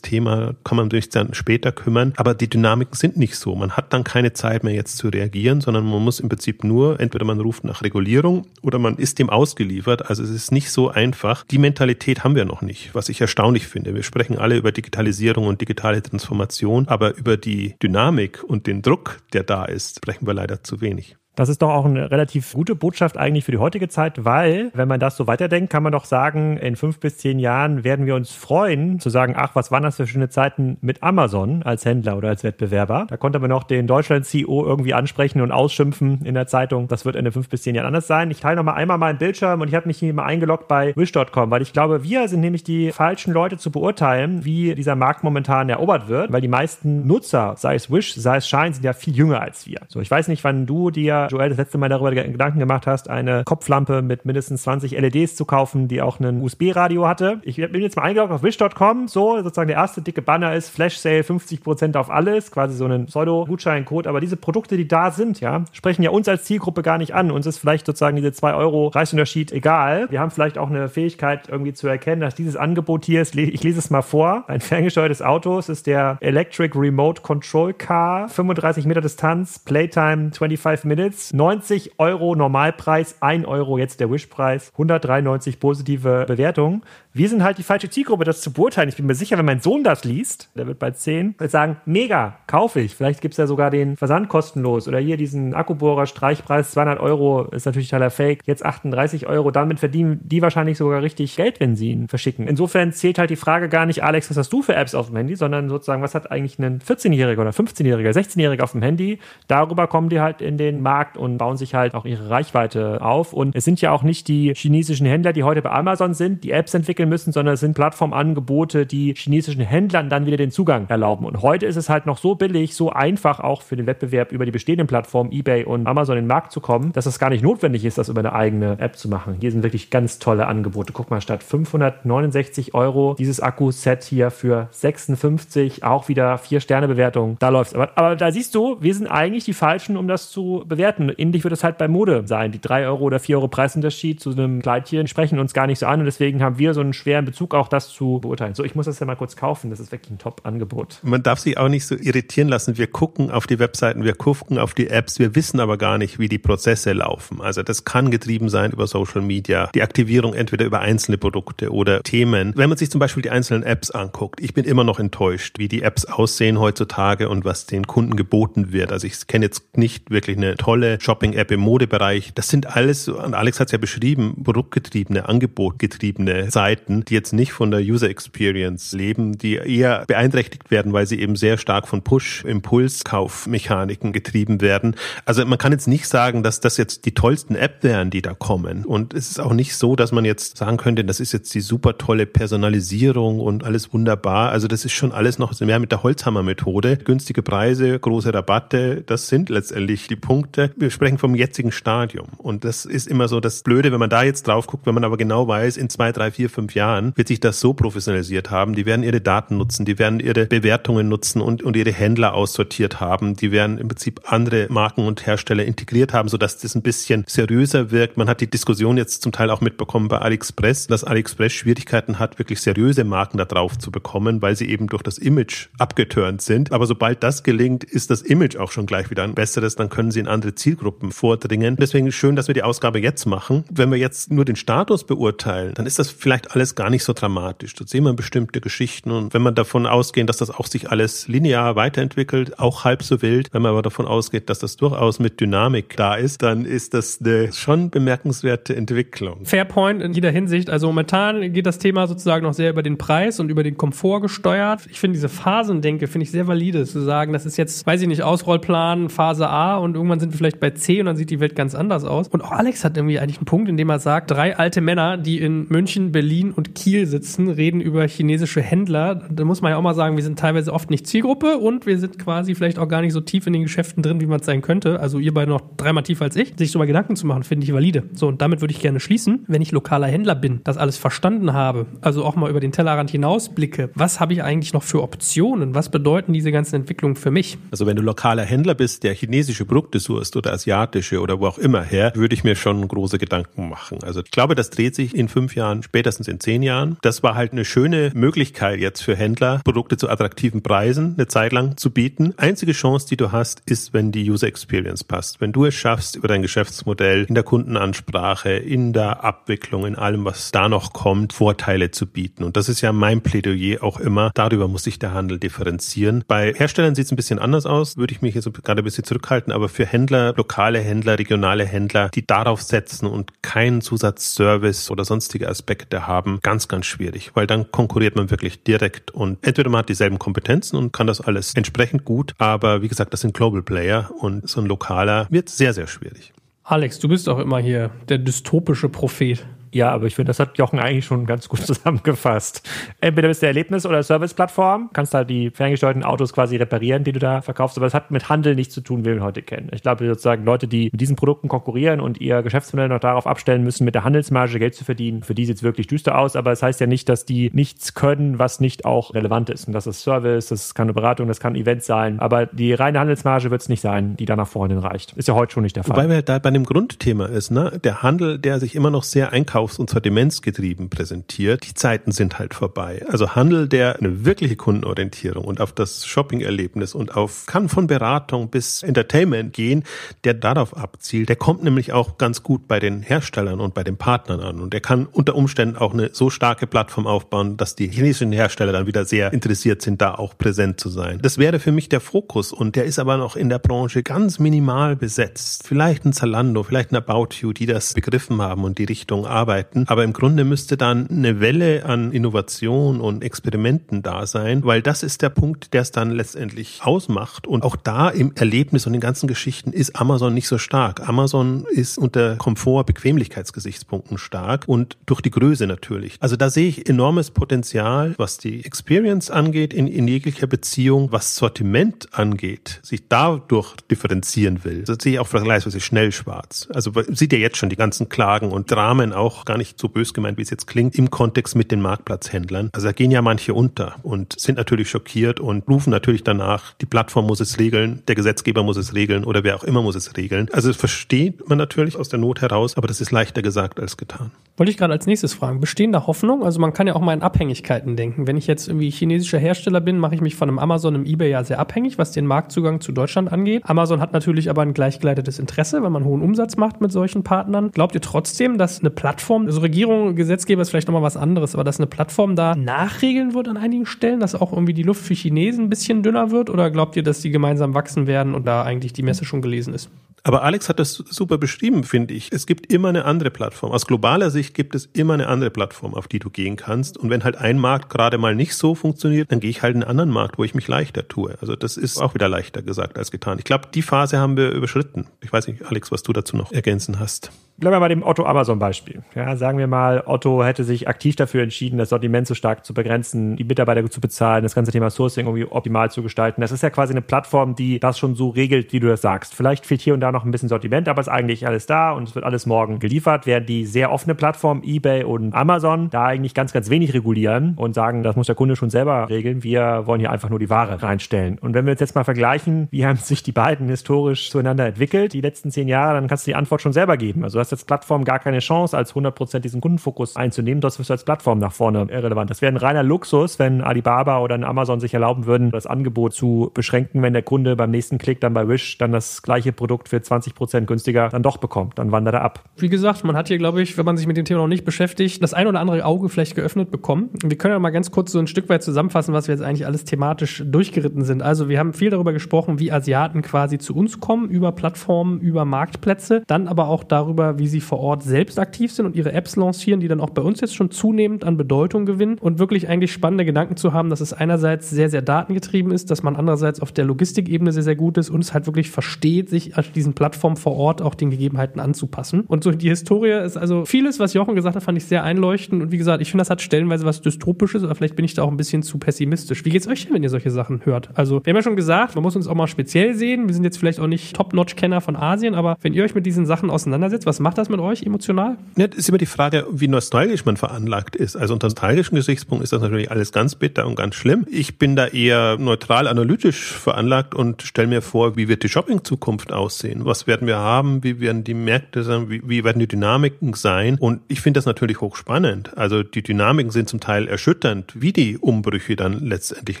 Thema, 0.00 0.54
kann 0.64 0.76
man 0.76 0.88
durch 0.88 1.07
sich 1.08 1.14
dann 1.14 1.34
später 1.34 1.72
kümmern. 1.72 2.12
Aber 2.16 2.34
die 2.34 2.48
Dynamiken 2.48 2.94
sind 2.94 3.16
nicht 3.16 3.36
so. 3.36 3.54
Man 3.54 3.72
hat 3.72 3.92
dann 3.92 4.04
keine 4.04 4.32
Zeit 4.32 4.64
mehr 4.64 4.74
jetzt 4.74 4.96
zu 4.98 5.08
reagieren, 5.08 5.60
sondern 5.60 5.88
man 5.88 6.02
muss 6.02 6.20
im 6.20 6.28
Prinzip 6.28 6.64
nur, 6.64 7.00
entweder 7.00 7.24
man 7.24 7.40
ruft 7.40 7.64
nach 7.64 7.82
Regulierung 7.82 8.46
oder 8.62 8.78
man 8.78 8.96
ist 8.96 9.18
dem 9.18 9.30
ausgeliefert. 9.30 10.08
Also 10.08 10.22
es 10.22 10.30
ist 10.30 10.52
nicht 10.52 10.70
so 10.70 10.88
einfach. 10.88 11.44
Die 11.44 11.58
Mentalität 11.58 12.24
haben 12.24 12.34
wir 12.34 12.44
noch 12.44 12.62
nicht, 12.62 12.94
was 12.94 13.08
ich 13.08 13.20
erstaunlich 13.20 13.66
finde. 13.66 13.94
Wir 13.94 14.02
sprechen 14.02 14.38
alle 14.38 14.56
über 14.56 14.72
Digitalisierung 14.72 15.46
und 15.46 15.60
digitale 15.60 16.02
Transformation, 16.02 16.86
aber 16.88 17.16
über 17.16 17.36
die 17.36 17.74
Dynamik 17.82 18.44
und 18.44 18.66
den 18.66 18.82
Druck, 18.82 19.18
der 19.32 19.42
da 19.42 19.64
ist, 19.64 19.96
sprechen 19.96 20.26
wir 20.26 20.34
leider 20.34 20.62
zu 20.62 20.80
wenig. 20.80 21.16
Das 21.38 21.48
ist 21.48 21.62
doch 21.62 21.70
auch 21.70 21.84
eine 21.84 22.10
relativ 22.10 22.52
gute 22.52 22.74
Botschaft 22.74 23.16
eigentlich 23.16 23.44
für 23.44 23.52
die 23.52 23.58
heutige 23.58 23.86
Zeit, 23.86 24.24
weil, 24.24 24.72
wenn 24.74 24.88
man 24.88 24.98
das 24.98 25.16
so 25.16 25.28
weiterdenkt, 25.28 25.70
kann 25.70 25.84
man 25.84 25.92
doch 25.92 26.04
sagen, 26.04 26.56
in 26.56 26.74
fünf 26.74 26.98
bis 26.98 27.18
zehn 27.18 27.38
Jahren 27.38 27.84
werden 27.84 28.06
wir 28.06 28.16
uns 28.16 28.32
freuen, 28.32 28.98
zu 28.98 29.08
sagen, 29.08 29.34
ach, 29.36 29.54
was 29.54 29.70
waren 29.70 29.84
das 29.84 29.98
für 29.98 30.06
schöne 30.08 30.30
Zeiten 30.30 30.78
mit 30.80 31.04
Amazon 31.04 31.62
als 31.62 31.84
Händler 31.84 32.16
oder 32.16 32.30
als 32.30 32.42
Wettbewerber. 32.42 33.06
Da 33.08 33.16
konnte 33.16 33.38
man 33.38 33.50
noch 33.50 33.62
den 33.62 33.86
Deutschland-CEO 33.86 34.66
irgendwie 34.66 34.94
ansprechen 34.94 35.40
und 35.40 35.52
ausschimpfen 35.52 36.22
in 36.24 36.34
der 36.34 36.48
Zeitung. 36.48 36.88
Das 36.88 37.04
wird 37.04 37.14
in 37.14 37.22
den 37.22 37.32
fünf 37.32 37.48
bis 37.48 37.62
zehn 37.62 37.76
Jahren 37.76 37.86
anders 37.86 38.08
sein. 38.08 38.32
Ich 38.32 38.40
teile 38.40 38.56
noch 38.56 38.64
mal 38.64 38.74
einmal 38.74 38.98
meinen 38.98 39.18
Bildschirm 39.18 39.60
und 39.60 39.68
ich 39.68 39.76
habe 39.76 39.86
mich 39.86 39.98
hier 39.98 40.12
mal 40.12 40.24
eingeloggt 40.24 40.66
bei 40.66 40.92
wish.com, 40.96 41.52
weil 41.52 41.62
ich 41.62 41.72
glaube, 41.72 42.02
wir 42.02 42.26
sind 42.26 42.40
nämlich 42.40 42.64
die 42.64 42.90
falschen 42.90 43.32
Leute 43.32 43.58
zu 43.58 43.70
beurteilen, 43.70 44.44
wie 44.44 44.74
dieser 44.74 44.96
Markt 44.96 45.22
momentan 45.22 45.68
erobert 45.68 46.08
wird, 46.08 46.32
weil 46.32 46.40
die 46.40 46.48
meisten 46.48 47.06
Nutzer, 47.06 47.54
sei 47.56 47.76
es 47.76 47.92
Wish, 47.92 48.16
sei 48.16 48.38
es 48.38 48.48
Shine, 48.48 48.72
sind 48.72 48.82
ja 48.82 48.92
viel 48.92 49.14
jünger 49.14 49.40
als 49.40 49.68
wir. 49.68 49.82
So, 49.86 50.00
ich 50.00 50.10
weiß 50.10 50.26
nicht, 50.26 50.42
wann 50.42 50.66
du 50.66 50.90
dir, 50.90 51.27
Joel, 51.28 51.50
das 51.50 51.58
letzte 51.58 51.78
Mal 51.78 51.88
darüber 51.88 52.12
Gedanken 52.12 52.58
gemacht 52.58 52.86
hast, 52.86 53.10
eine 53.10 53.44
Kopflampe 53.44 54.02
mit 54.02 54.24
mindestens 54.24 54.62
20 54.62 54.92
LEDs 54.92 55.36
zu 55.36 55.44
kaufen, 55.44 55.88
die 55.88 56.02
auch 56.02 56.20
einen 56.20 56.42
USB-Radio 56.42 57.06
hatte. 57.06 57.40
Ich 57.42 57.56
bin 57.56 57.80
jetzt 57.80 57.96
mal 57.96 58.02
eingeloggt 58.02 58.32
auf 58.32 58.42
wish.com, 58.42 59.08
so 59.08 59.42
sozusagen 59.42 59.68
der 59.68 59.76
erste 59.76 60.02
dicke 60.02 60.22
Banner 60.22 60.54
ist 60.54 60.70
Flash 60.70 60.98
Sale 60.98 61.20
50% 61.20 61.96
auf 61.96 62.10
alles, 62.10 62.50
quasi 62.50 62.76
so 62.76 62.86
ein 62.86 63.06
Pseudo-Gutscheincode. 63.06 64.06
Aber 64.06 64.20
diese 64.20 64.36
Produkte, 64.36 64.76
die 64.76 64.88
da 64.88 65.10
sind, 65.10 65.40
ja, 65.40 65.64
sprechen 65.72 66.02
ja 66.02 66.10
uns 66.10 66.28
als 66.28 66.44
Zielgruppe 66.44 66.82
gar 66.82 66.98
nicht 66.98 67.14
an. 67.14 67.30
Uns 67.30 67.46
ist 67.46 67.58
vielleicht 67.58 67.86
sozusagen 67.86 68.16
diese 68.16 68.32
2 68.32 68.54
Euro 68.54 68.90
Preisunterschied 68.90 69.52
egal. 69.52 70.10
Wir 70.10 70.20
haben 70.20 70.30
vielleicht 70.30 70.58
auch 70.58 70.70
eine 70.70 70.88
Fähigkeit 70.88 71.48
irgendwie 71.48 71.72
zu 71.72 71.88
erkennen, 71.88 72.20
dass 72.20 72.34
dieses 72.34 72.56
Angebot 72.56 73.04
hier 73.04 73.22
ist, 73.22 73.36
ich 73.36 73.62
lese 73.62 73.78
es 73.78 73.90
mal 73.90 74.02
vor, 74.02 74.44
ein 74.48 74.60
ferngesteuertes 74.60 75.22
Auto, 75.22 75.58
es 75.58 75.68
ist 75.68 75.86
der 75.86 76.16
Electric 76.20 76.78
Remote 76.78 77.22
Control 77.22 77.72
Car, 77.72 78.28
35 78.28 78.86
Meter 78.86 79.00
Distanz, 79.00 79.58
Playtime 79.58 80.30
25 80.32 80.84
Minutes, 80.84 81.17
90 81.32 81.98
Euro 81.98 82.34
Normalpreis, 82.34 83.16
1 83.20 83.46
Euro 83.46 83.78
jetzt 83.78 84.00
der 84.00 84.10
Wish-Preis, 84.10 84.70
193 84.72 85.60
positive 85.60 86.24
Bewertungen. 86.26 86.82
Wir 87.18 87.28
sind 87.28 87.42
halt 87.42 87.58
die 87.58 87.64
falsche 87.64 87.90
Zielgruppe, 87.90 88.22
das 88.22 88.40
zu 88.40 88.52
beurteilen. 88.52 88.88
Ich 88.88 88.94
bin 88.94 89.06
mir 89.06 89.16
sicher, 89.16 89.36
wenn 89.38 89.44
mein 89.44 89.58
Sohn 89.58 89.82
das 89.82 90.04
liest, 90.04 90.50
der 90.54 90.68
wird 90.68 90.78
bald 90.78 90.98
10, 90.98 91.34
wird 91.36 91.50
sagen, 91.50 91.78
mega, 91.84 92.38
kaufe 92.46 92.78
ich. 92.78 92.94
Vielleicht 92.94 93.20
gibt 93.20 93.34
es 93.34 93.38
ja 93.38 93.48
sogar 93.48 93.70
den 93.70 93.96
Versand 93.96 94.28
kostenlos 94.28 94.86
oder 94.86 95.00
hier 95.00 95.16
diesen 95.16 95.52
Akkubohrer 95.52 96.06
Streichpreis 96.06 96.70
200 96.70 97.00
Euro, 97.00 97.46
ist 97.50 97.66
natürlich 97.66 97.88
totaler 97.88 98.10
Fake, 98.10 98.42
jetzt 98.46 98.64
38 98.64 99.26
Euro. 99.26 99.50
Damit 99.50 99.80
verdienen 99.80 100.20
die 100.22 100.42
wahrscheinlich 100.42 100.78
sogar 100.78 101.02
richtig 101.02 101.34
Geld, 101.34 101.58
wenn 101.58 101.74
sie 101.74 101.90
ihn 101.90 102.06
verschicken. 102.06 102.46
Insofern 102.46 102.92
zählt 102.92 103.18
halt 103.18 103.30
die 103.30 103.36
Frage 103.36 103.68
gar 103.68 103.84
nicht, 103.84 104.04
Alex, 104.04 104.30
was 104.30 104.36
hast 104.36 104.52
du 104.52 104.62
für 104.62 104.76
Apps 104.76 104.94
auf 104.94 105.08
dem 105.08 105.16
Handy, 105.16 105.34
sondern 105.34 105.68
sozusagen, 105.68 106.02
was 106.02 106.14
hat 106.14 106.30
eigentlich 106.30 106.60
ein 106.60 106.78
14-Jähriger 106.78 107.40
oder 107.40 107.50
15-Jähriger, 107.50 108.12
16-Jähriger 108.12 108.62
auf 108.62 108.70
dem 108.70 108.82
Handy? 108.82 109.18
Darüber 109.48 109.88
kommen 109.88 110.08
die 110.08 110.20
halt 110.20 110.40
in 110.40 110.56
den 110.56 110.82
Markt 110.82 111.16
und 111.16 111.38
bauen 111.38 111.56
sich 111.56 111.74
halt 111.74 111.96
auch 111.96 112.04
ihre 112.04 112.30
Reichweite 112.30 113.02
auf. 113.02 113.32
Und 113.32 113.56
es 113.56 113.64
sind 113.64 113.80
ja 113.80 113.90
auch 113.90 114.04
nicht 114.04 114.28
die 114.28 114.54
chinesischen 114.54 115.08
Händler, 115.08 115.32
die 115.32 115.42
heute 115.42 115.62
bei 115.62 115.72
Amazon 115.72 116.14
sind, 116.14 116.44
die 116.44 116.52
Apps 116.52 116.74
entwickeln 116.74 117.07
entwickeln 117.08 117.18
müssen, 117.18 117.32
sondern 117.32 117.54
es 117.54 117.60
sind 117.60 117.74
Plattformangebote, 117.74 118.86
die 118.86 119.14
chinesischen 119.16 119.62
Händlern 119.62 120.08
dann 120.08 120.26
wieder 120.26 120.36
den 120.36 120.50
Zugang 120.50 120.86
erlauben. 120.88 121.24
Und 121.24 121.42
heute 121.42 121.66
ist 121.66 121.76
es 121.76 121.88
halt 121.88 122.06
noch 122.06 122.18
so 122.18 122.34
billig, 122.34 122.74
so 122.74 122.90
einfach 122.90 123.40
auch 123.40 123.62
für 123.62 123.76
den 123.76 123.86
Wettbewerb 123.86 124.32
über 124.32 124.44
die 124.44 124.52
bestehenden 124.52 124.86
Plattformen 124.86 125.32
eBay 125.32 125.64
und 125.64 125.86
Amazon 125.86 126.16
in 126.16 126.24
den 126.24 126.28
Markt 126.28 126.52
zu 126.52 126.60
kommen, 126.60 126.92
dass 126.92 127.06
es 127.06 127.18
gar 127.18 127.30
nicht 127.30 127.42
notwendig 127.42 127.84
ist, 127.84 127.98
das 127.98 128.08
über 128.08 128.20
eine 128.20 128.32
eigene 128.32 128.78
App 128.78 128.96
zu 128.96 129.08
machen. 129.08 129.36
Hier 129.40 129.50
sind 129.50 129.62
wirklich 129.62 129.90
ganz 129.90 130.18
tolle 130.18 130.46
Angebote. 130.46 130.92
Guck 130.92 131.10
mal, 131.10 131.20
statt 131.20 131.42
569 131.42 132.74
Euro 132.74 133.14
dieses 133.18 133.40
Akku-Set 133.40 134.04
hier 134.04 134.30
für 134.30 134.68
56, 134.70 135.84
auch 135.84 136.08
wieder 136.08 136.36
4-Sterne-Bewertung. 136.36 137.36
Da 137.38 137.48
läuft's. 137.48 137.74
Aber, 137.74 137.90
aber 137.96 138.16
da 138.16 138.30
siehst 138.30 138.54
du, 138.54 138.76
wir 138.80 138.94
sind 138.94 139.06
eigentlich 139.06 139.44
die 139.44 139.54
Falschen, 139.54 139.96
um 139.96 140.08
das 140.08 140.30
zu 140.30 140.64
bewerten. 140.66 141.12
Ähnlich 141.16 141.44
wird 141.44 141.52
es 141.52 141.64
halt 141.64 141.78
bei 141.78 141.88
Mode 141.88 142.22
sein. 142.26 142.52
Die 142.52 142.60
3 142.60 142.86
Euro 142.86 143.04
oder 143.04 143.18
4 143.18 143.36
Euro 143.36 143.48
Preisunterschied 143.48 144.20
zu 144.20 144.30
einem 144.30 144.62
Kleidchen 144.62 145.06
sprechen 145.06 145.38
uns 145.38 145.54
gar 145.54 145.66
nicht 145.66 145.78
so 145.78 145.86
an 145.86 146.00
und 146.00 146.06
deswegen 146.06 146.42
haben 146.42 146.58
wir 146.58 146.74
so 146.74 146.80
einen 146.88 146.94
schweren 146.94 147.24
Bezug, 147.24 147.54
auch 147.54 147.68
das 147.68 147.88
zu 147.88 148.18
beurteilen. 148.20 148.54
So, 148.54 148.64
ich 148.64 148.74
muss 148.74 148.86
das 148.86 148.98
ja 148.98 149.06
mal 149.06 149.16
kurz 149.16 149.36
kaufen. 149.36 149.70
Das 149.70 149.80
ist 149.80 149.92
wirklich 149.92 150.10
ein 150.10 150.18
Top-Angebot. 150.18 151.00
Man 151.02 151.22
darf 151.22 151.38
sich 151.38 151.58
auch 151.58 151.68
nicht 151.68 151.86
so 151.86 151.94
irritieren 151.94 152.48
lassen. 152.48 152.78
Wir 152.78 152.86
gucken 152.86 153.30
auf 153.30 153.46
die 153.46 153.58
Webseiten, 153.58 154.04
wir 154.04 154.14
gucken 154.14 154.58
auf 154.58 154.74
die 154.74 154.88
Apps, 154.88 155.18
wir 155.18 155.34
wissen 155.34 155.60
aber 155.60 155.78
gar 155.78 155.98
nicht, 155.98 156.18
wie 156.18 156.28
die 156.28 156.38
Prozesse 156.38 156.92
laufen. 156.92 157.40
Also 157.40 157.62
das 157.62 157.84
kann 157.84 158.10
getrieben 158.10 158.48
sein 158.48 158.72
über 158.72 158.86
Social 158.86 159.22
Media, 159.22 159.70
die 159.74 159.82
Aktivierung 159.82 160.34
entweder 160.34 160.64
über 160.64 160.80
einzelne 160.80 161.18
Produkte 161.18 161.72
oder 161.72 162.02
Themen. 162.02 162.52
Wenn 162.56 162.68
man 162.68 162.78
sich 162.78 162.90
zum 162.90 162.98
Beispiel 162.98 163.22
die 163.22 163.30
einzelnen 163.30 163.62
Apps 163.62 163.90
anguckt, 163.90 164.40
ich 164.40 164.54
bin 164.54 164.64
immer 164.64 164.84
noch 164.84 164.98
enttäuscht, 164.98 165.58
wie 165.58 165.68
die 165.68 165.82
Apps 165.82 166.04
aussehen 166.04 166.58
heutzutage 166.58 167.28
und 167.28 167.44
was 167.44 167.66
den 167.66 167.86
Kunden 167.86 168.16
geboten 168.16 168.72
wird. 168.72 168.92
Also 168.92 169.06
ich 169.06 169.26
kenne 169.26 169.44
jetzt 169.44 169.76
nicht 169.76 170.10
wirklich 170.10 170.36
eine 170.36 170.56
tolle 170.56 171.00
Shopping-App 171.00 171.50
im 171.50 171.60
Modebereich. 171.60 172.32
Das 172.34 172.48
sind 172.48 172.74
alles, 172.74 173.08
und 173.08 173.34
Alex 173.34 173.60
hat 173.60 173.68
es 173.68 173.72
ja 173.72 173.78
beschrieben, 173.78 174.42
produktgetriebene, 174.44 175.28
angebotgetriebene 175.28 176.50
Seiten, 176.50 176.77
die 176.88 177.14
jetzt 177.14 177.32
nicht 177.32 177.52
von 177.52 177.70
der 177.70 177.80
User 177.80 178.08
Experience 178.08 178.92
leben, 178.92 179.38
die 179.38 179.54
eher 179.54 180.04
beeinträchtigt 180.06 180.70
werden, 180.70 180.92
weil 180.92 181.06
sie 181.06 181.20
eben 181.20 181.36
sehr 181.36 181.58
stark 181.58 181.88
von 181.88 182.02
Push-Impulskaufmechaniken 182.02 184.12
getrieben 184.12 184.60
werden. 184.60 184.96
Also 185.24 185.44
man 185.46 185.58
kann 185.58 185.72
jetzt 185.72 185.88
nicht 185.88 186.08
sagen, 186.08 186.42
dass 186.42 186.60
das 186.60 186.76
jetzt 186.76 187.06
die 187.06 187.14
tollsten 187.14 187.54
App 187.54 187.82
wären, 187.82 188.10
die 188.10 188.22
da 188.22 188.34
kommen. 188.34 188.84
Und 188.84 189.14
es 189.14 189.30
ist 189.30 189.40
auch 189.40 189.52
nicht 189.52 189.76
so, 189.76 189.96
dass 189.96 190.12
man 190.12 190.24
jetzt 190.24 190.56
sagen 190.56 190.76
könnte, 190.76 191.04
das 191.04 191.20
ist 191.20 191.32
jetzt 191.32 191.54
die 191.54 191.60
super 191.60 191.98
tolle 191.98 192.26
Personalisierung 192.26 193.40
und 193.40 193.64
alles 193.64 193.92
wunderbar. 193.92 194.50
Also 194.50 194.68
das 194.68 194.84
ist 194.84 194.92
schon 194.92 195.12
alles 195.12 195.38
noch 195.38 195.58
mehr 195.60 195.78
mit 195.78 195.92
der 195.92 196.02
Holzhammer-Methode. 196.02 196.98
Günstige 196.98 197.42
Preise, 197.42 197.98
große 197.98 198.32
Rabatte, 198.32 199.02
das 199.06 199.28
sind 199.28 199.48
letztendlich 199.48 200.06
die 200.06 200.16
Punkte. 200.16 200.72
Wir 200.76 200.90
sprechen 200.90 201.18
vom 201.18 201.34
jetzigen 201.34 201.72
Stadium. 201.72 202.28
Und 202.38 202.64
das 202.64 202.84
ist 202.84 203.08
immer 203.08 203.28
so 203.28 203.40
das 203.40 203.62
Blöde, 203.62 203.92
wenn 203.92 204.00
man 204.00 204.10
da 204.10 204.22
jetzt 204.22 204.46
drauf 204.46 204.66
guckt, 204.66 204.86
wenn 204.86 204.94
man 204.94 205.04
aber 205.04 205.16
genau 205.16 205.48
weiß, 205.48 205.76
in 205.76 205.88
zwei, 205.88 206.12
drei, 206.12 206.30
vier, 206.30 206.50
fünf 206.50 206.67
Jahren 206.74 207.12
wird 207.16 207.28
sich 207.28 207.40
das 207.40 207.60
so 207.60 207.74
professionalisiert 207.74 208.50
haben, 208.50 208.74
die 208.74 208.86
werden 208.86 209.02
ihre 209.02 209.20
Daten 209.20 209.56
nutzen, 209.56 209.84
die 209.84 209.98
werden 209.98 210.20
ihre 210.20 210.46
Bewertungen 210.46 211.08
nutzen 211.08 211.40
und, 211.40 211.62
und 211.62 211.76
ihre 211.76 211.92
Händler 211.92 212.34
aussortiert 212.34 213.00
haben, 213.00 213.34
die 213.34 213.52
werden 213.52 213.78
im 213.78 213.88
Prinzip 213.88 214.20
andere 214.24 214.66
Marken 214.70 215.06
und 215.06 215.26
Hersteller 215.26 215.64
integriert 215.64 216.12
haben, 216.12 216.28
sodass 216.28 216.58
das 216.58 216.74
ein 216.74 216.82
bisschen 216.82 217.24
seriöser 217.26 217.90
wirkt. 217.90 218.16
Man 218.16 218.28
hat 218.28 218.40
die 218.40 218.50
Diskussion 218.50 218.96
jetzt 218.96 219.22
zum 219.22 219.32
Teil 219.32 219.50
auch 219.50 219.60
mitbekommen 219.60 220.08
bei 220.08 220.18
AliExpress, 220.18 220.86
dass 220.86 221.04
AliExpress 221.04 221.52
Schwierigkeiten 221.52 222.18
hat, 222.18 222.38
wirklich 222.38 222.60
seriöse 222.60 223.04
Marken 223.04 223.38
da 223.38 223.44
drauf 223.44 223.78
zu 223.78 223.90
bekommen, 223.90 224.42
weil 224.42 224.56
sie 224.56 224.68
eben 224.68 224.86
durch 224.88 225.02
das 225.02 225.18
Image 225.18 225.68
abgeturnt 225.78 226.42
sind. 226.42 226.72
Aber 226.72 226.86
sobald 226.86 227.22
das 227.22 227.42
gelingt, 227.42 227.84
ist 227.84 228.10
das 228.10 228.22
Image 228.22 228.56
auch 228.56 228.72
schon 228.72 228.86
gleich 228.86 229.10
wieder 229.10 229.24
ein 229.24 229.34
besseres, 229.34 229.76
dann 229.76 229.88
können 229.88 230.10
sie 230.10 230.20
in 230.20 230.28
andere 230.28 230.54
Zielgruppen 230.54 231.12
vordringen. 231.12 231.76
Deswegen 231.76 232.10
schön, 232.12 232.36
dass 232.36 232.48
wir 232.48 232.54
die 232.54 232.62
Ausgabe 232.62 233.00
jetzt 233.00 233.26
machen. 233.26 233.64
Wenn 233.70 233.90
wir 233.90 233.98
jetzt 233.98 234.30
nur 234.30 234.44
den 234.44 234.56
Status 234.56 235.04
beurteilen, 235.04 235.74
dann 235.74 235.86
ist 235.86 235.98
das 235.98 236.10
vielleicht 236.10 236.52
alles 236.52 236.57
gar 236.74 236.90
nicht 236.90 237.04
so 237.04 237.12
dramatisch. 237.12 237.74
Dort 237.74 237.88
sehen 237.88 238.04
wir 238.04 238.14
bestimmte 238.14 238.60
Geschichten 238.60 239.10
und 239.10 239.34
wenn 239.34 239.42
man 239.42 239.54
davon 239.54 239.86
ausgeht, 239.86 240.28
dass 240.28 240.38
das 240.38 240.50
auch 240.50 240.66
sich 240.66 240.90
alles 240.90 241.28
linear 241.28 241.76
weiterentwickelt, 241.76 242.58
auch 242.58 242.84
halb 242.84 243.02
so 243.02 243.22
wild, 243.22 243.48
wenn 243.52 243.62
man 243.62 243.72
aber 243.72 243.82
davon 243.82 244.06
ausgeht, 244.06 244.50
dass 244.50 244.58
das 244.58 244.76
durchaus 244.76 245.18
mit 245.18 245.40
Dynamik 245.40 245.96
da 245.96 246.14
ist, 246.14 246.42
dann 246.42 246.64
ist 246.64 246.94
das 246.94 247.20
eine 247.20 247.52
schon 247.52 247.90
bemerkenswerte 247.90 248.74
Entwicklung. 248.74 249.44
Fairpoint 249.44 250.02
in 250.02 250.12
jeder 250.12 250.30
Hinsicht. 250.30 250.70
Also 250.70 250.86
momentan 250.86 251.52
geht 251.52 251.66
das 251.66 251.78
Thema 251.78 252.06
sozusagen 252.06 252.44
noch 252.44 252.54
sehr 252.54 252.70
über 252.70 252.82
den 252.82 252.98
Preis 252.98 253.40
und 253.40 253.50
über 253.50 253.62
den 253.62 253.76
Komfort 253.76 254.20
gesteuert. 254.20 254.86
Ich 254.90 255.00
finde 255.00 255.14
diese 255.14 255.28
Phasendenke 255.28 256.06
finde 256.06 256.24
ich 256.24 256.30
sehr 256.30 256.46
valide 256.46 256.84
zu 256.84 257.00
sagen, 257.00 257.32
das 257.32 257.46
ist 257.46 257.56
jetzt, 257.56 257.86
weiß 257.86 258.02
ich 258.02 258.08
nicht, 258.08 258.22
Ausrollplan 258.22 259.08
Phase 259.08 259.48
A 259.48 259.76
und 259.76 259.94
irgendwann 259.94 260.20
sind 260.20 260.32
wir 260.32 260.38
vielleicht 260.38 260.60
bei 260.60 260.70
C 260.70 261.00
und 261.00 261.06
dann 261.06 261.16
sieht 261.16 261.30
die 261.30 261.40
Welt 261.40 261.56
ganz 261.56 261.74
anders 261.74 262.04
aus. 262.04 262.28
Und 262.28 262.42
auch 262.42 262.52
Alex 262.52 262.84
hat 262.84 262.96
irgendwie 262.96 263.18
eigentlich 263.18 263.38
einen 263.38 263.46
Punkt, 263.46 263.68
in 263.68 263.76
dem 263.76 263.88
er 263.90 263.98
sagt, 263.98 264.30
drei 264.30 264.56
alte 264.56 264.80
Männer, 264.80 265.16
die 265.16 265.40
in 265.40 265.66
München, 265.68 266.12
Berlin 266.12 266.47
und 266.52 266.74
Kiel 266.74 267.06
sitzen, 267.06 267.48
reden 267.48 267.80
über 267.80 268.06
chinesische 268.06 268.60
Händler. 268.60 269.26
Da 269.30 269.44
muss 269.44 269.62
man 269.62 269.70
ja 269.70 269.76
auch 269.76 269.82
mal 269.82 269.94
sagen, 269.94 270.16
wir 270.16 270.24
sind 270.24 270.38
teilweise 270.38 270.72
oft 270.72 270.90
nicht 270.90 271.06
Zielgruppe 271.06 271.58
und 271.58 271.86
wir 271.86 271.98
sind 271.98 272.18
quasi 272.18 272.54
vielleicht 272.54 272.78
auch 272.78 272.88
gar 272.88 273.00
nicht 273.00 273.12
so 273.12 273.20
tief 273.20 273.46
in 273.46 273.52
den 273.52 273.62
Geschäften 273.62 274.02
drin, 274.02 274.20
wie 274.20 274.26
man 274.26 274.40
es 274.40 274.46
sein 274.46 274.62
könnte. 274.62 275.00
Also 275.00 275.18
ihr 275.18 275.34
beide 275.34 275.50
noch 275.50 275.62
dreimal 275.76 276.02
tiefer 276.02 276.24
als 276.24 276.36
ich. 276.36 276.54
Sich 276.56 276.70
so 276.70 276.78
mal 276.78 276.86
Gedanken 276.86 277.16
zu 277.16 277.26
machen, 277.26 277.42
finde 277.42 277.64
ich 277.64 277.72
valide. 277.72 278.04
So, 278.12 278.28
und 278.28 278.42
damit 278.42 278.60
würde 278.60 278.72
ich 278.72 278.80
gerne 278.80 279.00
schließen. 279.00 279.44
Wenn 279.48 279.62
ich 279.62 279.72
lokaler 279.72 280.06
Händler 280.06 280.34
bin, 280.34 280.60
das 280.64 280.76
alles 280.76 280.96
verstanden 280.96 281.52
habe, 281.52 281.86
also 282.00 282.24
auch 282.24 282.36
mal 282.36 282.50
über 282.50 282.60
den 282.60 282.72
Tellerrand 282.72 283.10
hinausblicke, 283.10 283.90
was 283.94 284.20
habe 284.20 284.32
ich 284.32 284.42
eigentlich 284.42 284.72
noch 284.72 284.82
für 284.82 285.02
Optionen? 285.02 285.74
Was 285.74 285.90
bedeuten 285.90 286.32
diese 286.32 286.52
ganzen 286.52 286.76
Entwicklungen 286.76 287.16
für 287.16 287.30
mich? 287.30 287.58
Also 287.70 287.86
wenn 287.86 287.96
du 287.96 288.02
lokaler 288.02 288.44
Händler 288.44 288.74
bist, 288.74 289.04
der 289.04 289.14
chinesische 289.14 289.64
Produkte 289.64 289.98
suchst 289.98 290.36
oder 290.36 290.52
asiatische 290.52 291.20
oder 291.20 291.40
wo 291.40 291.46
auch 291.46 291.58
immer 291.58 291.82
her, 291.82 292.12
würde 292.14 292.34
ich 292.34 292.44
mir 292.44 292.54
schon 292.54 292.86
große 292.86 293.18
Gedanken 293.18 293.68
machen. 293.68 293.98
Also 294.02 294.20
ich 294.20 294.30
glaube, 294.30 294.54
das 294.54 294.70
dreht 294.70 294.94
sich 294.94 295.14
in 295.14 295.28
fünf 295.28 295.54
Jahren, 295.54 295.82
spätestens 295.82 296.28
in 296.28 296.37
zehn 296.40 296.62
Jahren. 296.62 296.98
Das 297.02 297.22
war 297.22 297.34
halt 297.34 297.52
eine 297.52 297.64
schöne 297.64 298.10
Möglichkeit 298.14 298.80
jetzt 298.80 299.02
für 299.02 299.16
Händler, 299.16 299.60
Produkte 299.64 299.96
zu 299.96 300.08
attraktiven 300.08 300.62
Preisen 300.62 301.14
eine 301.16 301.28
Zeit 301.28 301.52
lang 301.52 301.76
zu 301.76 301.90
bieten. 301.90 302.34
Einzige 302.36 302.72
Chance, 302.72 303.06
die 303.08 303.16
du 303.16 303.32
hast, 303.32 303.62
ist, 303.66 303.92
wenn 303.92 304.12
die 304.12 304.30
User 304.30 304.46
Experience 304.46 305.04
passt. 305.04 305.40
Wenn 305.40 305.52
du 305.52 305.64
es 305.64 305.74
schaffst, 305.74 306.16
über 306.16 306.28
dein 306.28 306.42
Geschäftsmodell 306.42 307.24
in 307.28 307.34
der 307.34 307.44
Kundenansprache, 307.44 308.50
in 308.50 308.92
der 308.92 309.24
Abwicklung, 309.24 309.86
in 309.86 309.96
allem, 309.96 310.24
was 310.24 310.50
da 310.50 310.68
noch 310.68 310.92
kommt, 310.92 311.32
Vorteile 311.32 311.90
zu 311.90 312.06
bieten. 312.06 312.44
Und 312.44 312.56
das 312.56 312.68
ist 312.68 312.80
ja 312.80 312.92
mein 312.92 313.20
Plädoyer 313.20 313.82
auch 313.82 314.00
immer. 314.00 314.30
Darüber 314.34 314.68
muss 314.68 314.84
sich 314.84 314.98
der 314.98 315.12
Handel 315.12 315.38
differenzieren. 315.38 316.24
Bei 316.26 316.52
Herstellern 316.52 316.94
sieht 316.94 317.06
es 317.06 317.12
ein 317.12 317.16
bisschen 317.16 317.38
anders 317.38 317.66
aus, 317.66 317.96
würde 317.96 318.12
ich 318.12 318.22
mich 318.22 318.34
jetzt 318.34 318.52
gerade 318.64 318.82
ein 318.82 318.84
bisschen 318.84 319.04
zurückhalten, 319.04 319.52
aber 319.52 319.68
für 319.68 319.86
Händler, 319.86 320.34
lokale 320.36 320.80
Händler, 320.80 321.18
regionale 321.18 321.64
Händler, 321.64 322.08
die 322.10 322.26
darauf 322.26 322.62
setzen 322.62 323.06
und 323.06 323.42
keinen 323.42 323.80
Zusatzservice 323.80 324.90
oder 324.90 325.04
sonstige 325.04 325.48
Aspekte 325.48 326.06
haben, 326.06 326.27
ganz, 326.42 326.68
ganz 326.68 326.86
schwierig, 326.86 327.32
weil 327.34 327.46
dann 327.46 327.70
konkurriert 327.72 328.16
man 328.16 328.30
wirklich 328.30 328.62
direkt 328.62 329.10
und 329.10 329.38
entweder 329.42 329.70
man 329.70 329.80
hat 329.80 329.88
dieselben 329.88 330.18
Kompetenzen 330.18 330.76
und 330.76 330.92
kann 330.92 331.06
das 331.06 331.20
alles 331.20 331.54
entsprechend 331.54 332.04
gut, 332.04 332.34
aber 332.38 332.82
wie 332.82 332.88
gesagt, 332.88 333.12
das 333.12 333.22
sind 333.22 333.34
Global 333.34 333.62
Player 333.62 334.10
und 334.20 334.48
so 334.48 334.60
ein 334.60 334.66
lokaler 334.66 335.26
wird 335.30 335.48
sehr, 335.48 335.72
sehr 335.72 335.86
schwierig. 335.86 336.32
Alex, 336.64 336.98
du 336.98 337.08
bist 337.08 337.28
auch 337.28 337.38
immer 337.38 337.58
hier 337.58 337.90
der 338.08 338.18
dystopische 338.18 338.88
Prophet. 338.90 339.46
Ja, 339.72 339.90
aber 339.90 340.06
ich 340.06 340.14
finde, 340.14 340.28
das 340.28 340.38
hat 340.38 340.58
Jochen 340.58 340.78
eigentlich 340.78 341.06
schon 341.06 341.26
ganz 341.26 341.48
gut 341.48 341.60
zusammengefasst. 341.66 342.68
Entweder 343.00 343.28
bist 343.28 343.42
du 343.42 343.46
Erlebnis- 343.46 343.86
oder 343.86 344.02
Serviceplattform, 344.02 344.90
kannst 344.92 345.14
da 345.14 345.24
die 345.24 345.50
ferngesteuerten 345.50 346.04
Autos 346.04 346.32
quasi 346.32 346.56
reparieren, 346.56 347.04
die 347.04 347.12
du 347.12 347.18
da 347.18 347.40
verkaufst, 347.40 347.78
aber 347.78 347.86
es 347.86 347.94
hat 347.94 348.10
mit 348.10 348.28
Handel 348.28 348.54
nichts 348.54 348.74
zu 348.74 348.82
tun, 348.82 349.04
wie 349.04 349.14
wir 349.14 349.22
heute 349.22 349.42
kennen. 349.42 349.70
Ich 349.72 349.82
glaube 349.82 350.06
sozusagen 350.06 350.44
Leute, 350.44 350.68
die 350.68 350.90
mit 350.92 351.00
diesen 351.00 351.16
Produkten 351.16 351.48
konkurrieren 351.48 352.00
und 352.00 352.20
ihr 352.20 352.42
Geschäftsmodell 352.42 352.88
noch 352.88 353.00
darauf 353.00 353.26
abstellen 353.26 353.64
müssen, 353.64 353.84
mit 353.84 353.94
der 353.94 354.04
Handelsmarge 354.04 354.58
Geld 354.58 354.74
zu 354.74 354.84
verdienen, 354.84 355.22
für 355.22 355.34
die 355.34 355.46
sieht 355.46 355.56
es 355.56 355.62
wirklich 355.62 355.86
düster 355.86 356.18
aus, 356.18 356.36
aber 356.36 356.52
es 356.52 356.58
das 356.58 356.64
heißt 356.64 356.80
ja 356.80 356.88
nicht, 356.88 357.08
dass 357.08 357.24
die 357.24 357.50
nichts 357.54 357.94
können, 357.94 358.40
was 358.40 358.58
nicht 358.58 358.84
auch 358.84 359.14
relevant 359.14 359.48
ist. 359.48 359.68
Und 359.68 359.74
das 359.74 359.86
ist 359.86 360.02
Service, 360.02 360.48
das 360.48 360.74
kann 360.74 360.86
eine 360.86 360.92
Beratung, 360.92 361.28
das 361.28 361.38
kann 361.38 361.52
ein 361.52 361.56
Event 361.56 361.84
sein, 361.84 362.18
aber 362.18 362.46
die 362.46 362.72
reine 362.72 362.98
Handelsmarge 362.98 363.52
wird 363.52 363.62
es 363.62 363.68
nicht 363.68 363.80
sein, 363.80 364.16
die 364.16 364.24
da 364.24 364.34
nach 364.34 364.48
vorne 364.48 364.82
reicht. 364.82 365.12
Ist 365.12 365.28
ja 365.28 365.34
heute 365.34 365.52
schon 365.52 365.62
nicht 365.62 365.76
der 365.76 365.84
Fall. 365.84 365.96
Wobei 365.96 366.08
wir 366.08 366.22
da 366.22 366.40
bei 366.40 366.50
dem 366.50 366.64
Grundthema 366.64 367.26
ist, 367.26 367.52
ne? 367.52 367.78
Der 367.84 368.02
Handel, 368.02 368.40
der 368.40 368.58
sich 368.58 368.74
immer 368.74 368.90
noch 368.90 369.04
sehr 369.04 369.32
einkaufs- 369.58 369.78
und 369.78 369.90
sortimentsgetrieben 369.90 370.88
präsentiert, 370.88 371.66
die 371.68 371.74
Zeiten 371.74 372.12
sind 372.12 372.38
halt 372.38 372.54
vorbei. 372.54 373.04
Also 373.08 373.34
Handel, 373.34 373.68
der 373.68 373.96
eine 373.98 374.24
wirkliche 374.24 374.56
Kundenorientierung 374.56 375.44
und 375.44 375.60
auf 375.60 375.72
das 375.72 376.06
Shopping-Erlebnis 376.06 376.94
und 376.94 377.16
auf, 377.16 377.46
kann 377.46 377.68
von 377.68 377.86
Beratung 377.86 378.50
bis 378.50 378.82
Entertainment 378.82 379.52
gehen, 379.52 379.84
der 380.24 380.34
darauf 380.34 380.76
abzielt, 380.76 381.28
der 381.28 381.36
kommt 381.36 381.64
nämlich 381.64 381.92
auch 381.92 382.18
ganz 382.18 382.42
gut 382.42 382.68
bei 382.68 382.78
den 382.78 383.02
Herstellern 383.02 383.60
und 383.60 383.74
bei 383.74 383.82
den 383.82 383.96
Partnern 383.96 384.40
an 384.40 384.60
und 384.60 384.72
der 384.72 384.80
kann 384.80 385.06
unter 385.06 385.34
Umständen 385.34 385.76
auch 385.76 385.92
eine 385.92 386.10
so 386.12 386.30
starke 386.30 386.66
Plattform 386.66 387.06
aufbauen, 387.06 387.56
dass 387.56 387.74
die 387.74 387.88
chinesischen 387.88 388.32
Hersteller 388.32 388.72
dann 388.72 388.86
wieder 388.86 389.04
sehr 389.04 389.32
interessiert 389.32 389.82
sind, 389.82 390.00
da 390.00 390.14
auch 390.14 390.38
präsent 390.38 390.78
zu 390.78 390.88
sein. 390.88 391.18
Das 391.22 391.38
wäre 391.38 391.58
für 391.58 391.72
mich 391.72 391.88
der 391.88 392.00
Fokus 392.00 392.52
und 392.52 392.76
der 392.76 392.84
ist 392.84 392.98
aber 392.98 393.16
noch 393.16 393.34
in 393.34 393.48
der 393.48 393.58
Branche 393.58 394.02
ganz 394.02 394.38
minimal 394.38 394.94
besetzt. 394.94 395.66
Vielleicht 395.66 396.04
ein 396.04 396.12
Zalando, 396.12 396.62
vielleicht 396.62 396.92
ein 396.92 396.96
About 396.96 397.28
You, 397.40 397.52
die 397.52 397.66
das 397.66 397.94
begriffen 397.94 398.40
haben 398.40 398.64
und 398.64 398.78
die 398.78 398.84
Richtung 398.84 399.26
arbeiten. 399.26 399.47
Aber 399.88 400.04
im 400.04 400.12
Grunde 400.12 400.44
müsste 400.44 400.76
dann 400.76 401.08
eine 401.08 401.40
Welle 401.40 401.84
an 401.84 402.12
Innovation 402.12 403.00
und 403.00 403.24
Experimenten 403.24 404.02
da 404.02 404.26
sein, 404.26 404.64
weil 404.64 404.82
das 404.82 405.02
ist 405.02 405.22
der 405.22 405.30
Punkt, 405.30 405.72
der 405.74 405.82
es 405.82 405.90
dann 405.90 406.10
letztendlich 406.10 406.80
ausmacht. 406.82 407.46
Und 407.46 407.64
auch 407.64 407.76
da 407.76 408.08
im 408.08 408.32
Erlebnis 408.34 408.86
und 408.86 408.92
den 408.92 409.00
ganzen 409.00 409.26
Geschichten 409.26 409.72
ist 409.72 409.96
Amazon 409.96 410.34
nicht 410.34 410.48
so 410.48 410.58
stark. 410.58 411.08
Amazon 411.08 411.64
ist 411.70 411.98
unter 411.98 412.36
Komfort, 412.36 412.84
Bequemlichkeitsgesichtspunkten 412.84 414.18
stark 414.18 414.64
und 414.66 414.96
durch 415.06 415.20
die 415.20 415.30
Größe 415.30 415.66
natürlich. 415.66 416.16
Also 416.20 416.36
da 416.36 416.50
sehe 416.50 416.68
ich 416.68 416.88
enormes 416.88 417.30
Potenzial, 417.30 418.14
was 418.18 418.38
die 418.38 418.64
Experience 418.64 419.30
angeht 419.30 419.72
in, 419.72 419.86
in 419.86 420.08
jeglicher 420.08 420.46
Beziehung, 420.46 421.12
was 421.12 421.36
Sortiment 421.36 422.08
angeht, 422.12 422.80
sich 422.82 423.08
dadurch 423.08 423.76
differenzieren 423.90 424.64
will. 424.64 424.84
Das 424.84 424.98
sehe 425.00 425.14
ich 425.14 425.18
auch 425.18 425.26
vergleichsweise 425.26 425.80
schnell 425.80 426.12
schwarz. 426.12 426.68
Also 426.72 426.92
sieht 427.08 427.32
ja 427.32 427.38
jetzt 427.38 427.56
schon 427.56 427.68
die 427.68 427.76
ganzen 427.76 428.08
Klagen 428.08 428.50
und 428.50 428.70
Dramen 428.70 429.12
auch 429.12 429.37
gar 429.44 429.58
nicht 429.58 429.78
so 429.78 429.88
bös 429.88 430.14
gemeint, 430.14 430.38
wie 430.38 430.42
es 430.42 430.50
jetzt 430.50 430.66
klingt, 430.66 430.96
im 430.96 431.10
Kontext 431.10 431.56
mit 431.56 431.70
den 431.70 431.80
Marktplatzhändlern. 431.80 432.70
Also 432.72 432.86
da 432.86 432.92
gehen 432.92 433.10
ja 433.10 433.22
manche 433.22 433.54
unter 433.54 433.96
und 434.02 434.38
sind 434.38 434.56
natürlich 434.56 434.90
schockiert 434.90 435.40
und 435.40 435.68
rufen 435.68 435.90
natürlich 435.90 436.24
danach, 436.24 436.74
die 436.74 436.86
Plattform 436.86 437.26
muss 437.26 437.40
es 437.40 437.58
regeln, 437.58 438.02
der 438.08 438.14
Gesetzgeber 438.14 438.62
muss 438.62 438.76
es 438.76 438.94
regeln 438.94 439.24
oder 439.24 439.44
wer 439.44 439.56
auch 439.56 439.64
immer 439.64 439.82
muss 439.82 439.96
es 439.96 440.16
regeln. 440.16 440.48
Also 440.52 440.68
das 440.68 440.76
versteht 440.76 441.48
man 441.48 441.58
natürlich 441.58 441.96
aus 441.96 442.08
der 442.08 442.18
Not 442.18 442.40
heraus, 442.40 442.76
aber 442.76 442.88
das 442.88 443.00
ist 443.00 443.10
leichter 443.10 443.42
gesagt 443.42 443.80
als 443.80 443.96
getan. 443.96 444.30
Wollte 444.58 444.72
ich 444.72 444.76
gerade 444.76 444.92
als 444.92 445.06
nächstes 445.06 445.34
fragen, 445.34 445.60
bestehen 445.60 445.92
da 445.92 446.08
Hoffnung? 446.08 446.42
Also 446.42 446.58
man 446.58 446.72
kann 446.72 446.88
ja 446.88 446.96
auch 446.96 447.00
mal 447.00 447.14
in 447.14 447.22
Abhängigkeiten 447.22 447.94
denken. 447.94 448.26
Wenn 448.26 448.36
ich 448.36 448.48
jetzt 448.48 448.66
irgendwie 448.66 448.90
chinesischer 448.90 449.38
Hersteller 449.38 449.80
bin, 449.80 449.98
mache 449.98 450.16
ich 450.16 450.20
mich 450.20 450.34
von 450.34 450.48
einem 450.48 450.58
Amazon, 450.58 450.96
einem 450.96 451.04
eBay 451.04 451.30
ja 451.30 451.44
sehr 451.44 451.60
abhängig, 451.60 451.96
was 451.96 452.10
den 452.10 452.26
Marktzugang 452.26 452.80
zu 452.80 452.90
Deutschland 452.90 453.32
angeht. 453.32 453.62
Amazon 453.64 454.00
hat 454.00 454.12
natürlich 454.12 454.50
aber 454.50 454.62
ein 454.62 454.74
gleichgeleitetes 454.74 455.38
Interesse, 455.38 455.84
wenn 455.84 455.92
man 455.92 456.04
hohen 456.04 456.22
Umsatz 456.22 456.56
macht 456.56 456.80
mit 456.80 456.90
solchen 456.90 457.22
Partnern. 457.22 457.70
Glaubt 457.70 457.94
ihr 457.94 458.00
trotzdem, 458.00 458.58
dass 458.58 458.80
eine 458.80 458.90
Plattform, 458.90 459.46
also 459.46 459.60
Regierung, 459.60 460.16
Gesetzgeber 460.16 460.62
ist 460.62 460.70
vielleicht 460.70 460.88
nochmal 460.88 461.02
was 461.02 461.16
anderes, 461.16 461.54
aber 461.54 461.62
dass 461.62 461.78
eine 461.78 461.86
Plattform 461.86 462.34
da 462.34 462.56
nachregeln 462.56 463.34
wird 463.34 463.46
an 463.46 463.58
einigen 463.58 463.86
Stellen, 463.86 464.18
dass 464.18 464.34
auch 464.34 464.52
irgendwie 464.52 464.74
die 464.74 464.82
Luft 464.82 465.04
für 465.04 465.14
Chinesen 465.14 465.66
ein 465.66 465.70
bisschen 465.70 466.02
dünner 466.02 466.32
wird? 466.32 466.50
Oder 466.50 466.72
glaubt 466.72 466.96
ihr, 466.96 467.04
dass 467.04 467.20
die 467.20 467.30
gemeinsam 467.30 467.74
wachsen 467.74 468.08
werden 468.08 468.34
und 468.34 468.44
da 468.44 468.64
eigentlich 468.64 468.92
die 468.92 469.04
Messe 469.04 469.24
schon 469.24 469.40
gelesen 469.40 469.72
ist? 469.72 469.88
Aber 470.22 470.42
Alex 470.42 470.68
hat 470.68 470.78
das 470.78 470.94
super 470.94 471.38
beschrieben, 471.38 471.84
finde 471.84 472.14
ich. 472.14 472.30
Es 472.32 472.46
gibt 472.46 472.72
immer 472.72 472.88
eine 472.88 473.04
andere 473.04 473.30
Plattform. 473.30 473.72
Aus 473.72 473.86
globaler 473.86 474.30
Sicht 474.30 474.54
gibt 474.54 474.74
es 474.74 474.86
immer 474.92 475.14
eine 475.14 475.28
andere 475.28 475.50
Plattform, 475.50 475.94
auf 475.94 476.08
die 476.08 476.18
du 476.18 476.30
gehen 476.30 476.56
kannst. 476.56 476.98
Und 476.98 477.10
wenn 477.10 477.24
halt 477.24 477.36
ein 477.36 477.58
Markt 477.58 477.90
gerade 477.90 478.18
mal 478.18 478.34
nicht 478.34 478.54
so 478.54 478.74
funktioniert, 478.74 479.30
dann 479.32 479.40
gehe 479.40 479.50
ich 479.50 479.62
halt 479.62 479.74
in 479.74 479.82
einen 479.82 479.90
anderen 479.90 480.10
Markt, 480.10 480.38
wo 480.38 480.44
ich 480.44 480.54
mich 480.54 480.68
leichter 480.68 481.08
tue. 481.08 481.36
Also 481.40 481.56
das 481.56 481.76
ist 481.76 481.98
auch 481.98 482.14
wieder 482.14 482.28
leichter 482.28 482.62
gesagt 482.62 482.98
als 482.98 483.10
getan. 483.10 483.38
Ich 483.38 483.44
glaube, 483.44 483.68
die 483.72 483.82
Phase 483.82 484.18
haben 484.18 484.36
wir 484.36 484.50
überschritten. 484.50 485.06
Ich 485.20 485.32
weiß 485.32 485.46
nicht, 485.48 485.64
Alex, 485.64 485.90
was 485.92 486.02
du 486.02 486.12
dazu 486.12 486.36
noch 486.36 486.52
ergänzen 486.52 486.98
hast. 486.98 487.30
Bleiben 487.58 487.74
wir 487.74 487.80
bei 487.80 487.88
dem 487.88 488.04
Otto-Amazon-Beispiel. 488.04 489.02
Ja, 489.16 489.34
sagen 489.34 489.58
wir 489.58 489.66
mal, 489.66 490.04
Otto 490.06 490.44
hätte 490.44 490.62
sich 490.62 490.86
aktiv 490.86 491.16
dafür 491.16 491.42
entschieden, 491.42 491.76
das 491.76 491.88
Sortiment 491.88 492.28
so 492.28 492.34
stark 492.34 492.64
zu 492.64 492.72
begrenzen, 492.72 493.34
die 493.34 493.42
Mitarbeiter 493.42 493.90
zu 493.90 494.00
bezahlen, 494.00 494.44
das 494.44 494.54
ganze 494.54 494.70
Thema 494.70 494.90
Sourcing 494.90 495.26
irgendwie 495.26 495.44
optimal 495.44 495.90
zu 495.90 496.04
gestalten. 496.04 496.40
Das 496.40 496.52
ist 496.52 496.62
ja 496.62 496.70
quasi 496.70 496.92
eine 496.92 497.02
Plattform, 497.02 497.56
die 497.56 497.80
das 497.80 497.98
schon 497.98 498.14
so 498.14 498.28
regelt, 498.28 498.72
wie 498.72 498.78
du 498.78 498.86
das 498.86 499.02
sagst. 499.02 499.34
Vielleicht 499.34 499.66
fehlt 499.66 499.80
hier 499.80 499.94
und 499.94 499.98
da 499.98 500.12
noch 500.12 500.24
ein 500.24 500.30
bisschen 500.30 500.48
Sortiment, 500.48 500.88
aber 500.88 501.00
ist 501.00 501.08
eigentlich 501.08 501.48
alles 501.48 501.66
da 501.66 501.90
und 501.90 502.08
es 502.08 502.14
wird 502.14 502.24
alles 502.24 502.46
morgen 502.46 502.78
geliefert, 502.78 503.26
während 503.26 503.48
die 503.48 503.66
sehr 503.66 503.90
offene 503.90 504.14
Plattform 504.14 504.62
eBay 504.62 505.02
und 505.02 505.34
Amazon 505.34 505.90
da 505.90 506.04
eigentlich 506.04 506.34
ganz, 506.34 506.52
ganz 506.52 506.70
wenig 506.70 506.94
regulieren 506.94 507.54
und 507.56 507.74
sagen, 507.74 508.04
das 508.04 508.14
muss 508.14 508.26
der 508.26 508.36
Kunde 508.36 508.54
schon 508.54 508.70
selber 508.70 509.08
regeln. 509.10 509.42
Wir 509.42 509.82
wollen 509.86 509.98
hier 509.98 510.12
einfach 510.12 510.30
nur 510.30 510.38
die 510.38 510.48
Ware 510.48 510.80
reinstellen. 510.80 511.38
Und 511.40 511.54
wenn 511.54 511.66
wir 511.66 511.72
uns 511.72 511.80
jetzt 511.80 511.96
mal 511.96 512.04
vergleichen, 512.04 512.68
wie 512.70 512.86
haben 512.86 512.98
sich 512.98 513.24
die 513.24 513.32
beiden 513.32 513.68
historisch 513.68 514.30
zueinander 514.30 514.64
entwickelt, 514.64 515.12
die 515.12 515.20
letzten 515.20 515.50
zehn 515.50 515.66
Jahre, 515.66 515.94
dann 515.94 516.06
kannst 516.06 516.24
du 516.24 516.30
die 516.30 516.36
Antwort 516.36 516.62
schon 516.62 516.72
selber 516.72 516.96
geben. 516.96 517.24
Also 517.24 517.47
hast 517.48 517.52
als 517.52 517.64
Plattform 517.64 518.04
gar 518.04 518.18
keine 518.18 518.40
Chance, 518.40 518.76
als 518.76 518.94
100% 518.94 519.40
diesen 519.40 519.60
Kundenfokus 519.60 520.16
einzunehmen. 520.16 520.60
Das 520.60 520.78
wirst 520.78 520.90
du 520.90 520.94
als 520.94 521.04
Plattform 521.04 521.38
nach 521.38 521.52
vorne 521.52 521.86
irrelevant. 521.90 522.30
Das 522.30 522.42
wäre 522.42 522.52
ein 522.52 522.56
reiner 522.56 522.82
Luxus, 522.82 523.38
wenn 523.38 523.62
Alibaba 523.62 524.20
oder 524.20 524.34
ein 524.34 524.44
Amazon 524.44 524.80
sich 524.80 524.94
erlauben 524.94 525.26
würden, 525.26 525.50
das 525.50 525.66
Angebot 525.66 526.12
zu 526.12 526.50
beschränken, 526.54 527.02
wenn 527.02 527.12
der 527.12 527.22
Kunde 527.22 527.56
beim 527.56 527.70
nächsten 527.70 527.98
Klick 527.98 528.20
dann 528.20 528.34
bei 528.34 528.48
Wish 528.48 528.78
dann 528.78 528.92
das 528.92 529.22
gleiche 529.22 529.52
Produkt 529.52 529.88
für 529.88 529.96
20% 529.96 530.66
günstiger 530.66 531.08
dann 531.08 531.22
doch 531.22 531.38
bekommt. 531.38 531.78
Dann 531.78 531.92
wandert 531.92 532.14
er 532.14 532.22
ab. 532.22 532.44
Wie 532.56 532.68
gesagt, 532.68 533.04
man 533.04 533.16
hat 533.16 533.28
hier, 533.28 533.38
glaube 533.38 533.62
ich, 533.62 533.78
wenn 533.78 533.84
man 533.84 533.96
sich 533.96 534.06
mit 534.06 534.16
dem 534.16 534.24
Thema 534.24 534.40
noch 534.40 534.48
nicht 534.48 534.64
beschäftigt, 534.64 535.22
das 535.22 535.34
ein 535.34 535.46
oder 535.46 535.60
andere 535.60 535.84
Auge 535.84 536.08
vielleicht 536.08 536.34
geöffnet 536.34 536.70
bekommen. 536.70 537.10
Wir 537.22 537.38
können 537.38 537.54
ja 537.54 537.58
mal 537.58 537.70
ganz 537.70 537.90
kurz 537.90 538.12
so 538.12 538.18
ein 538.18 538.26
Stück 538.26 538.48
weit 538.48 538.62
zusammenfassen, 538.62 539.14
was 539.14 539.28
wir 539.28 539.34
jetzt 539.34 539.42
eigentlich 539.42 539.66
alles 539.66 539.84
thematisch 539.84 540.42
durchgeritten 540.46 541.04
sind. 541.04 541.22
Also 541.22 541.48
wir 541.48 541.58
haben 541.58 541.72
viel 541.72 541.90
darüber 541.90 542.12
gesprochen, 542.12 542.58
wie 542.58 542.72
Asiaten 542.72 543.22
quasi 543.22 543.58
zu 543.58 543.74
uns 543.74 544.00
kommen, 544.00 544.28
über 544.28 544.52
Plattformen, 544.52 545.20
über 545.20 545.44
Marktplätze, 545.44 546.22
dann 546.26 546.48
aber 546.48 546.68
auch 546.68 546.84
darüber, 546.84 547.37
wie 547.38 547.48
sie 547.48 547.60
vor 547.60 547.80
Ort 547.80 548.02
selbst 548.02 548.38
aktiv 548.38 548.72
sind 548.72 548.86
und 548.86 548.96
ihre 548.96 549.12
Apps 549.12 549.36
lancieren, 549.36 549.80
die 549.80 549.88
dann 549.88 550.00
auch 550.00 550.10
bei 550.10 550.22
uns 550.22 550.40
jetzt 550.40 550.54
schon 550.54 550.70
zunehmend 550.70 551.24
an 551.24 551.36
Bedeutung 551.36 551.86
gewinnen 551.86 552.18
und 552.18 552.38
wirklich 552.38 552.68
eigentlich 552.68 552.92
spannende 552.92 553.24
Gedanken 553.24 553.56
zu 553.56 553.72
haben, 553.72 553.90
dass 553.90 554.00
es 554.00 554.12
einerseits 554.12 554.70
sehr, 554.70 554.90
sehr 554.90 555.02
datengetrieben 555.02 555.72
ist, 555.72 555.90
dass 555.90 556.02
man 556.02 556.16
andererseits 556.16 556.60
auf 556.60 556.72
der 556.72 556.84
Logistikebene 556.84 557.52
sehr, 557.52 557.62
sehr 557.62 557.76
gut 557.76 557.98
ist 557.98 558.10
und 558.10 558.20
es 558.20 558.34
halt 558.34 558.46
wirklich 558.46 558.70
versteht, 558.70 559.28
sich 559.28 559.56
auf 559.56 559.70
diesen 559.70 559.94
Plattformen 559.94 560.36
vor 560.36 560.56
Ort 560.56 560.82
auch 560.82 560.94
den 560.94 561.10
Gegebenheiten 561.10 561.60
anzupassen. 561.60 562.22
Und 562.22 562.44
so 562.44 562.50
die 562.50 562.68
Historie 562.68 563.10
ist 563.24 563.36
also 563.36 563.64
vieles, 563.64 563.98
was 563.98 564.14
Jochen 564.14 564.34
gesagt 564.34 564.56
hat, 564.56 564.62
fand 564.62 564.78
ich 564.78 564.84
sehr 564.84 565.04
einleuchtend 565.04 565.62
und 565.62 565.72
wie 565.72 565.78
gesagt, 565.78 566.02
ich 566.02 566.10
finde, 566.10 566.22
das 566.22 566.30
hat 566.30 566.42
stellenweise 566.42 566.84
was 566.84 567.00
Dystropisches, 567.00 567.64
aber 567.64 567.74
vielleicht 567.74 567.96
bin 567.96 568.04
ich 568.04 568.14
da 568.14 568.22
auch 568.22 568.30
ein 568.30 568.36
bisschen 568.36 568.62
zu 568.62 568.78
pessimistisch. 568.78 569.44
Wie 569.44 569.50
geht's 569.50 569.68
euch 569.68 569.84
denn, 569.84 569.94
wenn 569.94 570.02
ihr 570.02 570.10
solche 570.10 570.30
Sachen 570.30 570.64
hört? 570.64 570.90
Also, 570.94 571.20
wir 571.24 571.30
haben 571.30 571.36
ja 571.36 571.42
schon 571.42 571.56
gesagt, 571.56 571.94
man 571.94 572.02
muss 572.02 572.16
uns 572.16 572.26
auch 572.26 572.34
mal 572.34 572.46
speziell 572.46 572.94
sehen. 572.94 573.28
Wir 573.28 573.34
sind 573.34 573.44
jetzt 573.44 573.58
vielleicht 573.58 573.80
auch 573.80 573.86
nicht 573.86 574.16
Top-Notch-Kenner 574.16 574.80
von 574.80 574.96
Asien, 574.96 575.34
aber 575.34 575.56
wenn 575.60 575.74
ihr 575.74 575.84
euch 575.84 575.94
mit 575.94 576.06
diesen 576.06 576.26
Sachen 576.26 576.50
auseinandersetzt, 576.50 577.06
was 577.06 577.20
macht 577.20 577.27
das 577.34 577.48
mit 577.48 577.60
euch 577.60 577.82
emotional? 577.82 578.36
Ja, 578.56 578.66
das 578.66 578.78
ist 578.78 578.88
immer 578.88 578.98
die 578.98 579.06
Frage, 579.06 579.46
wie 579.50 579.68
nostalgisch 579.68 580.24
man 580.24 580.36
veranlagt 580.36 580.96
ist. 580.96 581.16
Also 581.16 581.34
unter 581.34 581.46
nostalgischen 581.46 581.96
Gesichtspunkt 581.96 582.44
ist 582.44 582.52
das 582.52 582.62
natürlich 582.62 582.90
alles 582.90 583.12
ganz 583.12 583.34
bitter 583.34 583.66
und 583.66 583.76
ganz 583.76 583.94
schlimm. 583.94 584.26
Ich 584.30 584.58
bin 584.58 584.76
da 584.76 584.86
eher 584.86 585.36
neutral 585.38 585.86
analytisch 585.86 586.52
veranlagt 586.52 587.14
und 587.14 587.42
stelle 587.42 587.68
mir 587.68 587.82
vor, 587.82 588.16
wie 588.16 588.28
wird 588.28 588.42
die 588.42 588.48
Shopping-Zukunft 588.48 589.32
aussehen? 589.32 589.84
Was 589.84 590.06
werden 590.06 590.26
wir 590.26 590.38
haben? 590.38 590.84
Wie 590.84 591.00
werden 591.00 591.24
die 591.24 591.34
Märkte 591.34 591.82
sein? 591.82 592.10
Wie, 592.10 592.22
wie 592.28 592.44
werden 592.44 592.58
die 592.58 592.68
Dynamiken 592.68 593.34
sein? 593.34 593.76
Und 593.78 594.00
ich 594.08 594.20
finde 594.20 594.38
das 594.38 594.46
natürlich 594.46 594.80
hochspannend. 594.80 595.56
Also 595.56 595.82
die 595.82 596.02
Dynamiken 596.02 596.50
sind 596.50 596.68
zum 596.68 596.80
Teil 596.80 597.08
erschütternd, 597.08 597.72
wie 597.74 597.92
die 597.92 598.18
Umbrüche 598.18 598.76
dann 598.76 599.00
letztendlich 599.00 599.60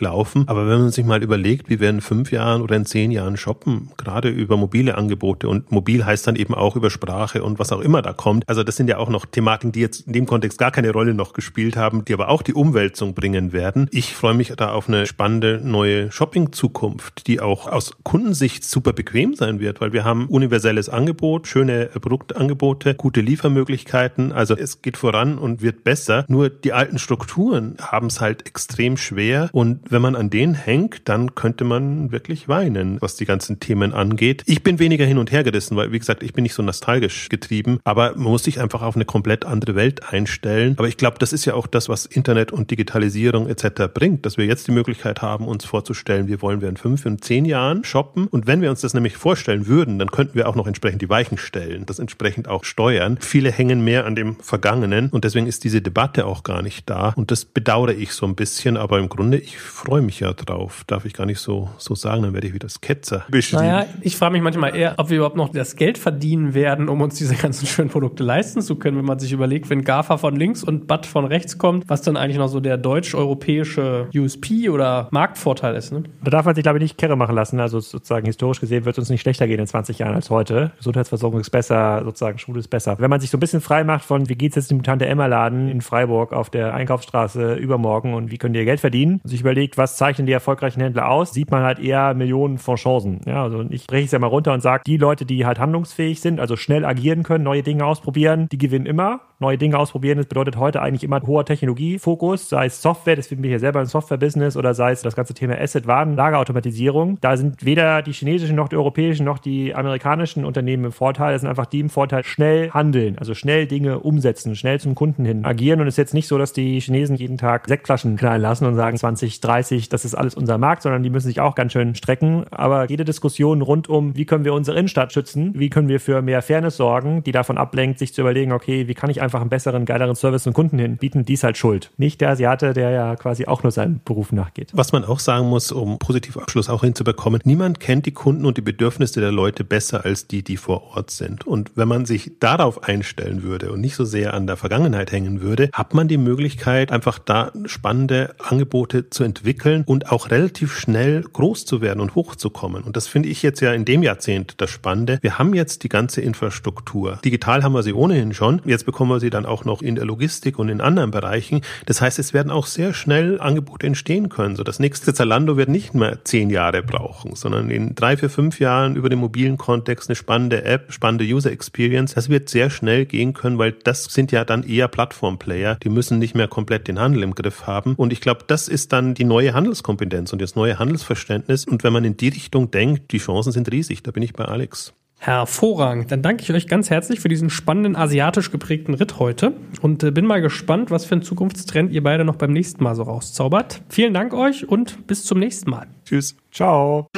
laufen. 0.00 0.44
Aber 0.46 0.68
wenn 0.68 0.80
man 0.80 0.90
sich 0.90 1.04
mal 1.04 1.22
überlegt, 1.22 1.68
wie 1.68 1.80
wir 1.80 1.90
in 1.90 2.00
fünf 2.00 2.30
Jahren 2.32 2.62
oder 2.62 2.76
in 2.76 2.86
zehn 2.86 3.10
Jahren 3.10 3.36
shoppen, 3.36 3.90
gerade 3.96 4.28
über 4.28 4.56
mobile 4.56 4.96
Angebote 4.96 5.48
und 5.48 5.72
mobil 5.72 6.04
heißt 6.04 6.26
dann 6.26 6.36
eben 6.36 6.54
auch 6.54 6.76
über 6.76 6.90
Sprache 6.90 7.42
und 7.42 7.57
was 7.58 7.72
auch 7.72 7.80
immer 7.80 8.02
da 8.02 8.12
kommt. 8.12 8.48
Also 8.48 8.62
das 8.62 8.76
sind 8.76 8.88
ja 8.88 8.98
auch 8.98 9.08
noch 9.08 9.26
Thematiken, 9.26 9.72
die 9.72 9.80
jetzt 9.80 10.06
in 10.06 10.12
dem 10.12 10.26
Kontext 10.26 10.58
gar 10.58 10.70
keine 10.70 10.92
Rolle 10.92 11.14
noch 11.14 11.32
gespielt 11.32 11.76
haben, 11.76 12.04
die 12.04 12.14
aber 12.14 12.28
auch 12.28 12.42
die 12.42 12.54
Umwälzung 12.54 13.14
bringen 13.14 13.52
werden. 13.52 13.88
Ich 13.92 14.14
freue 14.14 14.34
mich 14.34 14.52
da 14.56 14.72
auf 14.72 14.88
eine 14.88 15.06
spannende 15.06 15.60
neue 15.62 16.10
Shopping-Zukunft, 16.10 17.26
die 17.26 17.40
auch 17.40 17.66
aus 17.66 17.92
Kundensicht 18.02 18.64
super 18.64 18.92
bequem 18.92 19.34
sein 19.34 19.60
wird, 19.60 19.80
weil 19.80 19.92
wir 19.92 20.04
haben 20.04 20.26
universelles 20.26 20.88
Angebot, 20.88 21.46
schöne 21.46 21.86
Produktangebote, 21.86 22.94
gute 22.94 23.20
Liefermöglichkeiten. 23.20 24.32
Also 24.32 24.56
es 24.56 24.82
geht 24.82 24.96
voran 24.96 25.38
und 25.38 25.62
wird 25.62 25.84
besser. 25.84 26.24
Nur 26.28 26.48
die 26.50 26.72
alten 26.72 26.98
Strukturen 26.98 27.76
haben 27.80 28.06
es 28.06 28.20
halt 28.20 28.46
extrem 28.46 28.96
schwer 28.96 29.50
und 29.52 29.90
wenn 29.90 30.02
man 30.02 30.16
an 30.16 30.30
denen 30.30 30.54
hängt, 30.54 31.08
dann 31.08 31.34
könnte 31.34 31.64
man 31.64 32.12
wirklich 32.12 32.48
weinen, 32.48 33.00
was 33.00 33.16
die 33.16 33.24
ganzen 33.24 33.60
Themen 33.60 33.92
angeht. 33.92 34.42
Ich 34.46 34.62
bin 34.62 34.78
weniger 34.78 35.04
hin 35.04 35.18
und 35.18 35.32
her 35.32 35.44
gerissen, 35.44 35.76
weil 35.76 35.92
wie 35.92 35.98
gesagt, 35.98 36.22
ich 36.22 36.32
bin 36.32 36.42
nicht 36.42 36.54
so 36.54 36.62
nostalgisch 36.62 37.28
getrieben 37.28 37.47
betrieben, 37.48 37.80
aber 37.84 38.12
man 38.14 38.30
muss 38.30 38.44
sich 38.44 38.60
einfach 38.60 38.82
auf 38.82 38.94
eine 38.94 39.04
komplett 39.04 39.44
andere 39.44 39.74
Welt 39.74 40.12
einstellen. 40.12 40.74
Aber 40.78 40.88
ich 40.88 40.96
glaube, 40.96 41.16
das 41.18 41.32
ist 41.32 41.44
ja 41.44 41.54
auch 41.54 41.66
das, 41.66 41.88
was 41.88 42.06
Internet 42.06 42.52
und 42.52 42.70
Digitalisierung 42.70 43.48
etc. 43.48 43.84
bringt, 43.92 44.26
dass 44.26 44.36
wir 44.36 44.44
jetzt 44.44 44.66
die 44.66 44.72
Möglichkeit 44.72 45.22
haben, 45.22 45.46
uns 45.46 45.64
vorzustellen, 45.64 46.28
wie 46.28 46.42
wollen 46.42 46.60
wir 46.60 46.68
in 46.68 46.76
fünf, 46.76 47.06
in 47.06 47.20
zehn 47.22 47.44
Jahren 47.44 47.84
shoppen. 47.84 48.26
Und 48.26 48.46
wenn 48.46 48.60
wir 48.60 48.70
uns 48.70 48.82
das 48.82 48.94
nämlich 48.94 49.16
vorstellen 49.16 49.66
würden, 49.66 49.98
dann 49.98 50.10
könnten 50.10 50.34
wir 50.34 50.48
auch 50.48 50.54
noch 50.54 50.66
entsprechend 50.66 51.00
die 51.02 51.08
Weichen 51.08 51.38
stellen, 51.38 51.86
das 51.86 51.98
entsprechend 51.98 52.48
auch 52.48 52.64
steuern. 52.64 53.18
Viele 53.20 53.50
hängen 53.50 53.82
mehr 53.82 54.04
an 54.04 54.14
dem 54.14 54.36
Vergangenen 54.40 55.08
und 55.08 55.24
deswegen 55.24 55.46
ist 55.46 55.64
diese 55.64 55.80
Debatte 55.80 56.26
auch 56.26 56.42
gar 56.42 56.62
nicht 56.62 56.88
da. 56.90 57.14
Und 57.16 57.30
das 57.30 57.44
bedauere 57.44 57.94
ich 57.94 58.12
so 58.12 58.26
ein 58.26 58.34
bisschen, 58.34 58.76
aber 58.76 58.98
im 58.98 59.08
Grunde, 59.08 59.38
ich 59.38 59.58
freue 59.58 60.02
mich 60.02 60.20
ja 60.20 60.32
drauf. 60.32 60.84
Darf 60.86 61.04
ich 61.04 61.14
gar 61.14 61.26
nicht 61.26 61.40
so, 61.40 61.70
so 61.78 61.94
sagen, 61.94 62.22
dann 62.22 62.34
werde 62.34 62.46
ich 62.46 62.54
wieder 62.54 62.68
Sketzer. 62.68 63.24
Naja, 63.52 63.86
ich 64.02 64.16
frage 64.16 64.32
mich 64.32 64.42
manchmal 64.42 64.76
eher, 64.76 64.94
ob 64.98 65.10
wir 65.10 65.18
überhaupt 65.18 65.36
noch 65.36 65.50
das 65.50 65.76
Geld 65.76 65.98
verdienen 65.98 66.54
werden, 66.54 66.88
um 66.88 67.00
uns 67.00 67.14
diese 67.14 67.27
ganzen 67.36 67.66
schönen 67.66 67.90
Produkte 67.90 68.24
leisten 68.24 68.60
zu 68.62 68.76
können, 68.76 68.96
wenn 68.98 69.04
man 69.04 69.18
sich 69.18 69.32
überlegt, 69.32 69.70
wenn 69.70 69.84
GAFA 69.84 70.16
von 70.16 70.36
links 70.36 70.62
und 70.62 70.86
BAT 70.86 71.06
von 71.06 71.24
rechts 71.24 71.58
kommt, 71.58 71.88
was 71.88 72.02
dann 72.02 72.16
eigentlich 72.16 72.38
noch 72.38 72.48
so 72.48 72.60
der 72.60 72.76
deutsch-europäische 72.76 74.08
USP 74.14 74.68
oder 74.70 75.08
Marktvorteil 75.10 75.74
ist. 75.74 75.92
Ne? 75.92 76.04
Da 76.22 76.30
darf 76.30 76.46
man 76.46 76.54
sich, 76.54 76.62
glaube 76.62 76.78
ich, 76.78 76.82
nicht 76.82 76.98
Kerre 76.98 77.16
machen 77.16 77.34
lassen. 77.34 77.60
Also 77.60 77.80
sozusagen 77.80 78.26
historisch 78.26 78.60
gesehen 78.60 78.84
wird 78.84 78.94
es 78.96 78.98
uns 78.98 79.10
nicht 79.10 79.20
schlechter 79.20 79.46
gehen 79.46 79.60
in 79.60 79.66
20 79.66 79.98
Jahren 79.98 80.14
als 80.14 80.30
heute. 80.30 80.72
Gesundheitsversorgung 80.78 81.40
ist 81.40 81.50
besser, 81.50 82.02
sozusagen 82.04 82.38
Schule 82.38 82.60
ist 82.60 82.68
besser. 82.68 82.96
Wenn 82.98 83.10
man 83.10 83.20
sich 83.20 83.30
so 83.30 83.36
ein 83.36 83.40
bisschen 83.40 83.60
frei 83.60 83.84
macht 83.84 84.04
von, 84.04 84.28
wie 84.28 84.34
geht 84.34 84.52
es 84.52 84.56
jetzt 84.56 84.70
dem 84.70 84.82
Tante 84.82 85.06
Emma 85.06 85.26
Laden 85.26 85.68
in 85.68 85.80
Freiburg 85.80 86.32
auf 86.32 86.50
der 86.50 86.74
Einkaufsstraße 86.74 87.54
übermorgen 87.54 88.14
und 88.14 88.30
wie 88.30 88.38
können 88.38 88.54
die 88.54 88.60
ihr 88.60 88.64
Geld 88.64 88.80
verdienen 88.80 89.20
und 89.22 89.28
sich 89.28 89.40
überlegt, 89.40 89.78
was 89.78 89.96
zeichnen 89.96 90.26
die 90.26 90.32
erfolgreichen 90.32 90.80
Händler 90.80 91.08
aus, 91.08 91.32
sieht 91.32 91.50
man 91.50 91.62
halt 91.62 91.78
eher 91.78 92.14
Millionen 92.14 92.58
von 92.58 92.76
Chancen. 92.76 93.20
Ja, 93.26 93.42
also 93.42 93.64
ich 93.70 93.86
breche 93.86 94.06
es 94.06 94.12
ja 94.12 94.18
mal 94.18 94.26
runter 94.26 94.52
und 94.52 94.60
sage, 94.60 94.82
die 94.86 94.96
Leute, 94.96 95.24
die 95.24 95.46
halt 95.46 95.58
handlungsfähig 95.58 96.20
sind, 96.20 96.40
also 96.40 96.56
schnell 96.56 96.84
agieren 96.84 97.17
können, 97.22 97.44
neue 97.44 97.62
Dinge 97.62 97.84
ausprobieren, 97.84 98.48
die 98.50 98.58
gewinnen 98.58 98.86
immer. 98.86 99.20
Neue 99.40 99.56
Dinge 99.56 99.78
ausprobieren, 99.78 100.18
das 100.18 100.26
bedeutet 100.26 100.56
heute 100.56 100.82
eigentlich 100.82 101.04
immer 101.04 101.22
hoher 101.22 101.44
Technologiefokus, 101.44 102.48
sei 102.48 102.66
es 102.66 102.82
Software, 102.82 103.14
das 103.14 103.28
finden 103.28 103.44
wir 103.44 103.50
hier 103.50 103.60
selber 103.60 103.80
im 103.80 103.86
Software-Business 103.86 104.56
oder 104.56 104.74
sei 104.74 104.90
es 104.90 105.02
das 105.02 105.14
ganze 105.14 105.32
Thema 105.32 105.56
Asset, 105.60 105.86
Waren, 105.86 106.16
Lagerautomatisierung. 106.16 107.18
Da 107.20 107.36
sind 107.36 107.64
weder 107.64 108.02
die 108.02 108.12
chinesischen 108.12 108.56
noch 108.56 108.68
die 108.68 108.76
europäischen 108.76 109.24
noch 109.24 109.38
die 109.38 109.76
amerikanischen 109.76 110.44
Unternehmen 110.44 110.86
im 110.86 110.92
Vorteil. 110.92 111.32
Das 111.32 111.42
sind 111.42 111.50
einfach 111.50 111.66
die 111.66 111.78
im 111.78 111.88
Vorteil, 111.88 112.24
schnell 112.24 112.70
handeln, 112.72 113.16
also 113.16 113.34
schnell 113.34 113.66
Dinge 113.66 114.00
umsetzen, 114.00 114.56
schnell 114.56 114.80
zum 114.80 114.96
Kunden 114.96 115.24
hin 115.24 115.44
agieren. 115.44 115.80
Und 115.80 115.86
es 115.86 115.94
ist 115.94 115.98
jetzt 115.98 116.14
nicht 116.14 116.26
so, 116.26 116.36
dass 116.36 116.52
die 116.52 116.80
Chinesen 116.80 117.14
jeden 117.14 117.38
Tag 117.38 117.68
Sektflaschen 117.68 118.16
knallen 118.16 118.42
lassen 118.42 118.66
und 118.66 118.74
sagen 118.74 118.96
20, 118.96 119.40
30, 119.40 119.88
das 119.88 120.04
ist 120.04 120.16
alles 120.16 120.34
unser 120.34 120.58
Markt, 120.58 120.82
sondern 120.82 121.04
die 121.04 121.10
müssen 121.10 121.28
sich 121.28 121.40
auch 121.40 121.54
ganz 121.54 121.72
schön 121.72 121.94
strecken. 121.94 122.44
Aber 122.50 122.88
jede 122.88 123.04
Diskussion 123.04 123.62
rund 123.62 123.88
um, 123.88 124.16
wie 124.16 124.24
können 124.24 124.44
wir 124.44 124.52
unsere 124.52 124.76
Innenstadt 124.76 125.12
schützen, 125.12 125.52
wie 125.54 125.70
können 125.70 125.88
wir 125.88 126.00
für 126.00 126.22
mehr 126.22 126.42
Fairness 126.42 126.76
sorgen, 126.76 127.07
die 127.24 127.32
davon 127.32 127.58
ablenkt, 127.58 127.98
sich 127.98 128.14
zu 128.14 128.20
überlegen, 128.20 128.52
okay, 128.52 128.88
wie 128.88 128.94
kann 128.94 129.10
ich 129.10 129.20
einfach 129.20 129.40
einen 129.40 129.50
besseren, 129.50 129.84
geileren 129.84 130.16
Service 130.16 130.42
zum 130.42 130.52
Kunden 130.52 130.78
hinbieten, 130.78 131.24
die 131.24 131.34
ist 131.34 131.44
halt 131.44 131.56
schuld. 131.56 131.90
Nicht 131.96 132.20
der 132.20 132.30
Asiate, 132.30 132.72
der 132.72 132.90
ja 132.90 133.16
quasi 133.16 133.46
auch 133.46 133.62
nur 133.62 133.72
seinem 133.72 134.00
Beruf 134.04 134.32
nachgeht. 134.32 134.70
Was 134.72 134.92
man 134.92 135.04
auch 135.04 135.18
sagen 135.18 135.48
muss, 135.48 135.72
um 135.72 135.98
positiven 135.98 136.42
Abschluss 136.42 136.68
auch 136.68 136.82
hinzubekommen, 136.82 137.40
niemand 137.44 137.80
kennt 137.80 138.06
die 138.06 138.12
Kunden 138.12 138.46
und 138.46 138.56
die 138.56 138.62
Bedürfnisse 138.62 139.20
der 139.20 139.32
Leute 139.32 139.64
besser 139.64 140.04
als 140.04 140.26
die, 140.26 140.42
die 140.42 140.56
vor 140.56 140.94
Ort 140.94 141.10
sind. 141.10 141.46
Und 141.46 141.72
wenn 141.74 141.88
man 141.88 142.06
sich 142.06 142.32
darauf 142.40 142.84
einstellen 142.84 143.42
würde 143.42 143.72
und 143.72 143.80
nicht 143.80 143.96
so 143.96 144.04
sehr 144.04 144.34
an 144.34 144.46
der 144.46 144.56
Vergangenheit 144.56 145.12
hängen 145.12 145.40
würde, 145.40 145.70
hat 145.72 145.94
man 145.94 146.08
die 146.08 146.18
Möglichkeit, 146.18 146.92
einfach 146.92 147.18
da 147.18 147.52
spannende 147.66 148.34
Angebote 148.38 149.10
zu 149.10 149.24
entwickeln 149.24 149.84
und 149.86 150.10
auch 150.10 150.30
relativ 150.30 150.74
schnell 150.74 151.22
groß 151.22 151.64
zu 151.64 151.80
werden 151.80 152.00
und 152.00 152.14
hochzukommen. 152.14 152.82
Und 152.82 152.96
das 152.96 153.06
finde 153.06 153.28
ich 153.28 153.42
jetzt 153.42 153.60
ja 153.60 153.72
in 153.72 153.84
dem 153.84 154.02
Jahrzehnt 154.02 154.54
das 154.58 154.70
Spannende. 154.70 155.18
Wir 155.22 155.38
haben 155.38 155.54
jetzt 155.54 155.84
die 155.84 155.88
ganze 155.88 156.20
Infrastruktur. 156.20 156.97
Digital 157.24 157.62
haben 157.62 157.72
wir 157.72 157.82
sie 157.82 157.92
ohnehin 157.92 158.34
schon. 158.34 158.60
Jetzt 158.64 158.86
bekommen 158.86 159.10
wir 159.10 159.20
sie 159.20 159.30
dann 159.30 159.46
auch 159.46 159.64
noch 159.64 159.82
in 159.82 159.94
der 159.94 160.04
Logistik 160.04 160.58
und 160.58 160.68
in 160.68 160.80
anderen 160.80 161.10
Bereichen. 161.10 161.62
Das 161.86 162.00
heißt, 162.00 162.18
es 162.18 162.34
werden 162.34 162.50
auch 162.50 162.66
sehr 162.66 162.92
schnell 162.94 163.40
Angebote 163.40 163.86
entstehen 163.86 164.28
können. 164.28 164.56
So 164.56 164.64
das 164.64 164.78
nächste 164.78 165.14
Zalando 165.14 165.56
wird 165.56 165.68
nicht 165.68 165.94
mehr 165.94 166.24
zehn 166.24 166.50
Jahre 166.50 166.82
brauchen, 166.82 167.34
sondern 167.34 167.70
in 167.70 167.94
drei, 167.94 168.16
vier, 168.16 168.30
fünf 168.30 168.60
Jahren 168.60 168.96
über 168.96 169.08
den 169.08 169.18
mobilen 169.18 169.56
Kontext 169.56 170.08
eine 170.08 170.16
spannende 170.16 170.64
App, 170.64 170.92
spannende 170.92 171.24
User 171.24 171.50
Experience. 171.50 172.14
Das 172.14 172.28
wird 172.28 172.48
sehr 172.48 172.70
schnell 172.70 173.06
gehen 173.06 173.32
können, 173.32 173.58
weil 173.58 173.72
das 173.72 174.04
sind 174.04 174.32
ja 174.32 174.44
dann 174.44 174.62
eher 174.62 174.88
Plattformplayer. 174.88 175.76
Die 175.76 175.88
müssen 175.88 176.18
nicht 176.18 176.34
mehr 176.34 176.48
komplett 176.48 176.88
den 176.88 176.98
Handel 176.98 177.22
im 177.22 177.34
Griff 177.34 177.66
haben. 177.66 177.94
Und 177.94 178.12
ich 178.12 178.20
glaube, 178.20 178.44
das 178.46 178.68
ist 178.68 178.92
dann 178.92 179.14
die 179.14 179.24
neue 179.24 179.54
Handelskompetenz 179.54 180.32
und 180.32 180.42
das 180.42 180.56
neue 180.56 180.78
Handelsverständnis. 180.78 181.66
Und 181.66 181.84
wenn 181.84 181.92
man 181.92 182.04
in 182.04 182.16
die 182.16 182.28
Richtung 182.28 182.70
denkt, 182.70 183.12
die 183.12 183.18
Chancen 183.18 183.52
sind 183.52 183.70
riesig. 183.70 184.02
Da 184.02 184.10
bin 184.10 184.22
ich 184.22 184.32
bei 184.32 184.44
Alex. 184.44 184.94
Hervorragend. 185.18 186.12
Dann 186.12 186.22
danke 186.22 186.42
ich 186.44 186.52
euch 186.52 186.68
ganz 186.68 186.90
herzlich 186.90 187.20
für 187.20 187.28
diesen 187.28 187.50
spannenden 187.50 187.96
asiatisch 187.96 188.50
geprägten 188.52 188.94
Ritt 188.94 189.18
heute 189.18 189.52
und 189.82 190.02
äh, 190.04 190.10
bin 190.12 190.26
mal 190.26 190.40
gespannt, 190.40 190.90
was 190.90 191.04
für 191.04 191.16
einen 191.16 191.22
Zukunftstrend 191.22 191.92
ihr 191.92 192.02
beide 192.02 192.24
noch 192.24 192.36
beim 192.36 192.52
nächsten 192.52 192.84
Mal 192.84 192.94
so 192.94 193.02
rauszaubert. 193.02 193.82
Vielen 193.88 194.14
Dank 194.14 194.32
euch 194.32 194.68
und 194.68 195.06
bis 195.06 195.24
zum 195.24 195.40
nächsten 195.40 195.70
Mal. 195.70 195.88
Tschüss. 196.04 196.36
Ciao. 196.52 197.08